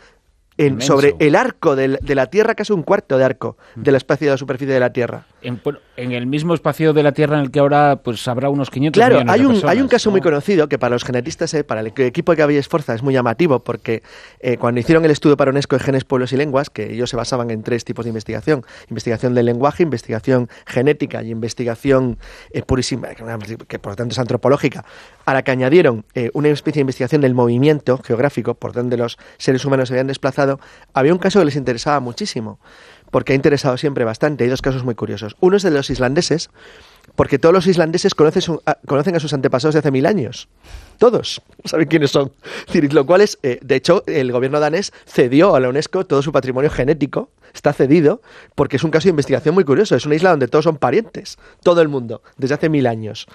en- 0.57 0.79
sobre 0.81 1.15
el 1.19 1.35
arco 1.35 1.75
del- 1.75 1.99
de 2.01 2.15
la 2.15 2.27
Tierra, 2.27 2.55
casi 2.55 2.71
un 2.71 2.83
cuarto 2.83 3.17
de 3.17 3.25
arco 3.25 3.57
del 3.75 3.95
espacio 3.95 4.27
de 4.27 4.31
la 4.31 4.37
superficie 4.37 4.73
de 4.73 4.79
la 4.79 4.93
Tierra. 4.93 5.25
En, 5.45 5.61
en 5.97 6.11
el 6.11 6.27
mismo 6.27 6.53
espacio 6.53 6.93
de 6.93 7.03
la 7.03 7.11
Tierra 7.11 7.37
en 7.37 7.45
el 7.45 7.51
que 7.51 7.59
ahora 7.59 8.01
pues 8.03 8.27
habrá 8.27 8.49
unos 8.49 8.69
500 8.69 8.99
Claro, 8.99 9.15
millones 9.15 9.33
hay 9.33 9.39
de 9.39 9.45
un, 9.45 9.53
personas, 9.53 9.71
hay 9.71 9.81
un 9.81 9.87
caso 9.87 10.09
¿no? 10.09 10.11
muy 10.11 10.21
conocido 10.21 10.67
que 10.67 10.77
para 10.77 10.95
los 10.95 11.03
genetistas, 11.03 11.53
eh, 11.53 11.63
para 11.63 11.81
el 11.81 11.87
equipo 11.87 12.31
de 12.31 12.37
Gabriel 12.37 12.59
Esforza 12.59 12.93
es 12.93 13.03
muy 13.03 13.13
llamativo 13.13 13.59
porque 13.59 14.03
eh, 14.39 14.57
cuando 14.57 14.79
hicieron 14.79 15.05
el 15.05 15.11
estudio 15.11 15.37
para 15.37 15.51
UNESCO 15.51 15.77
de 15.77 15.83
genes, 15.83 16.03
pueblos 16.03 16.33
y 16.33 16.37
lenguas, 16.37 16.69
que 16.69 16.93
ellos 16.93 17.09
se 17.09 17.15
basaban 17.15 17.49
en 17.51 17.63
tres 17.63 17.85
tipos 17.85 18.05
de 18.05 18.09
investigación, 18.09 18.65
investigación 18.89 19.33
del 19.33 19.45
lenguaje, 19.45 19.83
investigación 19.83 20.49
genética 20.65 21.23
y 21.23 21.31
investigación 21.31 22.17
eh, 22.51 22.61
purísima, 22.61 23.09
que, 23.09 23.57
que 23.67 23.79
por 23.79 23.93
lo 23.93 23.95
tanto 23.95 24.13
es 24.13 24.19
antropológica, 24.19 24.85
a 25.25 25.33
la 25.33 25.43
que 25.43 25.51
añadieron 25.51 26.05
eh, 26.13 26.29
una 26.33 26.49
especie 26.49 26.79
de 26.79 26.81
investigación 26.81 27.21
del 27.21 27.33
movimiento 27.33 27.99
geográfico, 28.03 28.55
por 28.55 28.73
donde 28.73 28.97
los 28.97 29.17
seres 29.37 29.65
humanos 29.65 29.89
se 29.89 29.93
habían 29.93 30.07
desplazado, 30.07 30.59
había 30.93 31.13
un 31.13 31.19
caso 31.19 31.39
que 31.39 31.45
les 31.45 31.55
interesaba 31.55 31.99
muchísimo 31.99 32.59
porque 33.11 33.33
ha 33.33 33.35
interesado 33.35 33.77
siempre 33.77 34.03
bastante. 34.05 34.43
Hay 34.43 34.49
dos 34.49 34.61
casos 34.61 34.83
muy 34.83 34.95
curiosos. 34.95 35.35
Uno 35.39 35.57
es 35.57 35.63
de 35.63 35.71
los 35.71 35.89
islandeses, 35.89 36.49
porque 37.15 37.39
todos 37.39 37.53
los 37.53 37.67
islandeses 37.67 38.15
conocen, 38.15 38.57
a, 38.65 39.19
sus 39.19 39.33
antepasados 39.33 39.73
de 39.73 39.79
hace 39.79 39.91
mil 39.91 40.05
años. 40.05 40.47
Todos 40.97 41.41
saben 41.63 41.87
quiénes 41.87 42.11
son. 42.11 42.31
Lo 42.91 43.05
cual 43.05 43.21
es, 43.21 43.37
eh, 43.43 43.59
de 43.61 43.75
hecho, 43.75 44.03
el 44.07 44.31
gobierno 44.31 44.59
danés 44.59 44.91
cedió 45.05 45.55
a 45.55 45.59
la 45.59 45.69
UNESCO 45.69 46.05
todo 46.05 46.21
su 46.21 46.31
patrimonio 46.31 46.69
genético, 46.69 47.29
está 47.53 47.73
cedido, 47.73 48.21
porque 48.55 48.77
es 48.77 48.83
un 48.83 48.91
caso 48.91 49.05
de 49.05 49.11
investigación 49.11 49.55
muy 49.55 49.63
curioso. 49.63 49.95
Es 49.95 50.05
una 50.05 50.15
isla 50.15 50.31
donde 50.31 50.47
todos 50.47 50.65
son 50.65 50.77
parientes, 50.77 51.37
todo 51.63 51.81
el 51.81 51.87
mundo, 51.87 52.21
desde 52.37 52.55
hace 52.55 52.69
mil 52.69 52.87
años. 52.87 53.27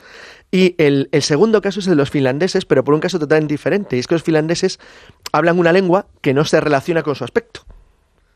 Y 0.51 0.75
el, 0.79 1.09
el 1.13 1.23
segundo 1.23 1.63
caso 1.63 1.81
es 1.81 1.87
el 1.87 1.93
de 1.93 1.97
los 1.97 2.11
finlandeses, 2.11 2.65
pero 2.65 2.85
por 2.85 2.95
un 2.95 3.01
caso 3.01 3.19
totalmente 3.19 3.55
diferente. 3.55 3.97
Y 3.97 4.01
es 4.01 4.07
que 4.07 4.15
los 4.15 4.23
finlandeses 4.23 4.79
hablan 5.33 5.59
una 5.59 5.73
lengua 5.73 6.07
que 6.21 6.35
no 6.35 6.45
se 6.45 6.61
relaciona 6.61 7.03
con 7.03 7.15
su 7.15 7.25
aspecto. 7.25 7.63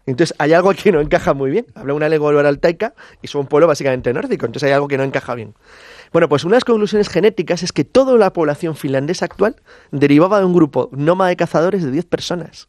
Entonces 0.07 0.35
hay 0.39 0.53
algo 0.53 0.73
que 0.75 0.93
no 0.93 1.01
encaja 1.01 1.35
muy 1.35 1.51
bien. 1.51 1.67
Habla 1.75 1.95
una 1.95 2.09
lengua 2.09 2.39
altaica 2.47 2.95
y 3.23 3.29
son 3.29 3.43
un 3.43 3.47
pueblo 3.47 3.67
básicamente 3.67 4.13
nórdico. 4.13 4.47
Entonces 4.47 4.67
hay 4.67 4.73
algo 4.73 4.89
que 4.89 4.99
no 4.99 5.05
encaja 5.05 5.35
bien. 5.35 5.55
Bueno, 6.13 6.29
pues 6.29 6.45
una 6.45 6.53
de 6.53 6.57
las 6.57 6.65
conclusiones 6.65 7.09
genéticas 7.09 7.63
es 7.63 7.73
que 7.73 7.85
toda 7.85 8.17
la 8.17 8.33
población 8.33 8.77
finlandesa 8.77 9.25
actual 9.25 9.57
derivaba 9.91 10.39
de 10.39 10.45
un 10.45 10.53
grupo 10.53 10.89
nómada 10.93 11.31
de 11.31 11.37
cazadores 11.37 11.83
de 11.83 11.91
10 11.91 12.05
personas. 12.07 12.69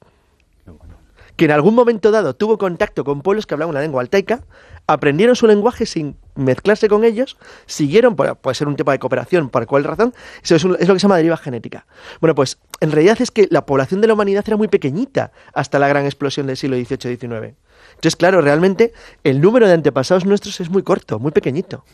Que 1.36 1.46
en 1.46 1.52
algún 1.52 1.76
momento 1.76 2.12
dado 2.12 2.36
tuvo 2.36 2.58
contacto 2.58 3.04
con 3.04 3.22
pueblos 3.22 3.46
que 3.46 3.54
hablaban 3.54 3.76
una 3.76 3.82
lengua 3.82 4.02
altaica, 4.02 4.44
aprendieron 4.88 5.36
su 5.36 5.48
lenguaje 5.48 5.86
sin 5.86 6.16
mezclarse 6.36 6.88
con 6.88 7.04
ellos, 7.04 7.38
siguieron, 7.66 8.16
puede 8.16 8.56
ser 8.56 8.68
un 8.68 8.76
tipo 8.76 8.92
de 8.92 9.00
cooperación, 9.00 9.50
por 9.50 9.66
cuál 9.66 9.84
razón, 9.84 10.14
eso 10.44 10.56
es, 10.56 10.64
un- 10.64 10.78
es 10.80 10.88
lo 10.88 10.94
que 10.94 11.00
se 11.00 11.04
llama 11.04 11.18
deriva 11.18 11.38
genética. 11.38 11.86
Bueno, 12.22 12.36
pues 12.36 12.60
en 12.82 12.92
realidad 12.92 13.18
es 13.22 13.32
que 13.32 13.48
la 13.52 13.66
población 13.66 14.02
de 14.02 14.08
la 14.08 14.14
humanidad 14.14 14.44
era 14.48 14.58
muy 14.58 14.68
pequeñita 14.68 15.32
hasta 15.54 15.80
la 15.80 15.88
gran 15.88 16.06
explosión 16.06 16.48
del 16.48 16.58
siglo 16.58 16.76
XVIII-XIX. 16.78 17.56
Entonces, 17.92 18.16
claro, 18.18 18.42
realmente 18.42 18.92
el 19.24 19.40
número 19.40 19.68
de 19.68 19.74
antepasados 19.74 20.26
nuestros 20.26 20.60
es 20.60 20.70
muy 20.70 20.84
corto, 20.84 21.18
muy 21.20 21.32
pequeñito. 21.32 21.86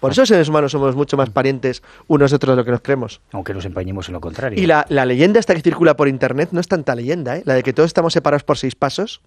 Por 0.00 0.12
eso 0.12 0.22
los 0.22 0.28
seres 0.28 0.48
humanos 0.48 0.72
somos 0.72 0.96
mucho 0.96 1.16
más 1.18 1.28
parientes 1.28 1.82
unos 2.06 2.30
de 2.30 2.36
otros 2.36 2.52
de 2.52 2.56
lo 2.56 2.64
que 2.64 2.70
nos 2.70 2.80
creemos. 2.80 3.20
Aunque 3.32 3.52
nos 3.52 3.64
empeñemos 3.66 4.08
en 4.08 4.14
lo 4.14 4.20
contrario. 4.20 4.58
Y 4.62 4.66
la, 4.66 4.86
la 4.88 5.04
leyenda 5.04 5.38
esta 5.40 5.54
que 5.54 5.60
circula 5.60 5.94
por 5.96 6.08
internet 6.08 6.48
no 6.52 6.60
es 6.60 6.68
tanta 6.68 6.94
leyenda, 6.94 7.36
¿eh? 7.36 7.42
La 7.44 7.54
de 7.54 7.62
que 7.62 7.72
todos 7.74 7.88
estamos 7.88 8.14
separados 8.14 8.44
por 8.44 8.56
seis 8.56 8.74
pasos. 8.74 9.20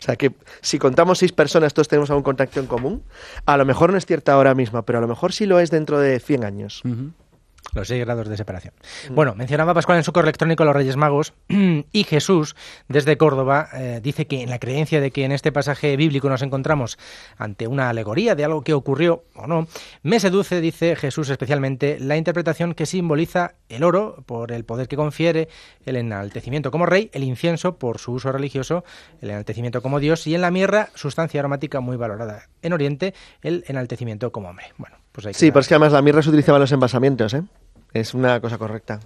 O 0.00 0.02
sea, 0.02 0.16
que 0.16 0.32
si 0.62 0.78
contamos 0.78 1.18
seis 1.18 1.32
personas, 1.32 1.74
todos 1.74 1.88
tenemos 1.88 2.08
algún 2.10 2.22
contacto 2.22 2.58
en 2.58 2.66
común. 2.66 3.02
A 3.44 3.58
lo 3.58 3.66
mejor 3.66 3.92
no 3.92 3.98
es 3.98 4.06
cierta 4.06 4.32
ahora 4.32 4.54
mismo, 4.54 4.82
pero 4.84 4.98
a 4.98 5.00
lo 5.02 5.08
mejor 5.08 5.32
sí 5.32 5.44
lo 5.44 5.60
es 5.60 5.70
dentro 5.70 5.98
de 5.98 6.18
100 6.20 6.44
años. 6.44 6.82
Los 7.72 7.88
seis 7.88 8.04
grados 8.04 8.28
de 8.28 8.36
separación. 8.36 8.74
Bueno, 9.10 9.34
mencionaba 9.34 9.74
Pascual 9.74 9.98
en 9.98 10.04
su 10.04 10.12
correo 10.12 10.28
electrónico 10.28 10.62
a 10.62 10.66
los 10.66 10.74
Reyes 10.74 10.96
Magos 10.96 11.34
y 11.48 12.04
Jesús, 12.04 12.56
desde 12.88 13.16
Córdoba, 13.16 13.68
eh, 13.74 14.00
dice 14.02 14.26
que 14.26 14.42
en 14.42 14.50
la 14.50 14.58
creencia 14.58 15.00
de 15.00 15.10
que 15.10 15.24
en 15.24 15.32
este 15.32 15.52
pasaje 15.52 15.96
bíblico 15.96 16.28
nos 16.28 16.42
encontramos 16.42 16.98
ante 17.36 17.66
una 17.66 17.88
alegoría 17.88 18.34
de 18.34 18.44
algo 18.44 18.62
que 18.62 18.74
ocurrió 18.74 19.24
o 19.34 19.46
no, 19.46 19.68
me 20.02 20.20
seduce, 20.20 20.60
dice 20.60 20.96
Jesús 20.96 21.30
especialmente, 21.30 21.98
la 22.00 22.16
interpretación 22.16 22.74
que 22.74 22.86
simboliza 22.86 23.54
el 23.68 23.84
oro 23.84 24.22
por 24.26 24.52
el 24.52 24.64
poder 24.64 24.88
que 24.88 24.96
confiere, 24.96 25.48
el 25.84 25.96
enaltecimiento 25.96 26.70
como 26.70 26.86
rey, 26.86 27.10
el 27.12 27.24
incienso 27.24 27.76
por 27.76 27.98
su 27.98 28.12
uso 28.12 28.32
religioso, 28.32 28.84
el 29.20 29.30
enaltecimiento 29.30 29.82
como 29.82 30.00
Dios 30.00 30.26
y 30.26 30.34
en 30.34 30.40
la 30.40 30.50
mirra, 30.50 30.90
sustancia 30.94 31.40
aromática 31.40 31.80
muy 31.80 31.96
valorada 31.96 32.48
en 32.62 32.72
Oriente, 32.72 33.14
el 33.42 33.64
enaltecimiento 33.68 34.32
como 34.32 34.48
hombre. 34.48 34.66
Bueno, 34.76 34.96
pues 35.12 35.26
hay 35.26 35.32
que 35.32 35.38
Sí, 35.38 35.50
pero 35.50 35.60
es 35.60 35.68
que 35.68 35.74
además 35.74 35.92
la 35.92 36.02
mirra 36.02 36.22
se 36.22 36.28
utilizaba 36.28 36.58
en 36.58 36.62
los 36.62 36.72
envasamientos, 36.72 37.34
¿eh? 37.34 37.42
Es 37.92 38.14
una 38.14 38.40
cosa 38.40 38.58
correcta. 38.58 39.00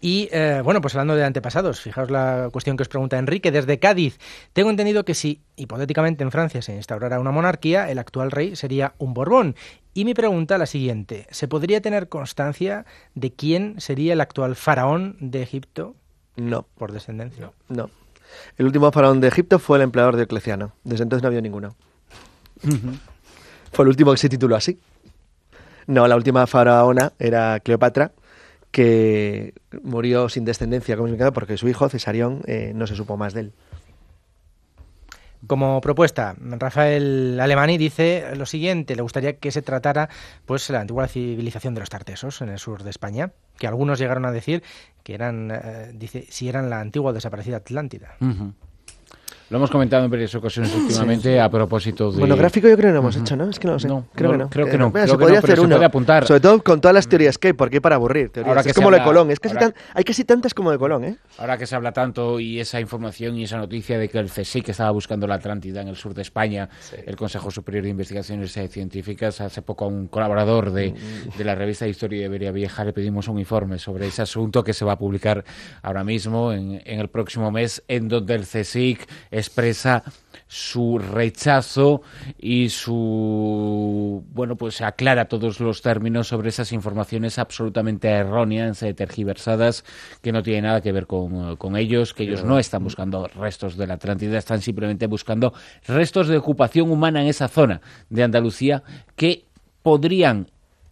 Y 0.00 0.28
eh, 0.32 0.60
bueno, 0.64 0.80
pues 0.80 0.94
hablando 0.96 1.14
de 1.14 1.24
antepasados, 1.24 1.80
fijaos 1.80 2.10
la 2.10 2.48
cuestión 2.52 2.76
que 2.76 2.82
os 2.82 2.88
pregunta 2.88 3.18
Enrique 3.18 3.52
desde 3.52 3.78
Cádiz. 3.78 4.18
Tengo 4.52 4.68
entendido 4.70 5.04
que 5.04 5.14
si 5.14 5.40
hipotéticamente 5.54 6.24
en 6.24 6.32
Francia 6.32 6.60
se 6.60 6.74
instaurara 6.74 7.20
una 7.20 7.30
monarquía, 7.30 7.88
el 7.88 8.00
actual 8.00 8.32
rey 8.32 8.56
sería 8.56 8.94
un 8.98 9.14
Borbón. 9.14 9.54
Y 9.94 10.04
mi 10.04 10.12
pregunta 10.14 10.58
la 10.58 10.66
siguiente, 10.66 11.26
¿se 11.30 11.46
podría 11.46 11.80
tener 11.80 12.08
constancia 12.08 12.84
de 13.14 13.32
quién 13.32 13.80
sería 13.80 14.14
el 14.14 14.20
actual 14.20 14.56
faraón 14.56 15.16
de 15.20 15.42
Egipto 15.42 15.94
No, 16.36 16.66
por 16.76 16.90
descendencia? 16.92 17.52
no. 17.68 17.90
El 18.56 18.64
último 18.64 18.90
faraón 18.90 19.20
de 19.20 19.28
Egipto 19.28 19.58
fue 19.58 19.76
el 19.76 19.82
empleador 19.82 20.14
de 20.14 20.22
Diocleciano. 20.22 20.72
Desde 20.84 21.02
entonces 21.02 21.22
no 21.22 21.26
ha 21.26 21.28
habido 21.28 21.42
ninguno. 21.42 21.76
fue 23.72 23.84
el 23.84 23.88
último 23.90 24.10
que 24.12 24.16
se 24.16 24.30
tituló 24.30 24.56
así. 24.56 24.78
No, 25.86 26.06
la 26.06 26.16
última 26.16 26.46
faraona 26.46 27.12
era 27.18 27.60
Cleopatra, 27.60 28.12
que 28.70 29.54
murió 29.82 30.28
sin 30.28 30.44
descendencia, 30.44 30.96
como 30.96 31.08
se 31.08 31.16
llama, 31.16 31.32
porque 31.32 31.56
su 31.56 31.68
hijo, 31.68 31.88
Cesarión, 31.88 32.42
eh, 32.46 32.72
no 32.74 32.86
se 32.86 32.96
supo 32.96 33.16
más 33.16 33.34
de 33.34 33.40
él. 33.40 33.52
Como 35.46 35.80
propuesta, 35.80 36.36
Rafael 36.38 37.38
Alemani 37.40 37.76
dice 37.76 38.36
lo 38.36 38.46
siguiente, 38.46 38.94
le 38.94 39.02
gustaría 39.02 39.38
que 39.38 39.50
se 39.50 39.60
tratara 39.60 40.08
pues 40.46 40.70
la 40.70 40.80
antigua 40.80 41.08
civilización 41.08 41.74
de 41.74 41.80
los 41.80 41.90
tartesos 41.90 42.40
en 42.42 42.48
el 42.48 42.60
sur 42.60 42.84
de 42.84 42.90
España, 42.90 43.32
que 43.58 43.66
algunos 43.66 43.98
llegaron 43.98 44.24
a 44.24 44.30
decir 44.30 44.62
que 45.02 45.14
eran, 45.14 45.50
eh, 45.50 45.90
dice, 45.94 46.26
si 46.30 46.48
eran 46.48 46.70
la 46.70 46.80
antigua 46.80 47.10
o 47.10 47.12
desaparecida 47.12 47.56
Atlántida. 47.56 48.16
Lo 49.52 49.58
hemos 49.58 49.70
comentado 49.70 50.02
en 50.06 50.10
varias 50.10 50.34
ocasiones 50.34 50.74
últimamente 50.74 51.38
a 51.38 51.50
propósito 51.50 52.10
de... 52.10 52.18
Monográfico 52.20 52.68
yo 52.68 52.74
creo 52.78 52.88
que 52.88 52.92
no 52.94 53.00
hemos 53.00 53.16
hecho, 53.16 53.36
¿no? 53.36 53.50
Es 53.50 53.58
que 53.58 53.66
no 53.66 53.74
lo 53.74 53.78
sé. 53.78 53.86
No, 53.86 54.06
creo 54.14 54.28
no, 54.28 54.32
que 54.32 54.38
no. 54.44 54.48
creo 54.48 54.64
que 54.66 54.72
Eh, 54.76 54.78
no, 54.78 54.86
mira, 54.88 55.02
creo 55.02 55.06
se 55.08 55.12
que 55.12 55.18
podría 55.18 55.38
hacer 55.40 55.60
uno. 55.60 55.76
apuntar. 55.84 56.26
Sobre 56.26 56.40
todo 56.40 56.62
con 56.62 56.80
todas 56.80 56.94
las 56.94 57.06
teorías 57.06 57.36
que 57.36 57.48
hay, 57.48 57.52
porque 57.52 57.76
hay 57.76 57.80
para 57.80 57.96
aburrir. 57.96 58.30
teorías. 58.30 58.48
Ahora 58.48 58.60
Es 58.62 58.66
que 58.68 58.72
se 58.72 58.76
como 58.76 58.90
lo 58.90 58.96
de 58.96 59.02
habla- 59.02 59.12
Colón. 59.12 59.30
Es 59.30 59.40
casi 59.40 59.54
ahora- 59.56 59.72
tan- 59.72 59.82
hay 59.92 60.04
casi 60.04 60.24
tantas 60.24 60.54
como 60.54 60.70
de 60.70 60.78
Colón, 60.78 61.04
¿eh? 61.04 61.16
Ahora 61.36 61.58
que 61.58 61.66
se 61.66 61.76
habla 61.76 61.92
tanto 61.92 62.40
y 62.40 62.60
esa 62.60 62.80
información 62.80 63.36
y 63.36 63.44
esa 63.44 63.58
noticia 63.58 63.98
de 63.98 64.08
que 64.08 64.18
el 64.18 64.30
CSIC 64.30 64.70
estaba 64.70 64.90
buscando 64.90 65.26
la 65.26 65.34
Atlántida 65.34 65.82
en 65.82 65.88
el 65.88 65.96
sur 65.96 66.14
de 66.14 66.22
España, 66.22 66.70
el 67.06 67.16
Consejo 67.16 67.50
Superior 67.50 67.84
de 67.84 67.90
Investigaciones 67.90 68.52
Científicas, 68.70 69.42
hace 69.42 69.60
poco 69.60 69.84
a 69.84 69.88
un 69.88 70.06
colaborador 70.08 70.70
de, 70.72 70.94
de 71.36 71.44
la 71.44 71.54
revista 71.54 71.86
Historia 71.86 72.20
de 72.20 72.24
Iberia 72.26 72.52
Vieja 72.52 72.84
le 72.86 72.94
pedimos 72.94 73.28
un 73.28 73.38
informe 73.38 73.78
sobre 73.78 74.06
ese 74.06 74.22
asunto 74.22 74.64
que 74.64 74.72
se 74.72 74.86
va 74.86 74.92
a 74.92 74.98
publicar 74.98 75.44
ahora 75.82 76.04
mismo 76.04 76.52
en, 76.54 76.80
en 76.86 77.00
el 77.00 77.08
próximo 77.08 77.50
mes, 77.50 77.82
en 77.86 78.08
donde 78.08 78.34
el 78.34 78.46
CSIC 78.46 79.06
expresa 79.42 80.02
su 80.46 80.98
rechazo 80.98 82.02
y 82.38 82.68
su 82.68 84.22
bueno 84.32 84.56
pues 84.56 84.80
aclara 84.82 85.24
todos 85.24 85.60
los 85.60 85.80
términos 85.80 86.28
sobre 86.28 86.50
esas 86.50 86.72
informaciones 86.72 87.38
absolutamente 87.38 88.08
erróneas, 88.08 88.82
eh, 88.82 88.92
tergiversadas, 88.92 89.84
que 90.20 90.32
no 90.32 90.42
tienen 90.42 90.64
nada 90.64 90.80
que 90.80 90.92
ver 90.92 91.06
con, 91.06 91.56
con 91.56 91.76
ellos, 91.76 92.12
que 92.12 92.24
ellos 92.24 92.44
no 92.44 92.58
están 92.58 92.84
buscando 92.84 93.26
restos 93.28 93.76
de 93.76 93.86
la 93.86 93.94
Atlántida, 93.94 94.36
están 94.36 94.60
simplemente 94.60 95.06
buscando 95.06 95.52
restos 95.86 96.28
de 96.28 96.36
ocupación 96.36 96.90
humana 96.90 97.22
en 97.22 97.28
esa 97.28 97.48
zona 97.48 97.80
de 98.10 98.22
Andalucía 98.22 98.82
que 99.16 99.44
podrían 99.82 100.48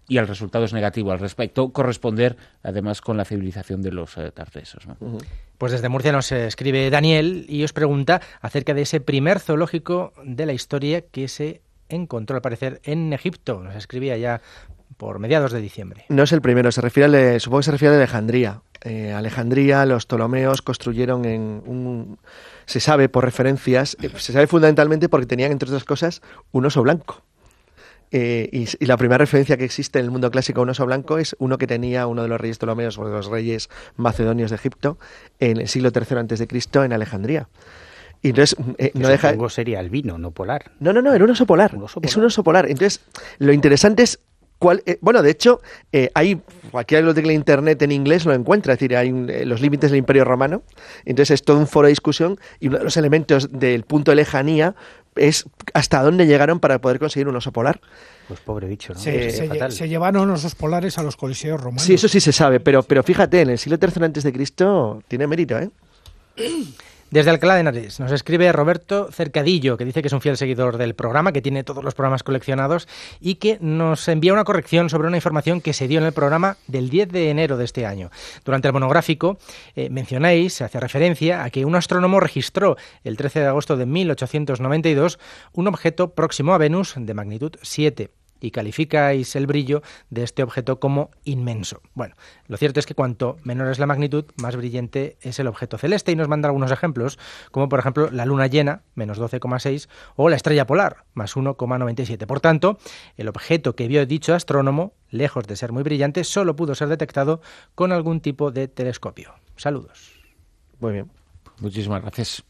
y 0.09 0.19
el 0.19 0.27
resultado 0.27 0.65
es 0.65 0.73
negativo 0.73 1.13
al 1.13 1.21
respecto, 1.21 1.69
corresponder 1.69 2.37
además 2.65 3.01
con 3.01 3.17
la 3.17 3.25
civilización 3.25 3.81
de 3.81 3.93
los 3.93 4.19
eh, 4.19 4.33
tartesos. 4.33 4.85
Pues 5.61 5.73
desde 5.73 5.91
Murcia 5.91 6.11
nos 6.11 6.33
escribe 6.33 6.89
Daniel 6.89 7.45
y 7.47 7.65
os 7.65 7.75
pregunta 7.75 8.23
acerca 8.41 8.73
de 8.73 8.81
ese 8.81 8.99
primer 8.99 9.41
zoológico 9.41 10.15
de 10.25 10.47
la 10.47 10.55
historia 10.55 11.03
que 11.03 11.29
se 11.29 11.61
encontró 11.91 12.37
al 12.37 12.41
parecer 12.41 12.81
en 12.83 13.13
Egipto. 13.13 13.61
Nos 13.63 13.75
escribía 13.77 14.17
ya 14.17 14.41
por 14.97 15.19
mediados 15.19 15.53
de 15.53 15.61
diciembre. 15.61 16.07
No 16.09 16.23
es 16.23 16.33
el 16.33 16.41
primero, 16.41 16.73
se 16.73 16.81
refiere 16.81 17.11
de- 17.11 17.41
supongo 17.41 17.59
que 17.61 17.65
se 17.65 17.73
refiere 17.73 17.95
a 17.95 17.99
Alejandría. 17.99 18.63
Eh, 18.83 19.13
Alejandría, 19.13 19.85
los 19.85 20.07
Ptolomeos 20.07 20.63
construyeron 20.63 21.27
en 21.27 21.63
un... 21.67 22.19
Se 22.65 22.81
sabe 22.81 23.11
por 23.11 23.27
referencias, 23.27 23.99
eh, 24.01 24.09
se 24.17 24.33
sabe 24.33 24.47
fundamentalmente 24.47 25.11
porque 25.11 25.27
tenían, 25.27 25.53
entre 25.53 25.69
otras 25.69 25.85
cosas, 25.85 26.23
un 26.53 26.65
oso 26.65 26.81
blanco. 26.83 27.21
Eh, 28.13 28.49
y, 28.53 28.67
y 28.83 28.87
la 28.87 28.97
primera 28.97 29.19
referencia 29.19 29.57
que 29.57 29.65
existe 29.65 29.99
en 30.01 30.07
el 30.07 30.11
mundo 30.11 30.31
clásico 30.31 30.61
a 30.61 30.63
un 30.65 30.71
oso 30.71 30.85
blanco 30.85 31.19
es 31.19 31.37
uno 31.39 31.59
que 31.59 31.67
tenía 31.69 32.07
uno 32.09 32.23
de 32.23 32.29
los 32.29 32.41
reyes 32.41 32.59
Ptolomeos 32.59 32.99
o 32.99 33.05
de 33.07 33.13
los 33.13 33.27
reyes 33.27 33.71
macedonios 33.97 34.51
de 34.51 34.57
Egipto 34.57 34.99
en 35.39 35.59
el 35.61 35.69
siglo 35.69 35.91
III 35.95 36.19
antes 36.19 36.39
de 36.41 36.47
Cristo 36.49 36.83
en 36.83 36.93
Alejandría. 36.93 37.49
Y 38.23 38.31
entonces 38.31 38.57
eh, 38.79 38.91
Que 38.91 38.99
no 38.99 39.09
deja 39.09 39.35
sería 39.49 39.79
albino, 39.79 40.19
no 40.19 40.31
polar. 40.33 40.73
no, 40.81 40.93
no, 40.93 41.01
no, 41.01 41.15
era 41.15 41.25
un 41.25 41.31
oso 41.31 41.47
polar. 41.47 41.75
Un 41.75 41.85
oso 41.85 42.01
Es 42.03 42.11
polar. 42.13 42.19
un 42.19 42.25
oso 42.27 42.45
polar. 42.45 42.67
Entonces, 42.67 43.01
lo 43.39 43.53
interesante 43.53 44.03
es 44.03 44.19
cuál. 44.61 44.85
eh, 44.87 44.99
bueno, 45.01 45.23
de 45.23 45.31
hecho, 45.33 45.61
eh, 45.91 46.09
hay. 46.15 46.41
Cualquiera 46.71 47.05
lo 47.05 47.13
tecla 47.13 47.33
internet 47.33 47.83
en 47.83 47.91
inglés 47.91 48.25
lo 48.27 48.33
encuentra. 48.33 48.75
Es 48.75 48.79
decir, 48.79 48.97
hay 48.97 49.11
un- 49.11 49.29
eh, 49.29 49.45
los 49.45 49.61
límites 49.61 49.91
del 49.91 49.99
Imperio 49.99 50.25
Romano. 50.25 50.63
Entonces, 51.05 51.33
es 51.35 51.43
todo 51.43 51.59
un 51.59 51.67
foro 51.67 51.87
de 51.87 51.91
discusión. 51.91 52.39
Y 52.61 52.69
uno 52.69 52.79
de 52.79 52.85
los 52.85 52.97
elementos 52.97 53.49
del 53.51 53.83
punto 53.83 54.13
de 54.13 54.15
lejanía 54.17 54.77
es 55.17 55.47
hasta 55.75 56.01
dónde 56.05 56.27
llegaron 56.27 56.61
para 56.61 56.81
poder 56.81 57.01
conseguir 57.01 57.27
un 57.27 57.35
oso 57.35 57.51
polar. 57.51 57.81
Pues 58.29 58.39
pobre 58.39 58.69
bicho, 58.69 58.93
¿no? 58.95 59.01
Se, 59.01 59.27
Eh, 59.27 59.31
se 59.33 59.49
lle- 59.49 59.71
se 59.71 59.89
llevaron 59.89 60.31
osos 60.31 60.55
polares 60.55 60.99
a 60.99 61.03
los 61.03 61.17
coliseos 61.17 61.61
romanos. 61.61 61.83
Sí, 61.83 61.95
eso 61.95 62.07
sí 62.07 62.21
se 62.21 62.31
sabe. 62.31 62.61
Pero, 62.61 62.85
pero 62.85 63.03
fíjate, 63.03 63.41
en 63.41 63.51
el 63.51 63.59
siglo 63.59 63.77
III 63.83 64.05
antes 64.05 64.23
de 64.23 64.33
Cristo 64.33 65.03
tiene 65.09 65.27
mérito, 65.27 65.59
¿eh? 65.59 65.69
Desde 67.11 67.31
Alcalá 67.31 67.55
de 67.55 67.63
Henares 67.63 67.99
nos 67.99 68.13
escribe 68.13 68.53
Roberto 68.53 69.11
Cercadillo, 69.11 69.77
que 69.77 69.85
dice 69.85 70.01
que 70.01 70.07
es 70.07 70.13
un 70.13 70.21
fiel 70.21 70.37
seguidor 70.37 70.79
del 70.79 70.95
programa, 70.95 71.33
que 71.33 71.43
tiene 71.43 71.65
todos 71.65 71.83
los 71.83 71.95
programas 71.95 72.23
coleccionados 72.23 72.87
y 73.19 73.35
que 73.35 73.59
nos 73.61 74.07
envía 74.07 74.33
una 74.33 74.45
corrección 74.45 74.89
sobre 74.89 75.09
una 75.09 75.17
información 75.17 75.61
que 75.61 75.73
se 75.73 75.89
dio 75.89 75.99
en 75.99 76.07
el 76.07 76.13
programa 76.13 76.57
del 76.69 76.89
10 76.89 77.09
de 77.09 77.31
enero 77.31 77.57
de 77.57 77.65
este 77.65 77.85
año. 77.85 78.11
Durante 78.45 78.69
el 78.69 78.75
monográfico 78.75 79.39
eh, 79.75 79.91
mencionáis, 79.91 80.55
se 80.55 80.63
hace 80.63 80.79
referencia 80.79 81.43
a 81.43 81.51
que 81.51 81.65
un 81.65 81.75
astrónomo 81.75 82.21
registró 82.21 82.77
el 83.03 83.17
13 83.17 83.41
de 83.41 83.47
agosto 83.47 83.77
de 83.77 83.87
1892 83.87 85.19
un 85.53 85.67
objeto 85.67 86.15
próximo 86.15 86.55
a 86.55 86.59
Venus 86.59 86.95
de 86.97 87.13
magnitud 87.13 87.57
7 87.61 88.20
y 88.41 88.51
calificáis 88.51 89.36
el 89.36 89.47
brillo 89.47 89.82
de 90.11 90.22
este 90.22 90.43
objeto 90.43 90.80
como 90.80 91.11
inmenso. 91.24 91.80
Bueno, 91.95 92.14
lo 92.47 92.57
cierto 92.57 92.80
es 92.80 92.86
que 92.86 92.95
cuanto 92.95 93.36
menor 93.45 93.68
es 93.68 93.78
la 93.78 93.86
magnitud, 93.86 94.24
más 94.36 94.57
brillante 94.57 95.16
es 95.20 95.38
el 95.38 95.47
objeto 95.47 95.78
celeste 95.78 96.12
y 96.12 96.16
nos 96.16 96.28
manda 96.28 96.49
algunos 96.49 96.70
ejemplos, 96.70 97.18
como 97.51 97.68
por 97.68 97.78
ejemplo 97.78 98.11
la 98.11 98.26
luna 98.26 98.47
llena, 98.47 98.82
menos 98.95 99.20
12,6, 99.20 99.88
o 100.16 100.28
la 100.28 100.36
estrella 100.36 100.66
polar, 100.66 101.05
más 101.14 101.36
1,97. 101.36 102.26
Por 102.26 102.41
tanto, 102.41 102.78
el 103.16 103.28
objeto 103.28 103.74
que 103.74 103.88
vio 103.88 104.05
dicho 104.07 104.34
astrónomo, 104.34 104.95
lejos 105.11 105.47
de 105.47 105.57
ser 105.57 105.72
muy 105.72 105.82
brillante, 105.82 106.24
solo 106.24 106.57
pudo 106.57 106.74
ser 106.74 106.88
detectado 106.88 107.41
con 107.74 107.93
algún 107.93 108.20
tipo 108.20 108.51
de 108.51 108.68
telescopio. 108.68 109.34
Saludos. 109.57 110.12
Muy 110.80 110.93
bien. 110.93 111.11
Muchísimas 111.61 112.03
gracias. 112.03 112.43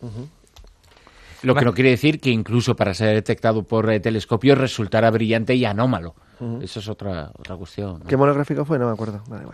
Lo 1.43 1.55
que 1.55 1.65
no 1.65 1.73
quiere 1.75 1.91
decir 1.91 2.21
que 2.21 2.31
incluso 2.31 2.77
para 2.77 2.95
ser 2.95 3.15
detectado 3.15 3.63
por 3.63 3.91
eh, 3.91 4.01
telescopio 4.01 4.55
resultara 4.55 5.11
brillante 5.11 5.55
y 5.55 5.65
anómalo. 5.65 6.15
Eso 6.63 6.81
es 6.81 6.89
otra, 6.89 7.31
otra 7.39 7.57
cuestión. 7.57 8.01
¿no? 8.01 8.07
¿Qué 8.07 8.17
monográfico 8.17 8.65
fue? 8.65 8.79
No 8.79 8.87
me 8.87 8.93
acuerdo. 8.93 9.23
Vale. 9.29 9.45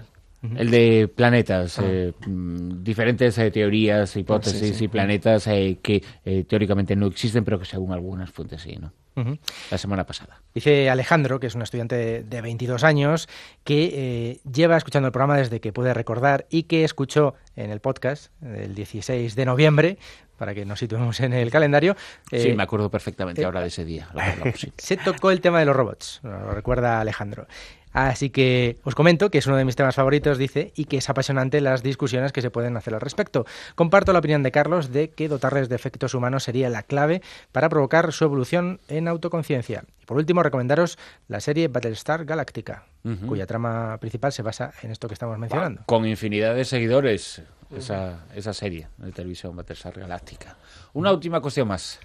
El 0.54 0.70
de 0.70 1.08
planetas, 1.12 1.80
eh, 1.82 2.12
mm, 2.24 2.84
diferentes 2.84 3.36
eh, 3.38 3.50
teorías, 3.50 4.14
hipótesis 4.16 4.60
Sí, 4.60 4.74
sí. 4.74 4.84
y 4.84 4.88
planetas 4.88 5.46
eh, 5.48 5.78
que 5.82 6.04
eh, 6.24 6.44
teóricamente 6.44 6.94
no 6.94 7.06
existen, 7.06 7.42
pero 7.44 7.58
que 7.58 7.64
según 7.64 7.92
algunas 7.92 8.30
fuentes 8.30 8.62
sí, 8.62 8.76
¿no? 8.80 8.92
La 9.70 9.78
semana 9.78 10.04
pasada. 10.04 10.42
Dice 10.54 10.90
Alejandro, 10.90 11.40
que 11.40 11.46
es 11.46 11.54
un 11.54 11.62
estudiante 11.62 11.96
de, 11.96 12.22
de 12.22 12.40
22 12.42 12.84
años, 12.84 13.30
que 13.64 13.90
eh, 13.94 14.40
lleva 14.52 14.76
escuchando 14.76 15.06
el 15.06 15.12
programa 15.12 15.38
desde 15.38 15.58
que 15.58 15.72
puede 15.72 15.94
recordar 15.94 16.46
y 16.50 16.64
que 16.64 16.84
escuchó 16.84 17.34
en 17.56 17.70
el 17.70 17.80
podcast 17.80 18.30
del 18.42 18.74
16 18.74 19.34
de 19.34 19.44
noviembre, 19.46 19.96
para 20.36 20.54
que 20.54 20.64
nos 20.64 20.78
situemos 20.78 21.20
en 21.20 21.32
el 21.32 21.50
calendario. 21.50 21.96
sí, 22.30 22.48
eh, 22.48 22.54
me 22.54 22.62
acuerdo 22.62 22.90
perfectamente 22.90 23.42
eh, 23.42 23.44
ahora 23.44 23.60
de 23.60 23.68
ese 23.68 23.84
día. 23.84 24.08
lo 24.12 24.20
hablamos, 24.20 24.60
sí. 24.60 24.72
se 24.78 24.96
tocó 24.96 25.30
el 25.30 25.40
tema 25.40 25.58
de 25.60 25.66
los 25.66 25.76
robots, 25.76 26.20
lo 26.22 26.52
recuerda 26.52 27.00
Alejandro. 27.00 27.46
Así 27.96 28.28
que 28.28 28.76
os 28.84 28.94
comento 28.94 29.30
que 29.30 29.38
es 29.38 29.46
uno 29.46 29.56
de 29.56 29.64
mis 29.64 29.74
temas 29.74 29.94
favoritos, 29.94 30.36
dice, 30.36 30.70
y 30.76 30.84
que 30.84 30.98
es 30.98 31.08
apasionante 31.08 31.62
las 31.62 31.82
discusiones 31.82 32.30
que 32.30 32.42
se 32.42 32.50
pueden 32.50 32.76
hacer 32.76 32.92
al 32.92 33.00
respecto. 33.00 33.46
Comparto 33.74 34.12
la 34.12 34.18
opinión 34.18 34.42
de 34.42 34.52
Carlos 34.52 34.92
de 34.92 35.08
que 35.08 35.28
dotarles 35.28 35.70
de 35.70 35.76
efectos 35.76 36.12
humanos 36.12 36.44
sería 36.44 36.68
la 36.68 36.82
clave 36.82 37.22
para 37.52 37.70
provocar 37.70 38.12
su 38.12 38.24
evolución 38.24 38.80
en 38.88 39.08
autoconciencia. 39.08 39.84
Y 40.02 40.04
por 40.04 40.18
último, 40.18 40.42
recomendaros 40.42 40.98
la 41.26 41.40
serie 41.40 41.68
Battlestar 41.68 42.26
Galactica, 42.26 42.84
cuya 43.26 43.46
trama 43.46 43.96
principal 43.96 44.30
se 44.30 44.42
basa 44.42 44.74
en 44.82 44.90
esto 44.90 45.08
que 45.08 45.14
estamos 45.14 45.38
mencionando. 45.38 45.84
Con 45.86 46.06
infinidad 46.06 46.54
de 46.54 46.66
seguidores, 46.66 47.40
esa, 47.74 48.24
esa 48.34 48.52
serie 48.52 48.88
de 48.98 49.12
televisión 49.12 49.56
Battlestar 49.56 49.98
Galactica. 49.98 50.56
Una 50.92 51.12
última 51.12 51.40
cuestión 51.40 51.68
más. 51.68 51.98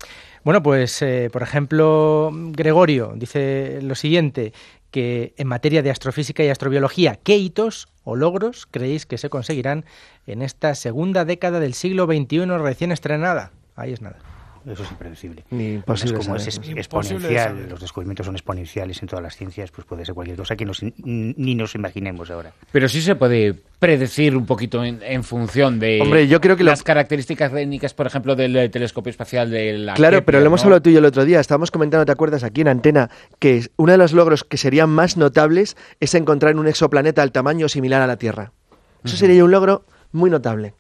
Bueno, 0.44 0.64
pues 0.64 1.02
eh, 1.02 1.30
por 1.32 1.44
ejemplo, 1.44 2.32
Gregorio 2.34 3.14
dice 3.16 3.80
lo 3.82 3.96
siguiente, 3.96 4.54
que 4.92 5.34
en 5.38 5.48
materia 5.48 5.82
de 5.82 5.92
astrofísica 5.92 6.44
y 6.44 6.50
astrobiología, 6.50 7.16
¿qué 7.16 7.38
hitos 7.38 7.88
o 8.04 8.16
logros 8.16 8.68
creéis 8.70 9.06
que 9.06 9.18
se 9.18 9.30
conseguirán 9.30 9.86
en 10.28 10.42
esta 10.42 10.76
segunda 10.76 11.26
década 11.26 11.60
del 11.60 11.74
siglo 11.74 12.06
XXI 12.06 12.46
recién 12.58 12.92
estrenada? 12.92 13.52
Ahí 13.76 13.94
es 13.94 14.02
nada. 14.02 14.18
Eso 14.66 14.84
es 14.84 14.92
impredecible. 14.92 15.44
Ni 15.50 15.74
imposible 15.76 16.18
como 16.20 16.36
es, 16.36 16.48
exponencial, 16.76 17.50
saber. 17.50 17.70
los 17.70 17.80
descubrimientos 17.82 18.26
son 18.26 18.36
exponenciales 18.36 19.02
en 19.02 19.08
todas 19.08 19.24
las 19.24 19.36
ciencias, 19.36 19.72
pues 19.72 19.86
puede 19.88 20.06
ser 20.06 20.14
cualquier 20.14 20.38
cosa 20.38 20.56
que 20.56 20.66
nos, 20.66 20.82
ni 20.84 21.56
nos 21.56 21.74
imaginemos 21.76 22.30
ahora. 22.30 22.54
Pero 22.72 22.88
sí 22.88 23.02
se 23.02 23.16
puede 23.16 23.56
predecir 23.80 24.38
un 24.38 24.46
poquito 24.46 24.84
en, 24.84 25.02
en 25.02 25.24
función 25.24 25.80
de 25.80 26.00
Hombre, 26.02 26.28
yo 26.28 26.40
creo 26.40 26.56
que 26.56 26.64
lo- 26.64 26.70
las 26.72 26.84
características 26.84 27.52
técnicas, 27.52 27.94
por 27.96 28.06
ejemplo, 28.06 28.36
del 28.36 28.70
telescopio 28.70 29.10
espacial 29.10 29.50
de 29.50 29.78
la 29.80 29.94
Claro, 29.96 30.18
Kepler, 30.18 30.26
pero 30.26 30.40
lo 30.42 30.46
hemos 30.48 30.64
hablado 30.64 30.82
tú 30.84 30.90
y 30.90 30.94
yo 30.94 31.00
el 31.00 31.06
otro 31.06 31.26
día. 31.26 31.40
Estábamos 31.40 31.72
comentando, 31.72 32.06
¿te 32.06 32.12
acuerdas? 32.12 32.44
Aquí 32.44 32.62
en 32.62 32.68
Antena, 32.68 33.10
que 33.40 33.66
uno 33.78 33.92
de 33.94 33.98
los 33.98 34.14
logros 34.14 34.44
que 34.44 34.58
serían 34.58 34.90
más 34.92 35.18
notables 35.18 35.76
es 36.00 36.14
encontrar 36.14 36.56
un 36.56 36.68
exoplaneta 36.68 37.24
al 37.24 37.32
tamaño 37.32 37.68
similar 37.70 38.02
a 38.02 38.08
la 38.08 38.18
Tierra. 38.18 38.52
Eso 39.04 39.18
sería 39.18 39.44
un 39.44 39.50
logro 39.50 39.86
muy 40.12 40.30
notable. 40.30 40.76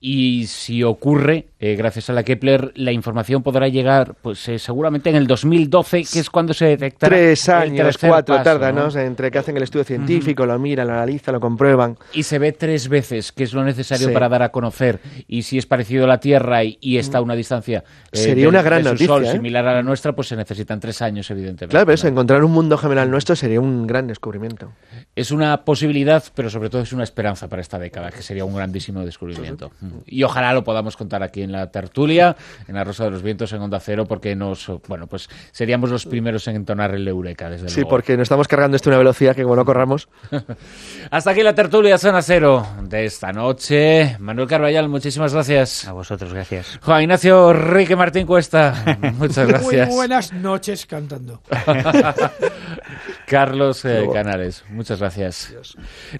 Y 0.00 0.46
si 0.46 0.84
ocurre, 0.84 1.46
eh, 1.58 1.74
gracias 1.74 2.08
a 2.08 2.12
la 2.12 2.22
Kepler, 2.22 2.70
la 2.76 2.92
información 2.92 3.42
podrá 3.42 3.66
llegar, 3.66 4.14
pues 4.22 4.48
eh, 4.48 4.60
seguramente 4.60 5.10
en 5.10 5.16
el 5.16 5.26
2012, 5.26 6.04
que 6.04 6.20
es 6.20 6.30
cuando 6.30 6.54
se 6.54 6.66
detectará. 6.66 7.16
Tres 7.16 7.48
años, 7.48 7.98
cuatro 7.98 8.36
paso, 8.36 8.44
tarda, 8.44 8.70
¿no? 8.70 8.88
¿no? 8.90 9.00
Entre 9.00 9.32
que 9.32 9.38
hacen 9.38 9.56
el 9.56 9.64
estudio 9.64 9.82
científico, 9.84 10.46
lo 10.46 10.56
miran, 10.60 10.86
lo 10.86 10.92
analizan, 10.92 11.34
lo 11.34 11.40
comprueban. 11.40 11.98
Y 12.12 12.22
se 12.22 12.38
ve 12.38 12.52
tres 12.52 12.88
veces, 12.88 13.32
que 13.32 13.42
es 13.42 13.52
lo 13.52 13.64
necesario 13.64 14.06
Sí. 14.06 14.14
para 14.14 14.28
dar 14.28 14.42
a 14.44 14.50
conocer. 14.50 15.00
Y 15.26 15.42
si 15.42 15.58
es 15.58 15.66
parecido 15.66 16.04
a 16.04 16.06
la 16.06 16.20
Tierra 16.20 16.62
y, 16.62 16.78
y 16.80 16.98
está 16.98 17.18
a 17.18 17.20
una 17.20 17.34
distancia 17.34 17.82
eh, 18.12 18.16
Sería 18.18 18.44
de- 18.44 18.48
una 18.48 18.62
gran 18.62 18.78
de 18.84 18.84
su 18.84 18.90
noticia, 18.90 19.06
Sol 19.08 19.24
¿eh? 19.26 19.32
similar 19.32 19.66
a 19.66 19.74
la 19.74 19.82
nuestra, 19.82 20.12
pues 20.14 20.28
se 20.28 20.36
necesitan 20.36 20.78
tres 20.78 21.02
años, 21.02 21.28
evidentemente. 21.32 21.72
Claro, 21.72 21.86
pero 21.86 21.94
eso, 21.96 22.06
encontrar 22.06 22.44
un 22.44 22.52
mundo 22.52 22.78
gemelo 22.78 23.00
al 23.00 23.10
nuestro 23.10 23.34
sería 23.34 23.60
un 23.60 23.84
gran 23.88 24.06
descubrimiento. 24.06 24.70
Es 25.16 25.32
una 25.32 25.64
posibilidad, 25.64 26.22
pero 26.36 26.50
sobre 26.50 26.70
todo 26.70 26.82
es 26.82 26.92
una 26.92 27.02
esperanza 27.02 27.48
para 27.48 27.62
esta 27.62 27.80
década, 27.80 28.12
que 28.12 28.22
sería 28.22 28.44
un 28.44 28.54
grandísimo 28.54 29.04
descubrimiento. 29.04 29.72
Y 30.06 30.22
ojalá 30.22 30.52
lo 30.52 30.64
podamos 30.64 30.96
contar 30.96 31.22
aquí 31.22 31.42
en 31.42 31.52
la 31.52 31.70
tertulia, 31.70 32.36
en 32.66 32.74
la 32.74 32.84
Rosa 32.84 33.04
de 33.04 33.10
los 33.10 33.22
Vientos, 33.22 33.52
en 33.52 33.60
Onda 33.62 33.80
Cero, 33.80 34.06
porque 34.06 34.34
nos, 34.34 34.70
bueno, 34.86 35.06
pues 35.06 35.28
seríamos 35.52 35.90
los 35.90 36.06
primeros 36.06 36.46
en 36.48 36.56
entonar 36.56 36.94
el 36.94 37.06
Eureka, 37.06 37.50
desde 37.50 37.68
Sí, 37.68 37.76
luego. 37.76 37.90
porque 37.90 38.16
nos 38.16 38.24
estamos 38.24 38.48
cargando 38.48 38.76
esto 38.76 38.90
a 38.90 38.92
una 38.92 38.98
velocidad 38.98 39.34
que 39.34 39.42
como 39.42 39.56
no 39.56 39.64
corramos. 39.64 40.08
Hasta 41.10 41.30
aquí 41.30 41.42
la 41.42 41.54
tertulia 41.54 41.98
Zona 41.98 42.22
Cero 42.22 42.66
de 42.82 43.04
esta 43.04 43.32
noche. 43.32 44.16
Manuel 44.18 44.48
Carballal, 44.48 44.88
muchísimas 44.88 45.32
gracias. 45.32 45.86
A 45.86 45.92
vosotros, 45.92 46.32
gracias. 46.32 46.78
Juan 46.82 47.02
Ignacio 47.02 47.52
Rique 47.52 47.96
Martín 47.96 48.26
Cuesta, 48.26 48.98
muchas 49.18 49.48
gracias. 49.48 49.88
Muy 49.88 49.96
buenas 49.96 50.32
noches 50.32 50.86
cantando. 50.86 51.42
Carlos 53.26 53.84
eh. 53.84 54.08
Canales, 54.12 54.64
muchas 54.70 55.00
gracias. 55.00 55.54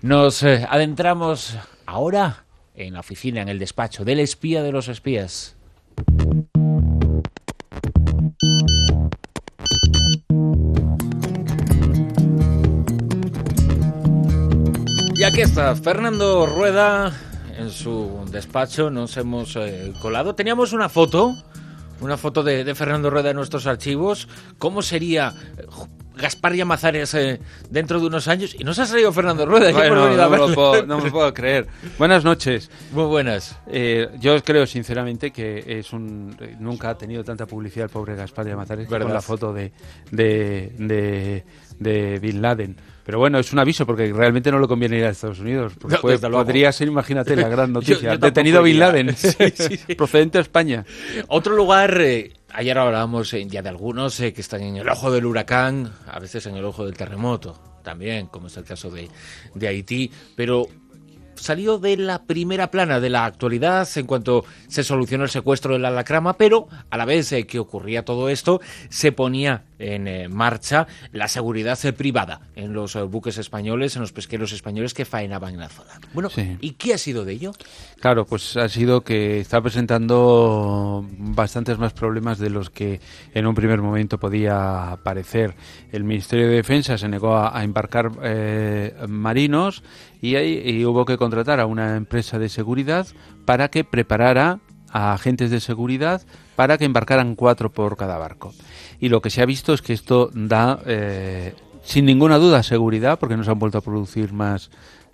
Nos 0.02 0.42
eh, 0.42 0.66
adentramos 0.68 1.56
ahora 1.86 2.44
en 2.78 2.94
la 2.94 3.00
oficina, 3.00 3.42
en 3.42 3.48
el 3.48 3.58
despacho 3.58 4.04
del 4.04 4.20
espía 4.20 4.62
de 4.62 4.72
los 4.72 4.88
espías. 4.88 5.56
Y 15.14 15.24
aquí 15.24 15.40
está 15.40 15.74
Fernando 15.74 16.46
Rueda 16.46 17.12
en 17.56 17.70
su 17.70 18.24
despacho. 18.30 18.88
Nos 18.88 19.16
hemos 19.16 19.56
eh, 19.56 19.92
colado. 20.00 20.36
Teníamos 20.36 20.72
una 20.72 20.88
foto, 20.88 21.34
una 22.00 22.16
foto 22.16 22.44
de, 22.44 22.62
de 22.62 22.74
Fernando 22.76 23.10
Rueda 23.10 23.30
en 23.30 23.36
nuestros 23.36 23.66
archivos. 23.66 24.28
¿Cómo 24.58 24.80
sería 24.80 25.34
eh, 25.56 25.66
Gaspar 26.18 26.54
Llamazares 26.54 27.14
eh, 27.14 27.40
dentro 27.70 28.00
de 28.00 28.06
unos 28.06 28.28
años? 28.28 28.54
Y 28.58 28.64
nos 28.64 28.78
ha 28.78 28.86
salido 28.86 29.12
Fernando 29.12 29.46
Rueda. 29.46 29.70
Bueno, 29.72 30.14
no, 30.16 30.28
me 30.30 30.36
lo 30.36 30.52
puedo, 30.54 30.84
no 30.86 30.98
me 30.98 31.04
lo 31.04 31.10
puedo 31.12 31.32
creer. 31.32 31.66
Buenas 31.98 32.24
noches. 32.24 32.70
Muy 32.92 33.04
buenas. 33.04 33.58
Eh, 33.68 34.08
yo 34.20 34.42
creo 34.42 34.66
sinceramente 34.66 35.30
que 35.30 35.64
es 35.78 35.92
un 35.92 36.36
nunca 36.58 36.90
ha 36.90 36.98
tenido 36.98 37.24
tanta 37.24 37.46
publicidad 37.46 37.84
el 37.84 37.90
pobre 37.90 38.14
Gaspar 38.16 38.44
de 38.44 38.52
Amazares 38.52 38.86
que 38.86 38.92
¿Verdad? 38.92 39.06
con 39.06 39.14
la 39.14 39.22
foto 39.22 39.52
de, 39.52 39.72
de, 40.10 40.72
de, 40.78 41.44
de 41.78 42.18
Bin 42.18 42.42
Laden. 42.42 42.76
Pero 43.04 43.20
bueno, 43.20 43.38
es 43.38 43.52
un 43.54 43.58
aviso 43.58 43.86
porque 43.86 44.12
realmente 44.12 44.50
no 44.52 44.58
le 44.58 44.66
conviene 44.68 44.98
ir 44.98 45.04
a 45.06 45.08
Estados 45.10 45.38
Unidos. 45.38 45.72
Porque 45.80 45.94
No, 45.96 46.02
puede- 46.02 46.18
podría 46.18 46.70
ser, 46.72 46.88
imagínate, 46.88 47.36
la 47.36 47.48
gran 47.48 47.68
Yo- 47.72 47.72
noticia. 47.74 47.94
yo 47.96 48.08
tampoco 48.10 48.26
Detenido 48.26 48.62
Bin. 48.62 48.78
Laden, 48.78 49.16
Sí, 49.16 49.30
sí, 49.54 49.76
sí. 49.78 49.94
procedente 49.94 50.36
de 50.36 50.42
España. 50.42 50.84
Otro 51.28 51.56
lugar, 51.56 51.98
eh, 52.02 52.32
ayer 52.52 52.78
hablábamos 52.78 53.32
eh, 53.34 53.46
ya 53.46 53.62
de 53.62 53.68
algunos 53.68 54.18
eh, 54.20 54.32
que 54.32 54.40
están 54.40 54.62
en 54.62 54.76
el 54.76 54.88
ojo 54.88 55.10
del 55.10 55.26
huracán, 55.26 55.92
a 56.06 56.18
veces 56.18 56.46
en 56.46 56.56
el 56.56 56.64
ojo 56.64 56.84
del 56.84 56.96
terremoto, 56.96 57.80
también, 57.82 58.26
como 58.26 58.48
es 58.48 58.56
el 58.56 58.64
caso 58.64 58.90
de, 58.90 59.08
de 59.54 59.68
Haití, 59.68 60.10
pero 60.36 60.66
salió 61.38 61.78
de 61.78 61.96
la 61.96 62.22
primera 62.24 62.70
plana 62.70 63.00
de 63.00 63.10
la 63.10 63.24
actualidad 63.24 63.88
en 63.96 64.06
cuanto 64.06 64.44
se 64.68 64.84
solucionó 64.84 65.24
el 65.24 65.30
secuestro 65.30 65.72
de 65.74 65.78
la 65.80 65.90
lacrama, 65.90 66.34
pero 66.34 66.68
a 66.90 66.96
la 66.96 67.04
vez 67.04 67.32
eh, 67.32 67.46
que 67.46 67.58
ocurría 67.58 68.04
todo 68.04 68.28
esto, 68.28 68.60
se 68.88 69.12
ponía 69.12 69.64
en 69.78 70.08
eh, 70.08 70.28
marcha 70.28 70.86
la 71.12 71.28
seguridad 71.28 71.78
eh, 71.84 71.92
privada 71.92 72.40
en 72.56 72.72
los 72.72 72.96
buques 73.10 73.38
españoles, 73.38 73.94
en 73.96 74.02
los 74.02 74.12
pesqueros 74.12 74.52
españoles 74.52 74.92
que 74.94 75.04
faenaban 75.04 75.54
en 75.54 75.60
la 75.60 75.68
zona. 75.68 75.90
Bueno, 76.12 76.28
Sí. 76.30 76.56
¿y 76.60 76.72
qué 76.72 76.94
ha 76.94 76.98
sido 76.98 77.24
de 77.24 77.32
ello? 77.34 77.52
Claro, 78.00 78.26
pues 78.26 78.56
ha 78.56 78.68
sido 78.68 79.02
que 79.02 79.40
está 79.40 79.60
presentando 79.60 81.04
bastantes 81.18 81.78
más 81.78 81.92
problemas 81.92 82.38
de 82.38 82.50
los 82.50 82.70
que 82.70 83.00
en 83.34 83.46
un 83.46 83.54
primer 83.54 83.80
momento 83.80 84.18
podía 84.18 84.98
parecer. 85.02 85.54
El 85.92 86.04
Ministerio 86.04 86.48
de 86.48 86.54
Defensa 86.56 86.98
se 86.98 87.08
negó 87.08 87.34
a, 87.36 87.56
a 87.58 87.64
embarcar 87.64 88.10
eh, 88.22 88.94
marinos 89.08 89.82
y, 90.20 90.34
ahí- 90.36 90.60
y 90.64 90.84
hubo 90.84 91.04
que 91.04 91.16
contratar 91.18 91.60
a 91.60 91.66
una 91.66 91.96
empresa 91.96 92.38
de 92.38 92.48
seguridad 92.48 93.06
para 93.44 93.68
que 93.68 93.84
preparara 93.84 94.60
a 94.90 95.12
agentes 95.12 95.50
de 95.50 95.60
seguridad 95.60 96.22
para 96.56 96.78
que 96.78 96.84
embarcaran 96.86 97.34
cuatro 97.34 97.70
por 97.70 97.96
cada 97.96 98.16
barco. 98.18 98.54
Y 99.00 99.10
lo 99.10 99.20
que 99.20 99.30
se 99.30 99.42
ha 99.42 99.46
visto 99.46 99.74
es 99.74 99.82
que 99.82 99.92
esto 99.92 100.30
da, 100.34 100.80
eh, 100.86 101.54
sin 101.82 102.06
ninguna 102.06 102.38
duda, 102.38 102.62
seguridad, 102.62 103.18
porque 103.18 103.36
no 103.36 103.44
se 103.44 103.50
han 103.50 103.58
vuelto 103.58 103.78
a 103.78 103.82
producir 103.82 104.32
más 104.32 104.70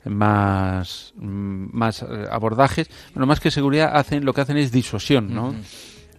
más 0.07 1.13
mm, 1.17 1.67
más 1.77 2.03
eh, 2.03 2.27
abordajes. 2.31 2.89
Bueno 3.15 3.27
más 3.27 3.41
que 3.41 3.51
seguridad 3.51 3.97
hacen 3.97 4.25
lo 4.25 4.33
que 4.35 4.43
hacen 4.43 4.59
es 4.59 4.71
disuasión 4.71 5.35
no 5.35 5.55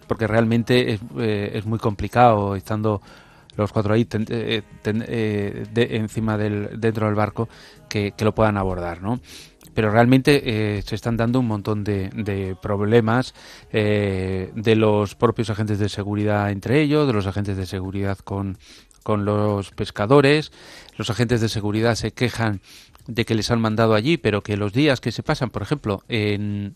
porque 0.08 0.26
realmente 0.26 0.92
es, 0.94 1.00
eh, 1.18 1.52
es 1.54 1.66
muy 1.66 1.78
complicado 1.78 2.54
estando 2.56 3.00
los 3.56 3.72
cuatro 3.72 3.94
ahí 3.94 4.04
ten- 4.04 4.26
eh, 4.28 4.62
eh, 4.84 5.66
de- 5.72 5.96
encima 5.96 6.36
del 6.36 6.80
dentro 6.80 7.06
del 7.06 7.14
barco 7.14 7.48
que, 7.88 8.12
lo 8.18 8.34
puedan 8.34 8.56
abordar 8.56 9.02
no 9.02 9.20
pero 9.74 9.90
realmente 9.90 10.42
eh, 10.78 10.82
se 10.82 10.94
están 10.94 11.16
dando 11.18 11.38
un 11.40 11.46
montón 11.48 11.84
de, 11.84 12.08
de 12.10 12.56
problemas 12.60 13.34
eh, 13.72 14.50
de 14.54 14.74
los 14.74 15.14
propios 15.14 15.50
agentes 15.50 15.78
de 15.78 15.90
seguridad 15.90 16.50
entre 16.50 16.80
ellos, 16.80 17.06
de 17.06 17.12
los 17.12 17.26
agentes 17.26 17.58
de 17.58 17.66
seguridad 17.66 18.16
con, 18.18 18.56
con 19.02 19.26
los 19.26 19.72
pescadores. 19.72 20.50
Los 20.96 21.10
agentes 21.10 21.42
de 21.42 21.50
seguridad 21.50 21.94
se 21.94 22.12
quejan 22.12 22.62
de 23.06 23.26
que 23.26 23.34
les 23.34 23.50
han 23.50 23.60
mandado 23.60 23.92
allí, 23.94 24.16
pero 24.16 24.42
que 24.42 24.56
los 24.56 24.72
días 24.72 25.02
que 25.02 25.12
se 25.12 25.22
pasan, 25.22 25.50
por 25.50 25.60
ejemplo, 25.60 26.02
en- 26.08 26.74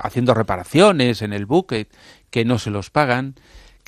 haciendo 0.00 0.32
reparaciones 0.32 1.20
en 1.20 1.34
el 1.34 1.44
buque, 1.44 1.88
que 2.30 2.46
no 2.46 2.58
se 2.58 2.70
los 2.70 2.88
pagan, 2.88 3.34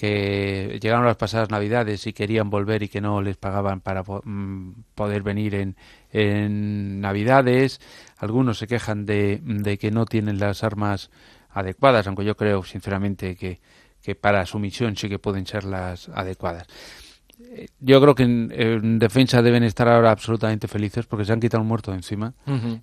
que 0.06 0.80
llegaron 0.82 1.06
las 1.06 1.14
pasadas 1.16 1.48
navidades 1.50 2.08
y 2.08 2.12
querían 2.12 2.50
volver 2.50 2.82
y 2.82 2.88
que 2.88 3.00
no 3.00 3.22
les 3.22 3.36
pagaban 3.36 3.80
para 3.80 4.02
po- 4.02 4.20
mm, 4.24 4.72
poder 4.96 5.22
venir 5.22 5.54
en, 5.54 5.76
en 6.10 7.00
navidades. 7.00 7.80
Algunos 8.18 8.58
se 8.58 8.66
quejan 8.66 9.06
de, 9.06 9.38
de 9.44 9.78
que 9.78 9.92
no 9.92 10.04
tienen 10.04 10.40
las 10.40 10.64
armas 10.64 11.10
adecuadas, 11.50 12.08
aunque 12.08 12.24
yo 12.24 12.36
creo 12.36 12.64
sinceramente 12.64 13.36
que, 13.36 13.60
que 14.02 14.16
para 14.16 14.44
su 14.44 14.58
misión 14.58 14.96
sí 14.96 15.08
que 15.08 15.20
pueden 15.20 15.46
ser 15.46 15.62
las 15.62 16.08
adecuadas. 16.08 16.66
Eh, 17.40 17.68
Yo 17.78 18.00
creo 18.00 18.14
que 18.16 18.24
en, 18.24 18.52
en 18.54 18.98
defensa 18.98 19.40
deben 19.40 19.62
estar 19.62 19.86
ahora 19.88 20.10
absolutamente 20.10 20.66
felices 20.66 21.06
porque 21.06 21.24
se 21.24 21.32
han 21.32 21.38
quitado 21.40 21.62
un 21.62 21.68
muerto 21.68 21.92
de 21.92 21.98
encima 21.98 22.34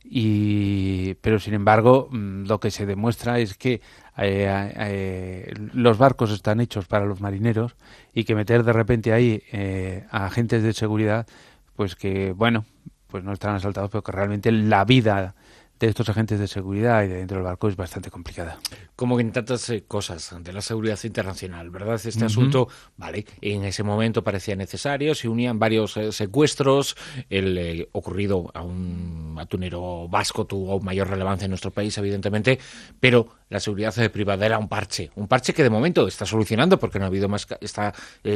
y 0.05 1.15
pero 1.15 1.37
sin 1.39 1.53
embargo 1.53 2.07
mm, 2.11 2.45
lo 2.45 2.59
que 2.59 2.71
se 2.71 2.85
demuestra 2.85 3.39
es 3.39 3.55
que 3.57 3.81
eh, 4.21 4.73
eh, 4.77 5.53
los 5.73 5.97
barcos 5.97 6.31
están 6.31 6.59
hechos 6.59 6.85
para 6.85 7.05
los 7.05 7.21
marineros 7.21 7.75
y 8.13 8.23
que 8.23 8.35
meter 8.35 8.63
de 8.63 8.73
repente 8.73 9.13
ahí 9.13 9.43
eh, 9.51 10.05
a 10.11 10.25
agentes 10.25 10.63
de 10.63 10.73
seguridad 10.73 11.27
pues 11.75 11.95
que, 11.95 12.33
bueno, 12.33 12.65
pues 13.07 13.23
no 13.23 13.31
están 13.31 13.55
asaltados, 13.55 13.89
pero 13.89 14.03
que 14.03 14.11
realmente 14.11 14.51
la 14.51 14.83
vida 14.83 15.35
de 15.79 15.87
estos 15.87 16.09
agentes 16.09 16.39
de 16.39 16.47
seguridad 16.47 17.03
y 17.03 17.07
de 17.07 17.15
dentro 17.15 17.37
del 17.37 17.45
barco 17.45 17.69
es 17.69 17.75
bastante 17.75 18.11
complicada. 18.11 18.59
Como 18.95 19.19
en 19.19 19.31
tantas 19.31 19.71
cosas 19.87 20.35
de 20.41 20.51
la 20.51 20.61
seguridad 20.61 20.99
internacional, 21.03 21.69
¿verdad? 21.69 21.99
Este 22.03 22.25
asunto, 22.25 22.67
vale, 22.97 23.25
en 23.39 23.63
ese 23.63 23.83
momento 23.83 24.23
parecía 24.23 24.55
necesario, 24.55 25.15
se 25.15 25.29
unían 25.29 25.57
varios 25.57 25.95
eh, 25.95 26.11
secuestros, 26.11 26.97
el 27.29 27.57
eh, 27.57 27.89
ocurrido 27.93 28.51
a 28.53 28.61
un 28.61 29.37
atunero 29.39 30.09
vasco 30.09 30.45
tuvo 30.45 30.81
mayor 30.81 31.09
relevancia 31.09 31.45
en 31.45 31.51
nuestro 31.51 31.71
país, 31.71 31.97
evidentemente, 31.97 32.59
pero 32.99 33.38
la 33.49 33.59
seguridad 33.59 33.93
privada 34.11 34.45
era 34.45 34.57
un 34.57 34.67
parche, 34.67 35.11
un 35.15 35.27
parche 35.27 35.53
que 35.53 35.63
de 35.63 35.69
momento 35.69 36.07
está 36.07 36.25
solucionando 36.25 36.79
porque 36.79 36.99
no 36.99 37.05
ha 37.05 37.07
habido 37.07 37.27
más, 37.27 37.47
está 37.61 37.93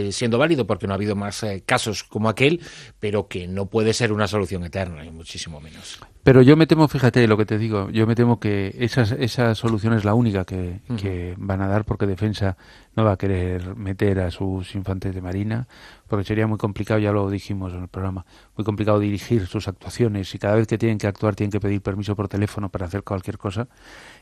siendo 0.10 0.38
válido 0.38 0.66
porque 0.66 0.88
no 0.88 0.94
ha 0.94 0.96
habido 0.96 1.16
más 1.16 1.46
casos 1.66 2.04
como 2.04 2.30
aquel, 2.30 2.62
pero 3.00 3.28
que 3.28 3.48
no 3.48 3.68
puede 3.68 3.94
ser 3.94 4.12
una 4.12 4.28
solución 4.28 4.64
eterna, 4.64 5.06
y 5.06 5.12
muchísimo 5.12 5.60
menos. 5.60 6.00
Pero 6.24 6.42
yo 6.42 6.56
me 6.56 6.68
temo, 6.68 6.88
fíjate 6.88 7.28
lo 7.28 7.36
que 7.36 7.46
te 7.46 7.58
digo, 7.58 7.90
yo 7.90 8.08
me 8.08 8.16
temo 8.16 8.40
que 8.40 8.74
esa, 8.80 9.02
esa 9.02 9.56
solución 9.56 9.94
es 9.94 10.06
la 10.06 10.14
única 10.14 10.46
que, 10.46 10.80
que, 10.98 11.36
van 11.38 11.62
a 11.62 11.68
dar 11.68 11.84
porque 11.84 12.06
Defensa 12.06 12.56
no 12.96 13.04
va 13.04 13.14
a 13.14 13.18
querer 13.18 13.76
meter 13.76 14.20
a 14.20 14.32
sus 14.32 14.74
infantes 14.76 15.14
de 15.14 15.22
marina, 15.22 15.68
porque 16.14 16.28
sería 16.28 16.46
muy 16.46 16.60
complicado, 16.60 17.00
ya 17.00 17.12
lo 17.12 17.28
dijimos 17.28 17.74
en 17.74 17.82
el 17.82 17.88
programa, 17.88 18.24
muy 18.56 18.64
complicado 18.64 19.00
dirigir 19.00 19.48
sus 19.48 19.68
actuaciones 19.68 20.36
y 20.36 20.38
cada 20.38 20.54
vez 20.54 20.68
que 20.68 20.78
tienen 20.78 21.00
que 21.00 21.08
actuar 21.08 21.34
tienen 21.34 21.50
que 21.50 21.60
pedir 21.60 21.82
permiso 21.82 22.16
por 22.16 22.28
teléfono 22.28 22.70
para 22.70 22.86
hacer 22.86 23.02
cualquier 23.02 23.40
cosa 23.40 23.68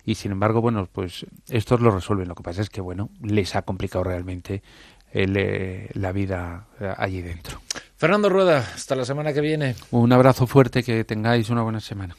y 0.05 0.15
sin 0.15 0.31
embargo, 0.31 0.61
bueno, 0.61 0.87
pues 0.89 1.25
estos 1.49 1.81
lo 1.81 1.91
resuelven. 1.91 2.29
Lo 2.29 2.35
que 2.35 2.43
pasa 2.43 2.61
es 2.61 2.69
que, 2.69 2.79
bueno, 2.79 3.09
les 3.21 3.57
ha 3.57 3.63
complicado 3.63 4.05
realmente 4.05 4.63
el, 5.11 5.35
eh, 5.35 5.89
la 5.95 6.13
vida 6.13 6.67
eh, 6.79 6.93
allí 6.95 7.21
dentro. 7.21 7.59
Fernando 7.97 8.29
Rueda, 8.29 8.59
hasta 8.59 8.95
la 8.95 9.03
semana 9.03 9.33
que 9.33 9.41
viene. 9.41 9.75
Un 9.91 10.13
abrazo 10.13 10.47
fuerte, 10.47 10.83
que 10.83 11.03
tengáis 11.03 11.49
una 11.49 11.61
buena 11.61 11.81
semana. 11.81 12.15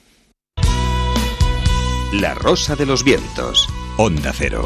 La 2.12 2.34
Rosa 2.34 2.76
de 2.76 2.84
los 2.84 3.04
Vientos, 3.04 3.66
Onda 3.96 4.34
Cero. 4.34 4.64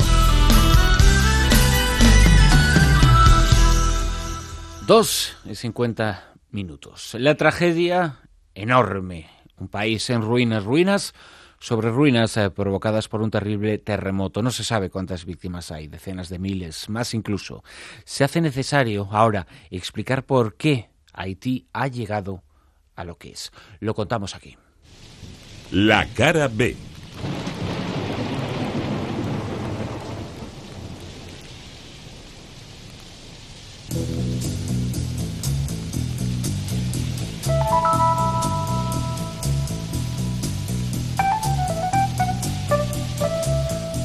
Dos 4.86 5.36
y 5.44 5.56
cincuenta 5.56 6.32
minutos. 6.52 7.16
La 7.18 7.34
tragedia 7.34 8.20
enorme. 8.54 9.28
Un 9.58 9.66
país 9.66 10.08
en 10.10 10.22
ruinas, 10.22 10.62
ruinas 10.62 11.12
sobre 11.58 11.90
ruinas 11.90 12.36
eh, 12.36 12.50
provocadas 12.50 13.08
por 13.08 13.20
un 13.20 13.32
terrible 13.32 13.78
terremoto. 13.78 14.42
No 14.42 14.52
se 14.52 14.62
sabe 14.62 14.88
cuántas 14.88 15.24
víctimas 15.24 15.72
hay, 15.72 15.88
decenas 15.88 16.28
de 16.28 16.38
miles, 16.38 16.88
más 16.88 17.14
incluso. 17.14 17.64
Se 18.04 18.22
hace 18.22 18.40
necesario 18.40 19.08
ahora 19.10 19.48
explicar 19.70 20.24
por 20.24 20.54
qué 20.54 20.88
Haití 21.12 21.66
ha 21.72 21.88
llegado 21.88 22.44
a 22.94 23.02
lo 23.02 23.18
que 23.18 23.30
es. 23.30 23.50
Lo 23.80 23.92
contamos 23.92 24.36
aquí. 24.36 24.56
La 25.72 26.06
cara 26.14 26.46
B. 26.46 26.76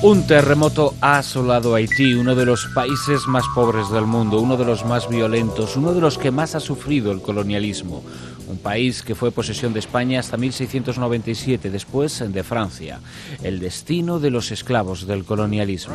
Un 0.04 0.26
terremoto 0.26 0.96
ha 1.00 1.20
asolado 1.20 1.76
Haití, 1.76 2.16
uno 2.16 2.34
de 2.34 2.44
los 2.44 2.66
países 2.74 3.28
más 3.28 3.46
pobres 3.54 3.92
del 3.92 4.08
mundo, 4.08 4.42
uno 4.42 4.58
de 4.58 4.66
los 4.66 4.84
más 4.84 5.08
violentos, 5.08 5.78
uno 5.78 5.94
de 5.94 6.02
los 6.02 6.18
que 6.18 6.32
más 6.32 6.56
ha 6.56 6.60
sufrido 6.60 7.12
el 7.12 7.22
colonialismo. 7.22 8.02
Un 8.48 8.58
país 8.58 9.04
que 9.04 9.14
fue 9.14 9.32
posesión 9.32 9.74
de 9.74 9.80
España 9.80 10.20
hasta 10.20 10.38
1697, 10.38 11.70
después 11.70 12.24
de 12.34 12.44
Francia. 12.44 13.00
El 13.44 13.60
destino 13.60 14.20
de 14.20 14.32
los 14.32 14.52
esclavos 14.52 15.06
del 15.06 15.24
colonialismo. 15.24 15.94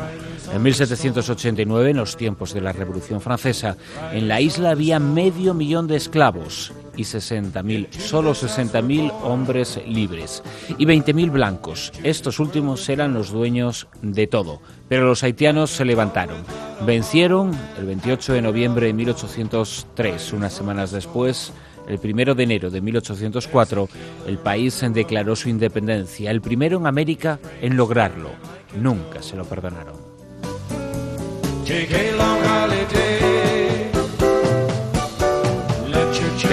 En 0.53 0.63
1789, 0.63 1.89
en 1.89 1.97
los 1.97 2.15
tiempos 2.15 2.53
de 2.53 2.61
la 2.61 2.71
Revolución 2.71 3.19
Francesa, 3.19 3.75
en 4.13 4.29
la 4.29 4.39
isla 4.39 4.71
había 4.71 4.99
medio 4.99 5.53
millón 5.53 5.85
de 5.87 5.97
esclavos 5.97 6.71
y 6.97 7.03
60.000, 7.03 7.91
solo 7.91 8.31
60.000 8.31 9.13
hombres 9.23 9.79
libres 9.87 10.43
y 10.77 10.85
20.000 10.85 11.31
blancos. 11.31 11.93
Estos 12.03 12.39
últimos 12.39 12.89
eran 12.89 13.13
los 13.13 13.31
dueños 13.31 13.87
de 14.01 14.27
todo. 14.27 14.61
Pero 14.89 15.05
los 15.05 15.23
haitianos 15.23 15.71
se 15.71 15.85
levantaron. 15.85 16.37
Vencieron 16.85 17.51
el 17.77 17.85
28 17.85 18.33
de 18.33 18.41
noviembre 18.41 18.87
de 18.87 18.93
1803, 18.93 20.33
unas 20.33 20.53
semanas 20.53 20.91
después. 20.91 21.53
El 21.87 21.99
primero 21.99 22.35
de 22.35 22.43
enero 22.43 22.69
de 22.69 22.81
1804, 22.81 23.87
el 24.27 24.37
país 24.39 24.83
declaró 24.91 25.37
su 25.37 25.47
independencia, 25.47 26.31
el 26.31 26.41
primero 26.41 26.77
en 26.77 26.87
América 26.87 27.39
en 27.61 27.77
lograrlo. 27.77 28.31
Nunca 28.81 29.21
se 29.21 29.37
lo 29.37 29.45
perdonaron. 29.45 29.95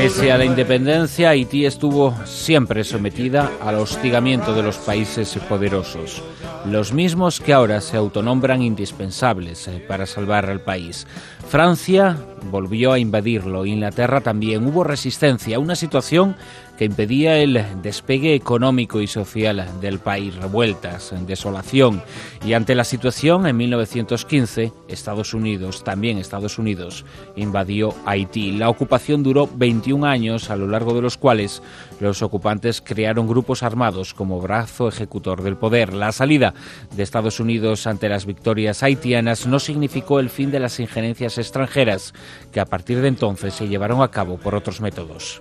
Pese 0.05 0.31
a 0.31 0.37
la 0.37 0.45
independencia, 0.45 1.31
Haití 1.31 1.65
estuvo 1.65 2.15
siempre 2.27 2.85
sometida 2.85 3.51
al 3.63 3.77
hostigamiento 3.77 4.53
de 4.53 4.63
los 4.63 4.77
países 4.77 5.35
poderosos, 5.49 6.23
los 6.67 6.93
mismos 6.93 7.41
que 7.41 7.55
ahora 7.55 7.81
se 7.81 7.97
autonombran 7.97 8.61
indispensables 8.61 9.67
eh, 9.67 9.83
para 9.89 10.05
salvar 10.05 10.51
al 10.51 10.61
país. 10.61 11.07
Francia 11.49 12.19
volvió 12.51 12.93
a 12.93 12.99
invadirlo, 12.99 13.65
Inglaterra 13.65 14.21
también. 14.21 14.67
Hubo 14.67 14.85
resistencia, 14.85 15.59
una 15.59 15.75
situación 15.75 16.37
que 16.77 16.85
impedía 16.85 17.39
el 17.39 17.65
despegue 17.83 18.35
económico 18.35 19.01
y 19.01 19.07
social 19.07 19.65
del 19.81 19.99
país, 19.99 20.35
revueltas, 20.35 21.15
desolación. 21.27 22.03
Y 22.45 22.55
ante 22.55 22.75
la 22.75 22.85
situación, 22.85 23.47
en 23.47 23.57
1915, 23.57 24.73
Estados 24.89 25.35
Unidos, 25.35 25.85
también 25.85 26.19
Estados 26.19 26.59
Unidos, 26.59 27.05
invadió 27.37 27.95
Haití. 28.07 28.53
La 28.53 28.69
ocupación 28.69 29.23
duró 29.23 29.49
21 29.55 30.07
años, 30.07 30.51
a 30.51 30.57
lo 30.57 30.67
largo 30.67 30.95
de 30.95 31.03
los 31.03 31.17
cuales 31.17 31.63
los 32.01 32.23
ocupantes 32.23 32.81
crearon 32.81 33.29
grupos 33.29 33.63
armados 33.63 34.15
como 34.15 34.41
brazo 34.41 34.89
ejecutor 34.89 35.43
del 35.43 35.57
poder. 35.57 35.95
La 35.95 36.13
salida 36.13 36.55
de 36.95 37.03
Estados 37.03 37.41
Unidos 37.41 37.87
ante 37.87 38.09
las 38.09 38.27
victorias 38.27 38.83
haitianas 38.83 39.47
no 39.47 39.61
significó 39.61 40.19
el 40.19 40.31
fin 40.31 40.51
de 40.51 40.61
las 40.61 40.81
injerencias 40.81 41.39
extranjeras, 41.39 42.15
que 42.53 42.61
a 42.61 42.67
partir 42.67 43.01
de 43.01 43.09
entonces 43.09 43.55
se 43.55 43.69
llevaron 43.69 44.03
a 44.03 44.11
cabo 44.11 44.39
por 44.39 44.55
otros 44.55 44.81
métodos. 44.81 45.41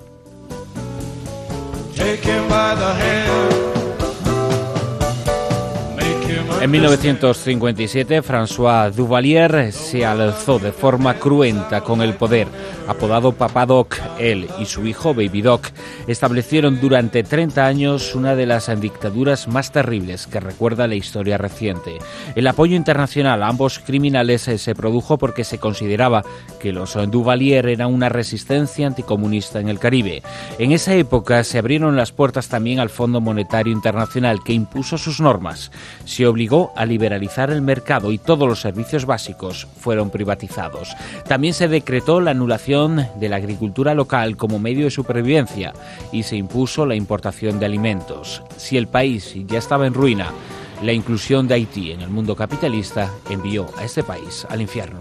taken 2.04 2.50
by 2.50 2.76
the 2.76 2.94
hand. 2.94 3.73
En 6.64 6.72
1957, 6.72 8.22
François 8.24 8.90
Duvalier 8.90 9.74
se 9.74 10.06
alzó 10.06 10.60
de 10.60 10.72
forma 10.72 11.16
cruenta 11.16 11.82
con 11.82 12.02
el 12.02 12.14
poder. 12.14 12.48
Apodado 12.88 13.34
Papa 13.34 13.66
Doc, 13.66 13.98
él 14.18 14.48
y 14.60 14.66
su 14.66 14.88
hijo 14.88 15.14
Baby 15.14 15.42
Doc 15.42 15.68
establecieron 16.08 16.80
durante 16.80 17.24
30 17.24 17.66
años 17.66 18.16
una 18.16 18.36
de 18.36 18.46
las 18.46 18.70
dictaduras 18.80 19.48
más 19.48 19.72
terribles 19.72 20.28
que 20.28 20.40
recuerda 20.40 20.88
la 20.88 20.96
historia 20.96 21.38
reciente. 21.38 21.98
El 22.36 22.48
apoyo 22.48 22.76
internacional 22.76 23.44
a 23.44 23.48
ambos 23.48 23.80
criminales 23.80 24.44
se 24.44 24.76
produjo 24.76 25.18
porque 25.18 25.44
se 25.44 25.60
consideraba 25.60 26.24
que 26.60 26.72
los 26.72 26.98
Duvalier 27.10 27.68
eran 27.68 27.94
una 27.94 28.10
resistencia 28.10 28.88
anticomunista 28.88 29.60
en 29.60 29.70
el 29.70 29.80
Caribe. 29.80 30.24
En 30.60 30.72
esa 30.72 30.94
época 30.94 31.44
se 31.44 31.58
abrieron 31.58 31.96
las 31.96 32.12
puertas 32.12 32.48
también 32.48 32.80
al 32.80 32.90
Fondo 32.90 33.20
Monetario 33.22 33.74
Internacional 33.74 34.44
que 34.44 34.54
impuso 34.54 34.98
sus 34.98 35.20
normas. 35.20 35.72
Se 36.06 36.26
obligó 36.34 36.74
a 36.76 36.88
liberalizar 36.88 37.52
el 37.52 37.62
mercado 37.62 38.12
y 38.12 38.18
todos 38.18 38.48
los 38.48 38.60
servicios 38.60 39.06
básicos 39.06 39.68
fueron 39.80 40.10
privatizados. 40.10 40.96
También 41.28 41.54
se 41.54 41.68
decretó 41.68 42.20
la 42.22 42.32
anulación 42.32 43.08
de 43.20 43.30
la 43.30 43.36
agricultura 43.36 43.94
local 43.94 44.36
como 44.36 44.58
medio 44.58 44.86
de 44.86 44.92
supervivencia 44.92 45.74
y 46.12 46.24
se 46.24 46.36
impuso 46.36 46.88
la 46.88 46.96
importación 46.96 47.60
de 47.60 47.68
alimentos. 47.68 48.42
Si 48.58 48.78
el 48.78 48.88
país 48.88 49.36
ya 49.46 49.60
estaba 49.60 49.86
en 49.86 49.94
ruina, 49.94 50.32
la 50.82 50.92
inclusión 50.92 51.48
de 51.48 51.54
Haití 51.54 51.92
en 51.92 52.02
el 52.02 52.10
mundo 52.10 52.36
capitalista 52.36 53.12
envió 53.30 53.68
a 53.78 53.84
este 53.84 54.02
país 54.02 54.48
al 54.50 54.62
infierno. 54.62 55.00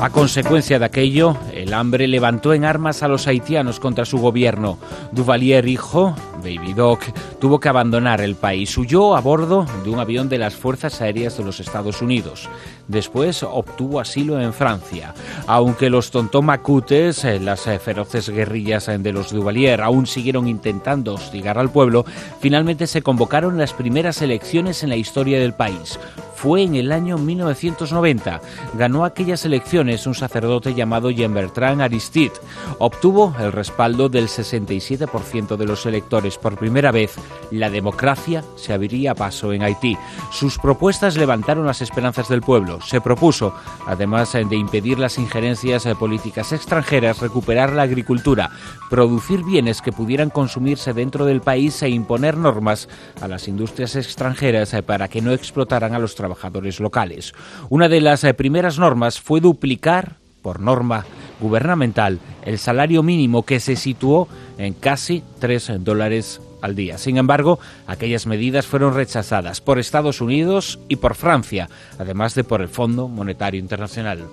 A 0.00 0.08
consecuencia 0.08 0.78
de 0.78 0.86
aquello, 0.86 1.36
el 1.52 1.74
hambre 1.74 2.08
levantó 2.08 2.54
en 2.54 2.64
armas 2.64 3.02
a 3.02 3.08
los 3.08 3.26
haitianos 3.26 3.78
contra 3.78 4.06
su 4.06 4.16
gobierno. 4.16 4.78
Duvalier, 5.12 5.68
hijo, 5.68 6.14
Baby 6.38 6.72
Doc, 6.72 7.02
tuvo 7.40 7.58
que 7.58 7.68
abandonar 7.68 8.20
el 8.20 8.36
país. 8.36 8.76
Huyó 8.76 9.16
a 9.16 9.20
bordo 9.20 9.66
de 9.82 9.90
un 9.90 9.98
avión 9.98 10.28
de 10.28 10.38
las 10.38 10.54
Fuerzas 10.54 11.00
Aéreas 11.00 11.36
de 11.36 11.44
los 11.44 11.58
Estados 11.58 12.02
Unidos. 12.02 12.48
Después 12.86 13.42
obtuvo 13.42 13.98
asilo 13.98 14.40
en 14.40 14.52
Francia. 14.52 15.14
Aunque 15.46 15.90
los 15.90 16.10
tontomacutes, 16.10 17.24
eh, 17.24 17.40
las 17.40 17.66
eh, 17.66 17.78
feroces 17.78 18.28
guerrillas 18.28 18.88
eh, 18.88 18.98
de 18.98 19.12
los 19.12 19.32
Duvalier, 19.32 19.80
aún 19.80 20.06
siguieron 20.06 20.46
intentando 20.46 21.14
hostigar 21.14 21.58
al 21.58 21.70
pueblo, 21.70 22.04
finalmente 22.40 22.86
se 22.86 23.02
convocaron 23.02 23.58
las 23.58 23.72
primeras 23.72 24.20
elecciones 24.22 24.82
en 24.82 24.90
la 24.90 24.96
historia 24.96 25.40
del 25.40 25.54
país 25.54 25.98
fue 26.40 26.62
en 26.62 26.74
el 26.74 26.90
año 26.90 27.18
1990. 27.18 28.40
Ganó 28.72 29.04
aquellas 29.04 29.44
elecciones 29.44 30.06
un 30.06 30.14
sacerdote 30.14 30.72
llamado 30.72 31.10
Jean-Bertrand 31.10 31.82
Aristide. 31.82 32.32
Obtuvo 32.78 33.34
el 33.38 33.52
respaldo 33.52 34.08
del 34.08 34.26
67% 34.26 35.58
de 35.58 35.66
los 35.66 35.84
electores. 35.84 36.38
Por 36.38 36.56
primera 36.56 36.92
vez, 36.92 37.16
la 37.50 37.70
democracia 37.70 38.44
se 38.56 38.72
abriría 38.72 39.14
paso 39.14 39.52
en 39.52 39.62
Haití. 39.62 39.96
Sus 40.30 40.58
propuestas 40.58 41.16
levantaron 41.16 41.66
las 41.66 41.82
esperanzas 41.82 42.28
del 42.28 42.42
pueblo. 42.42 42.80
Se 42.80 43.00
propuso, 43.00 43.54
además 43.86 44.32
de 44.32 44.56
impedir 44.56 44.98
las 44.98 45.18
injerencias 45.18 45.86
políticas 45.98 46.52
extranjeras, 46.52 47.18
recuperar 47.20 47.72
la 47.72 47.82
agricultura, 47.82 48.50
producir 48.88 49.44
bienes 49.44 49.82
que 49.82 49.92
pudieran 49.92 50.30
consumirse 50.30 50.92
dentro 50.92 51.24
del 51.24 51.40
país 51.40 51.82
e 51.82 51.88
imponer 51.88 52.36
normas 52.36 52.88
a 53.20 53.28
las 53.28 53.48
industrias 53.48 53.96
extranjeras 53.96 54.74
para 54.86 55.08
que 55.08 55.20
no 55.20 55.32
explotaran 55.32 55.94
a 55.94 55.98
los 55.98 56.14
trabajadores 56.14 56.80
locales. 56.80 57.32
Una 57.68 57.88
de 57.88 58.00
las 58.00 58.24
primeras 58.36 58.78
normas 58.78 59.20
fue 59.20 59.40
duplicar, 59.40 60.16
por 60.42 60.60
norma 60.60 61.04
gubernamental, 61.40 62.18
el 62.44 62.58
salario 62.58 63.02
mínimo 63.02 63.44
que 63.44 63.60
se 63.60 63.76
situó 63.76 64.28
en 64.58 64.74
casi 64.74 65.22
3 65.38 65.72
dólares 65.80 66.40
al 66.60 66.74
día. 66.74 66.98
Sin 66.98 67.16
embargo, 67.16 67.58
aquellas 67.86 68.26
medidas 68.26 68.66
fueron 68.66 68.94
rechazadas 68.94 69.60
por 69.60 69.78
Estados 69.78 70.20
Unidos 70.20 70.78
y 70.88 70.96
por 70.96 71.14
Francia, 71.14 71.68
además 71.98 72.34
de 72.34 72.44
por 72.44 72.60
el 72.60 72.68
Fondo 72.68 73.08
Monetario 73.08 73.60
Internacional. 73.60 74.26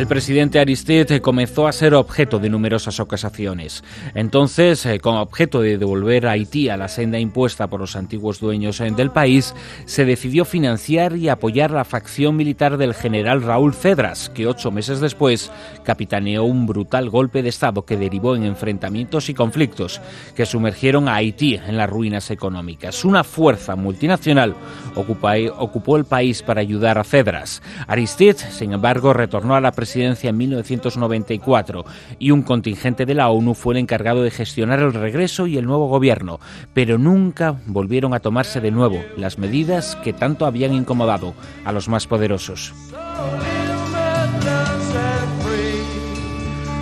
El 0.00 0.06
presidente 0.06 0.58
Aristide 0.58 1.20
comenzó 1.20 1.68
a 1.68 1.72
ser 1.72 1.92
objeto 1.92 2.38
de 2.38 2.48
numerosas 2.48 3.00
ocasiones. 3.00 3.84
Entonces, 4.14 4.86
eh, 4.86 4.98
con 4.98 5.16
objeto 5.16 5.60
de 5.60 5.76
devolver 5.76 6.26
a 6.26 6.30
Haití 6.30 6.70
a 6.70 6.78
la 6.78 6.88
senda 6.88 7.18
impuesta 7.18 7.66
por 7.66 7.80
los 7.80 7.96
antiguos 7.96 8.40
dueños 8.40 8.80
eh, 8.80 8.90
del 8.96 9.10
país, 9.10 9.54
se 9.84 10.06
decidió 10.06 10.46
financiar 10.46 11.18
y 11.18 11.28
apoyar 11.28 11.70
la 11.70 11.84
facción 11.84 12.34
militar 12.34 12.78
del 12.78 12.94
general 12.94 13.42
Raúl 13.42 13.74
Cedras, 13.74 14.30
que 14.30 14.46
ocho 14.46 14.70
meses 14.70 15.00
después 15.00 15.52
capitaneó 15.84 16.44
un 16.44 16.64
brutal 16.64 17.10
golpe 17.10 17.42
de 17.42 17.50
Estado 17.50 17.84
que 17.84 17.98
derivó 17.98 18.34
en 18.34 18.44
enfrentamientos 18.44 19.28
y 19.28 19.34
conflictos 19.34 20.00
que 20.34 20.46
sumergieron 20.46 21.10
a 21.10 21.16
Haití 21.16 21.56
en 21.56 21.76
las 21.76 21.90
ruinas 21.90 22.30
económicas. 22.30 23.04
Una 23.04 23.22
fuerza 23.22 23.76
multinacional 23.76 24.54
ocupó 24.94 25.96
el 25.98 26.06
país 26.06 26.42
para 26.42 26.62
ayudar 26.62 26.96
a 26.96 27.04
Cedras. 27.04 27.60
Aristide, 27.86 28.38
sin 28.50 28.72
embargo, 28.72 29.12
retornó 29.12 29.56
a 29.56 29.60
la 29.60 29.72
presidencia 29.72 29.89
en 29.96 30.36
1994 30.36 31.84
y 32.18 32.30
un 32.30 32.42
contingente 32.42 33.06
de 33.06 33.14
la 33.14 33.28
ONU 33.28 33.54
fue 33.54 33.74
el 33.74 33.80
encargado 33.80 34.22
de 34.22 34.30
gestionar 34.30 34.80
el 34.80 34.92
regreso 34.92 35.46
y 35.46 35.58
el 35.58 35.66
nuevo 35.66 35.88
gobierno, 35.88 36.40
pero 36.72 36.98
nunca 36.98 37.56
volvieron 37.66 38.14
a 38.14 38.20
tomarse 38.20 38.60
de 38.60 38.70
nuevo 38.70 39.02
las 39.16 39.38
medidas 39.38 39.96
que 39.96 40.12
tanto 40.12 40.46
habían 40.46 40.74
incomodado 40.74 41.34
a 41.64 41.72
los 41.72 41.88
más 41.88 42.06
poderosos. 42.06 42.72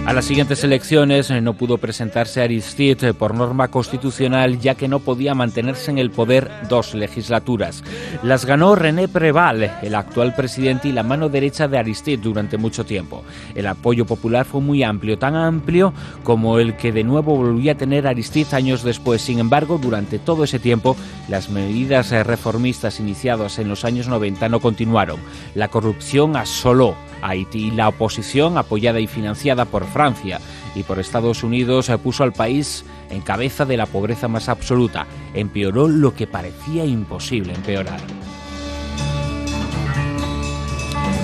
A 0.08 0.14
las 0.14 0.24
siguientes 0.24 0.64
elecciones 0.64 1.30
eh, 1.30 1.42
no 1.42 1.52
pudo 1.52 1.76
presentarse 1.76 2.40
Aristide 2.40 3.12
por 3.12 3.34
norma 3.34 3.68
constitucional 3.68 4.58
ya 4.58 4.74
que 4.74 4.88
no 4.88 5.00
podía 5.00 5.34
mantenerse 5.34 5.90
en 5.90 5.98
el 5.98 6.10
poder 6.10 6.50
dos 6.66 6.94
legislaturas. 6.94 7.84
Las 8.22 8.46
ganó 8.46 8.74
René 8.74 9.06
Preval, 9.06 9.70
el 9.82 9.94
actual 9.94 10.34
presidente 10.34 10.88
y 10.88 10.92
la 10.92 11.02
mano 11.02 11.28
derecha 11.28 11.68
de 11.68 11.76
Aristide 11.76 12.22
durante 12.22 12.56
mucho 12.56 12.86
tiempo. 12.86 13.22
El 13.54 13.66
apoyo 13.66 14.06
popular 14.06 14.46
fue 14.46 14.62
muy 14.62 14.82
amplio, 14.82 15.18
tan 15.18 15.36
amplio 15.36 15.92
como 16.22 16.58
el 16.58 16.74
que 16.78 16.90
de 16.90 17.04
nuevo 17.04 17.36
volvía 17.36 17.72
a 17.72 17.76
tener 17.76 18.06
Aristide 18.06 18.56
años 18.56 18.82
después. 18.82 19.20
Sin 19.20 19.38
embargo, 19.38 19.76
durante 19.76 20.18
todo 20.18 20.44
ese 20.44 20.58
tiempo, 20.58 20.96
las 21.28 21.50
medidas 21.50 22.12
reformistas 22.26 22.98
iniciadas 22.98 23.58
en 23.58 23.68
los 23.68 23.84
años 23.84 24.08
90 24.08 24.48
no 24.48 24.60
continuaron. 24.60 25.20
La 25.54 25.68
corrupción 25.68 26.34
asoló 26.34 26.96
Haití. 27.22 27.70
La 27.70 27.88
oposición, 27.88 28.58
apoyada 28.58 29.00
y 29.00 29.06
financiada 29.06 29.64
por 29.64 29.86
Francia 29.86 30.40
y 30.74 30.82
por 30.82 30.98
Estados 30.98 31.42
Unidos, 31.42 31.90
puso 32.02 32.24
al 32.24 32.32
país 32.32 32.84
en 33.10 33.20
cabeza 33.20 33.64
de 33.64 33.76
la 33.76 33.86
pobreza 33.86 34.28
más 34.28 34.48
absoluta. 34.48 35.06
Empeoró 35.34 35.88
lo 35.88 36.14
que 36.14 36.26
parecía 36.26 36.84
imposible 36.84 37.54
empeorar. 37.54 38.00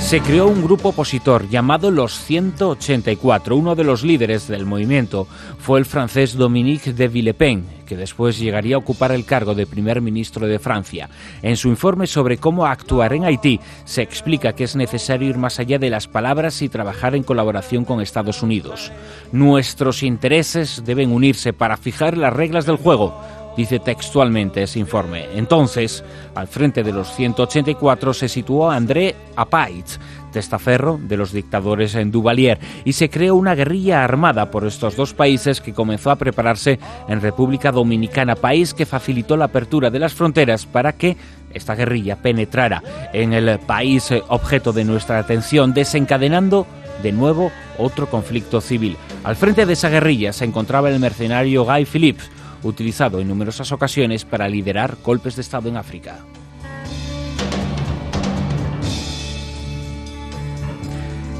Se 0.05 0.21
creó 0.21 0.49
un 0.49 0.63
grupo 0.63 0.91
opositor 0.91 1.49
llamado 1.49 1.91
los 1.91 2.13
184. 2.21 3.57
Uno 3.57 3.75
de 3.75 3.85
los 3.85 4.05
líderes 4.05 4.47
del 4.47 4.67
movimiento 4.67 5.27
fue 5.59 5.79
el 5.79 5.87
francés 5.87 6.37
Dominique 6.37 6.93
de 6.93 7.09
Villepin, 7.09 7.65
que 7.87 7.97
después 7.97 8.39
llegaría 8.39 8.77
a 8.77 8.81
ocupar 8.81 9.13
el 9.13 9.25
cargo 9.25 9.55
de 9.55 9.67
primer 9.67 10.03
ministro 10.03 10.47
de 10.47 10.59
Francia. 10.59 11.09
En 11.41 11.57
su 11.57 11.69
informe 11.69 12.07
sobre 12.07 12.37
cómo 12.37 12.67
actuar 12.67 13.15
en 13.15 13.25
Haití, 13.25 13.61
se 13.87 14.03
explica 14.03 14.53
que 14.53 14.65
es 14.65 14.77
necesario 14.77 15.31
ir 15.31 15.39
más 15.39 15.59
allá 15.59 15.79
de 15.79 15.89
las 15.89 16.07
palabras 16.07 16.61
y 16.61 16.69
trabajar 16.69 17.17
en 17.17 17.23
colaboración 17.23 17.87
con 17.87 18.03
Estados 18.03 18.43
Unidos. 18.43 18.93
Nuestros 19.33 20.03
intereses 20.03 20.83
deben 20.85 21.13
unirse 21.13 21.55
para 21.55 21.79
fijar 21.79 22.19
las 22.19 22.35
reglas 22.35 22.67
del 22.67 22.77
juego 22.77 23.19
dice 23.57 23.79
textualmente 23.79 24.63
ese 24.63 24.79
informe. 24.79 25.27
Entonces, 25.35 26.05
al 26.35 26.49
frente 26.49 26.83
de 26.83 26.93
los 26.93 27.15
184 27.15 28.15
se 28.15 28.29
situó 28.29 28.71
André 28.71 29.15
Apait, 29.37 29.87
testaferro 30.33 30.99
de 31.01 31.17
los 31.17 31.33
dictadores 31.33 31.95
en 31.95 32.11
Duvalier, 32.11 32.59
y 32.85 32.93
se 32.93 33.09
creó 33.09 33.37
una 33.37 33.55
guerrilla 33.55 34.05
armada 34.05 34.51
por 34.51 34.67
estos 34.67 34.97
dos 34.97 35.15
países 35.15 35.61
que 35.61 35.73
comenzó 35.73 36.11
a 36.11 36.17
prepararse 36.17 36.79
en 37.09 37.21
República 37.21 37.71
Dominicana, 37.71 38.35
país 38.35 38.75
que 38.75 38.87
facilitó 38.87 39.37
la 39.37 39.47
apertura 39.47 39.91
de 39.91 40.01
las 40.01 40.15
fronteras 40.15 40.67
para 40.67 40.93
que 40.93 41.17
esta 41.53 41.77
guerrilla 41.77 42.17
penetrara 42.17 42.83
en 43.13 43.33
el 43.33 43.61
país 43.61 44.13
objeto 44.29 44.73
de 44.73 44.85
nuestra 44.85 45.19
atención, 45.19 45.73
desencadenando 45.73 46.67
de 47.03 47.13
nuevo 47.13 47.53
otro 47.79 48.09
conflicto 48.09 48.61
civil. 48.61 48.97
Al 49.23 49.37
frente 49.37 49.67
de 49.67 49.73
esa 49.73 49.89
guerrilla 49.89 50.33
se 50.33 50.45
encontraba 50.45 50.91
el 50.91 51.01
mercenario 51.01 51.65
Guy 51.65 51.85
Philippe, 51.85 52.23
utilizado 52.69 53.21
en 53.21 53.29
numerosas 53.29 53.73
ocasiones 53.73 54.25
para 54.25 54.49
liderar 54.49 54.97
golpes 55.05 55.37
de 55.37 55.43
Estado 55.43 55.69
en 55.69 55.77
África. 55.77 56.19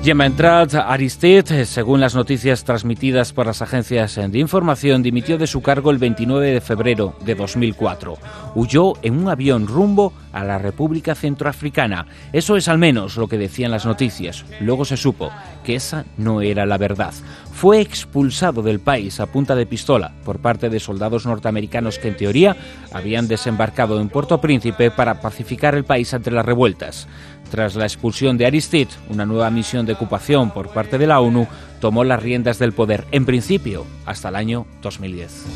Entrat 0.07 0.75
Aristide, 0.75 1.65
según 1.65 1.99
las 1.99 2.15
noticias 2.15 2.63
transmitidas 2.65 3.33
por 3.33 3.47
las 3.47 3.63
agencias 3.63 4.17
de 4.17 4.39
información, 4.39 5.03
dimitió 5.03 5.39
de 5.39 5.47
su 5.47 5.63
cargo 5.63 5.91
el 5.91 5.97
29 5.97 6.53
de 6.53 6.61
febrero 6.61 7.17
de 7.25 7.35
2004. 7.35 8.19
Huyó 8.55 8.93
en 9.01 9.17
un 9.17 9.31
avión 9.31 9.67
rumbo 9.67 10.13
a 10.33 10.45
la 10.45 10.59
República 10.59 11.15
Centroafricana. 11.15 12.07
Eso 12.35 12.57
es 12.57 12.69
al 12.69 12.77
menos 12.77 13.17
lo 13.17 13.29
que 13.29 13.39
decían 13.39 13.71
las 13.71 13.87
noticias. 13.87 14.45
Luego 14.61 14.85
se 14.85 14.99
supo 14.99 15.31
que 15.65 15.77
esa 15.77 16.05
no 16.19 16.43
era 16.43 16.67
la 16.67 16.77
verdad. 16.77 17.15
Fue 17.53 17.81
expulsado 17.81 18.63
del 18.63 18.81
país 18.81 19.21
a 19.21 19.27
punta 19.27 19.55
de 19.55 19.65
pistola 19.65 20.13
por 20.25 20.41
parte 20.41 20.69
de 20.69 20.81
soldados 20.81 21.25
norteamericanos 21.25 21.99
que 21.99 22.09
en 22.09 22.17
teoría 22.17 22.57
habían 22.93 23.27
desembarcado 23.27 24.01
en 24.01 24.11
Puerto 24.11 24.41
Príncipe 24.41 24.91
para 24.91 25.21
pacificar 25.21 25.75
el 25.75 25.85
país 25.85 26.13
ante 26.13 26.31
las 26.31 26.45
revueltas. 26.45 27.09
Tras 27.51 27.77
la 27.77 27.85
expulsión 27.85 28.37
de 28.37 28.47
Aristide, 28.47 28.91
una 29.09 29.27
nueva 29.27 29.51
misión 29.51 29.87
de 29.87 29.93
ocupación 29.93 30.51
por 30.51 30.71
parte 30.71 30.99
de 30.99 31.07
la 31.07 31.21
ONU 31.21 31.47
tomó 31.81 32.05
las 32.05 32.23
riendas 32.23 32.59
del 32.59 32.73
poder, 32.73 33.07
en 33.13 33.25
principio 33.27 33.87
hasta 34.07 34.29
el 34.29 34.37
año 34.37 34.67
2010. 34.83 35.47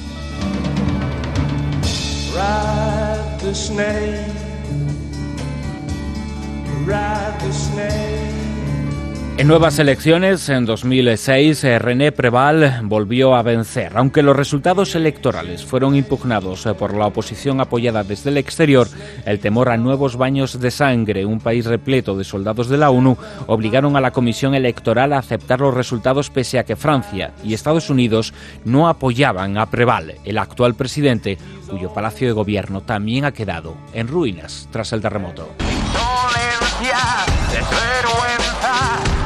En 9.39 9.47
nuevas 9.47 9.79
elecciones, 9.79 10.49
en 10.49 10.67
2006, 10.67 11.63
eh, 11.63 11.79
René 11.79 12.11
Preval 12.11 12.81
volvió 12.83 13.37
a 13.37 13.43
vencer. 13.43 13.93
Aunque 13.95 14.25
los 14.25 14.35
resultados 14.35 14.97
electorales 14.97 15.65
fueron 15.65 15.95
impugnados 15.95 16.67
eh, 16.67 16.75
por 16.75 16.93
la 16.93 17.07
oposición 17.07 17.61
apoyada 17.61 18.03
desde 18.03 18.31
el 18.31 18.37
exterior, 18.37 18.89
el 19.25 19.39
temor 19.39 19.69
a 19.69 19.77
nuevos 19.77 20.17
baños 20.17 20.59
de 20.59 20.73
sangre, 20.73 21.25
un 21.25 21.39
país 21.39 21.67
repleto 21.67 22.17
de 22.17 22.25
soldados 22.25 22.69
de 22.69 22.79
la 22.79 22.91
ONU, 22.91 23.17
obligaron 23.47 23.97
a 23.97 24.01
la 24.01 24.11
Comisión 24.11 24.57
Electoral 24.57 25.13
a 25.13 25.19
aceptar 25.19 25.61
los 25.61 25.73
resultados 25.73 26.31
pese 26.31 26.59
a 26.59 26.65
que 26.65 26.75
Francia 26.75 27.31
y 27.45 27.55
Estados 27.55 27.91
Unidos 27.91 28.35
no 28.65 28.89
apoyaban 28.89 29.57
a 29.57 29.71
Preval, 29.71 30.17
el 30.25 30.39
actual 30.39 30.75
presidente, 30.75 31.39
cuyo 31.71 31.93
palacio 31.95 32.27
de 32.27 32.33
gobierno 32.33 32.81
también 32.81 33.25
ha 33.25 33.31
quedado 33.31 33.77
en 33.93 34.09
ruinas 34.09 34.69
tras 34.73 34.93
el 34.93 35.01
terremoto. 35.01 35.49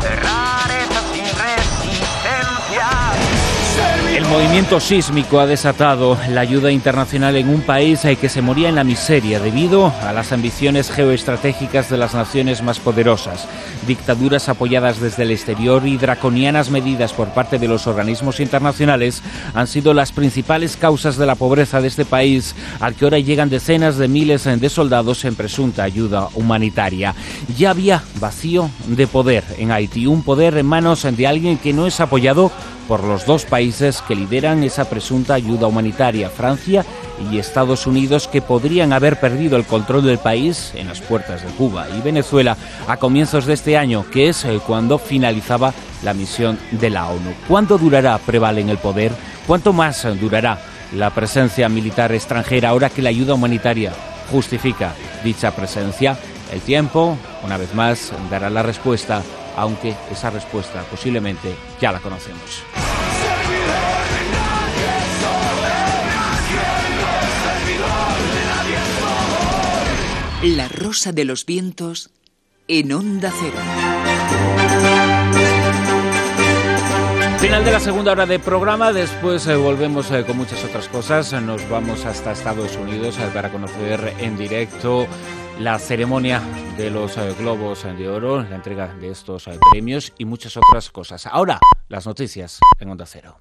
Sin 0.03 0.42
El 4.13 4.27
movimiento 4.27 4.79
sísmico 4.79 5.41
ha 5.41 5.47
desatado 5.47 6.19
la 6.29 6.43
ayuda 6.43 6.71
internacional 6.71 7.35
en 7.37 7.49
un 7.49 7.63
país 7.63 8.05
eh, 8.05 8.17
que 8.17 8.29
se 8.29 8.43
moría 8.43 8.69
en 8.69 8.75
la 8.75 8.85
miseria 8.85 9.41
debido 9.41 9.91
a 10.03 10.13
las 10.13 10.33
ambiciones 10.33 10.91
geoestratégicas 10.91 11.89
de 11.89 11.97
las 11.97 12.13
naciones 12.13 12.63
más 12.63 12.79
poderosas, 12.79 13.49
dictaduras 13.87 14.51
apoyadas 14.51 15.01
desde 15.01 15.23
el 15.23 15.31
exterior 15.31 15.87
y 15.87 15.97
draconianas 15.97 16.69
medidas 16.69 17.15
por 17.15 17.29
parte 17.29 17.59
de 17.59 17.69
los 17.69 17.87
organismos 17.87 18.39
internacionales 18.39 19.23
han 19.55 19.67
sido 19.67 19.95
las 19.95 20.13
principales 20.13 20.77
causas 20.77 21.17
de 21.17 21.25
la 21.25 21.35
pobreza 21.35 21.81
de 21.81 21.89
este 21.89 22.05
país, 22.05 22.55
al 22.81 22.95
que 22.95 23.07
ahora 23.07 23.19
llegan 23.19 23.49
decenas 23.49 23.97
de 23.97 24.09
miles 24.09 24.45
de 24.45 24.69
soldados 24.69 25.25
en 25.25 25.37
presunta 25.37 25.85
ayuda 25.85 26.29
humanitaria. 26.35 27.15
Ya 27.57 27.71
había 27.71 28.03
vacío 28.21 28.69
de 28.89 29.07
poder 29.07 29.43
en 29.57 29.73
Haití, 29.73 30.07
un 30.07 30.23
poder 30.23 30.59
en 30.59 30.67
manos 30.67 31.07
de 31.11 31.27
alguien 31.27 31.57
que 31.57 31.73
no 31.73 31.87
es 31.87 31.99
apoyado 31.99 32.53
por 32.89 33.05
los 33.05 33.27
dos 33.27 33.45
países 33.45 34.03
que 34.03 34.15
lideran 34.15 34.63
esa 34.65 34.85
presunta 34.85 35.35
ayuda 35.35 35.67
humanitaria, 35.67 36.31
Francia 36.31 36.85
y 37.31 37.39
Estados 37.39 37.87
Unidos, 37.87 38.29
que 38.29 38.43
podrían 38.43 38.93
haber 38.93 39.21
perdido 39.21 39.57
el 39.57 39.65
control 39.65 40.05
del 40.05 40.19
país 40.19 40.73
en 40.75 40.89
las 40.89 41.01
puertas 41.01 41.43
de 41.43 41.49
Cuba 41.51 41.87
y 41.97 42.01
Venezuela 42.01 42.57
a 42.87 42.97
comienzos 42.97 43.47
de 43.47 43.55
este 43.55 43.77
año, 43.77 44.05
que 44.11 44.29
es 44.29 44.45
eh, 44.45 44.61
cuando 44.67 44.99
finalizaba 44.99 45.73
la 46.03 46.15
misión 46.15 46.59
de 46.73 46.91
la 46.91 47.09
ONU. 47.09 47.33
¿Cuánto 47.49 47.79
durará 47.79 48.19
Preval 48.19 48.59
en 48.59 48.69
el 48.69 48.79
poder? 48.79 49.13
¿Cuánto 49.47 49.73
más 49.73 50.07
durará 50.21 50.59
la 50.93 51.11
presencia 51.11 51.69
militar 51.69 52.13
extranjera 52.13 52.71
ahora 52.71 52.91
que 52.91 53.03
la 53.03 53.11
ayuda 53.11 53.35
humanitaria 53.35 53.93
justifica 54.31 54.95
dicha 55.25 55.53
presencia? 55.53 56.19
El 56.53 56.61
tiempo, 56.61 57.17
una 57.45 57.57
vez 57.57 57.75
más, 57.75 58.13
dará 58.31 58.51
la 58.51 58.63
respuesta 58.63 59.23
aunque 59.57 59.95
esa 60.11 60.31
respuesta 60.31 60.83
posiblemente 60.91 61.55
ya 61.81 61.93
la 61.93 62.01
conocemos. 62.01 62.63
La 70.43 70.69
rosa 70.69 71.13
de 71.13 71.25
los 71.25 71.47
vientos 71.47 72.11
en 72.67 72.93
onda 72.93 73.33
cero. 73.39 73.59
Final 77.43 77.65
de 77.65 77.73
la 77.73 77.81
segunda 77.81 78.13
hora 78.13 78.25
de 78.25 78.39
programa, 78.39 78.93
después 78.93 79.47
eh, 79.49 79.57
volvemos 79.57 80.11
eh, 80.13 80.25
con 80.25 80.37
muchas 80.37 80.65
otras 80.65 80.89
cosas. 80.89 81.33
Nos 81.43 81.69
vamos 81.69 82.05
hasta 82.05 82.33
Estados 82.33 82.77
Unidos 82.77 83.19
eh, 83.19 83.29
para 83.35 83.51
conocer 83.51 84.15
en 84.21 84.39
directo 84.39 85.09
la 85.59 85.79
ceremonia 85.79 86.41
de 86.77 86.91
los 86.91 87.17
Globos 87.39 87.85
de 87.85 88.09
Oro, 88.09 88.43
la 88.43 88.57
entrega 88.57 88.95
de 88.95 89.11
estos 89.11 89.49
premios 89.71 90.13
y 90.19 90.25
muchas 90.25 90.57
otras 90.57 90.91
cosas. 90.91 91.27
Ahora, 91.27 91.59
las 91.89 92.07
noticias 92.07 92.59
en 92.81 92.91
Onda 92.91 93.07
Cero. 93.07 93.39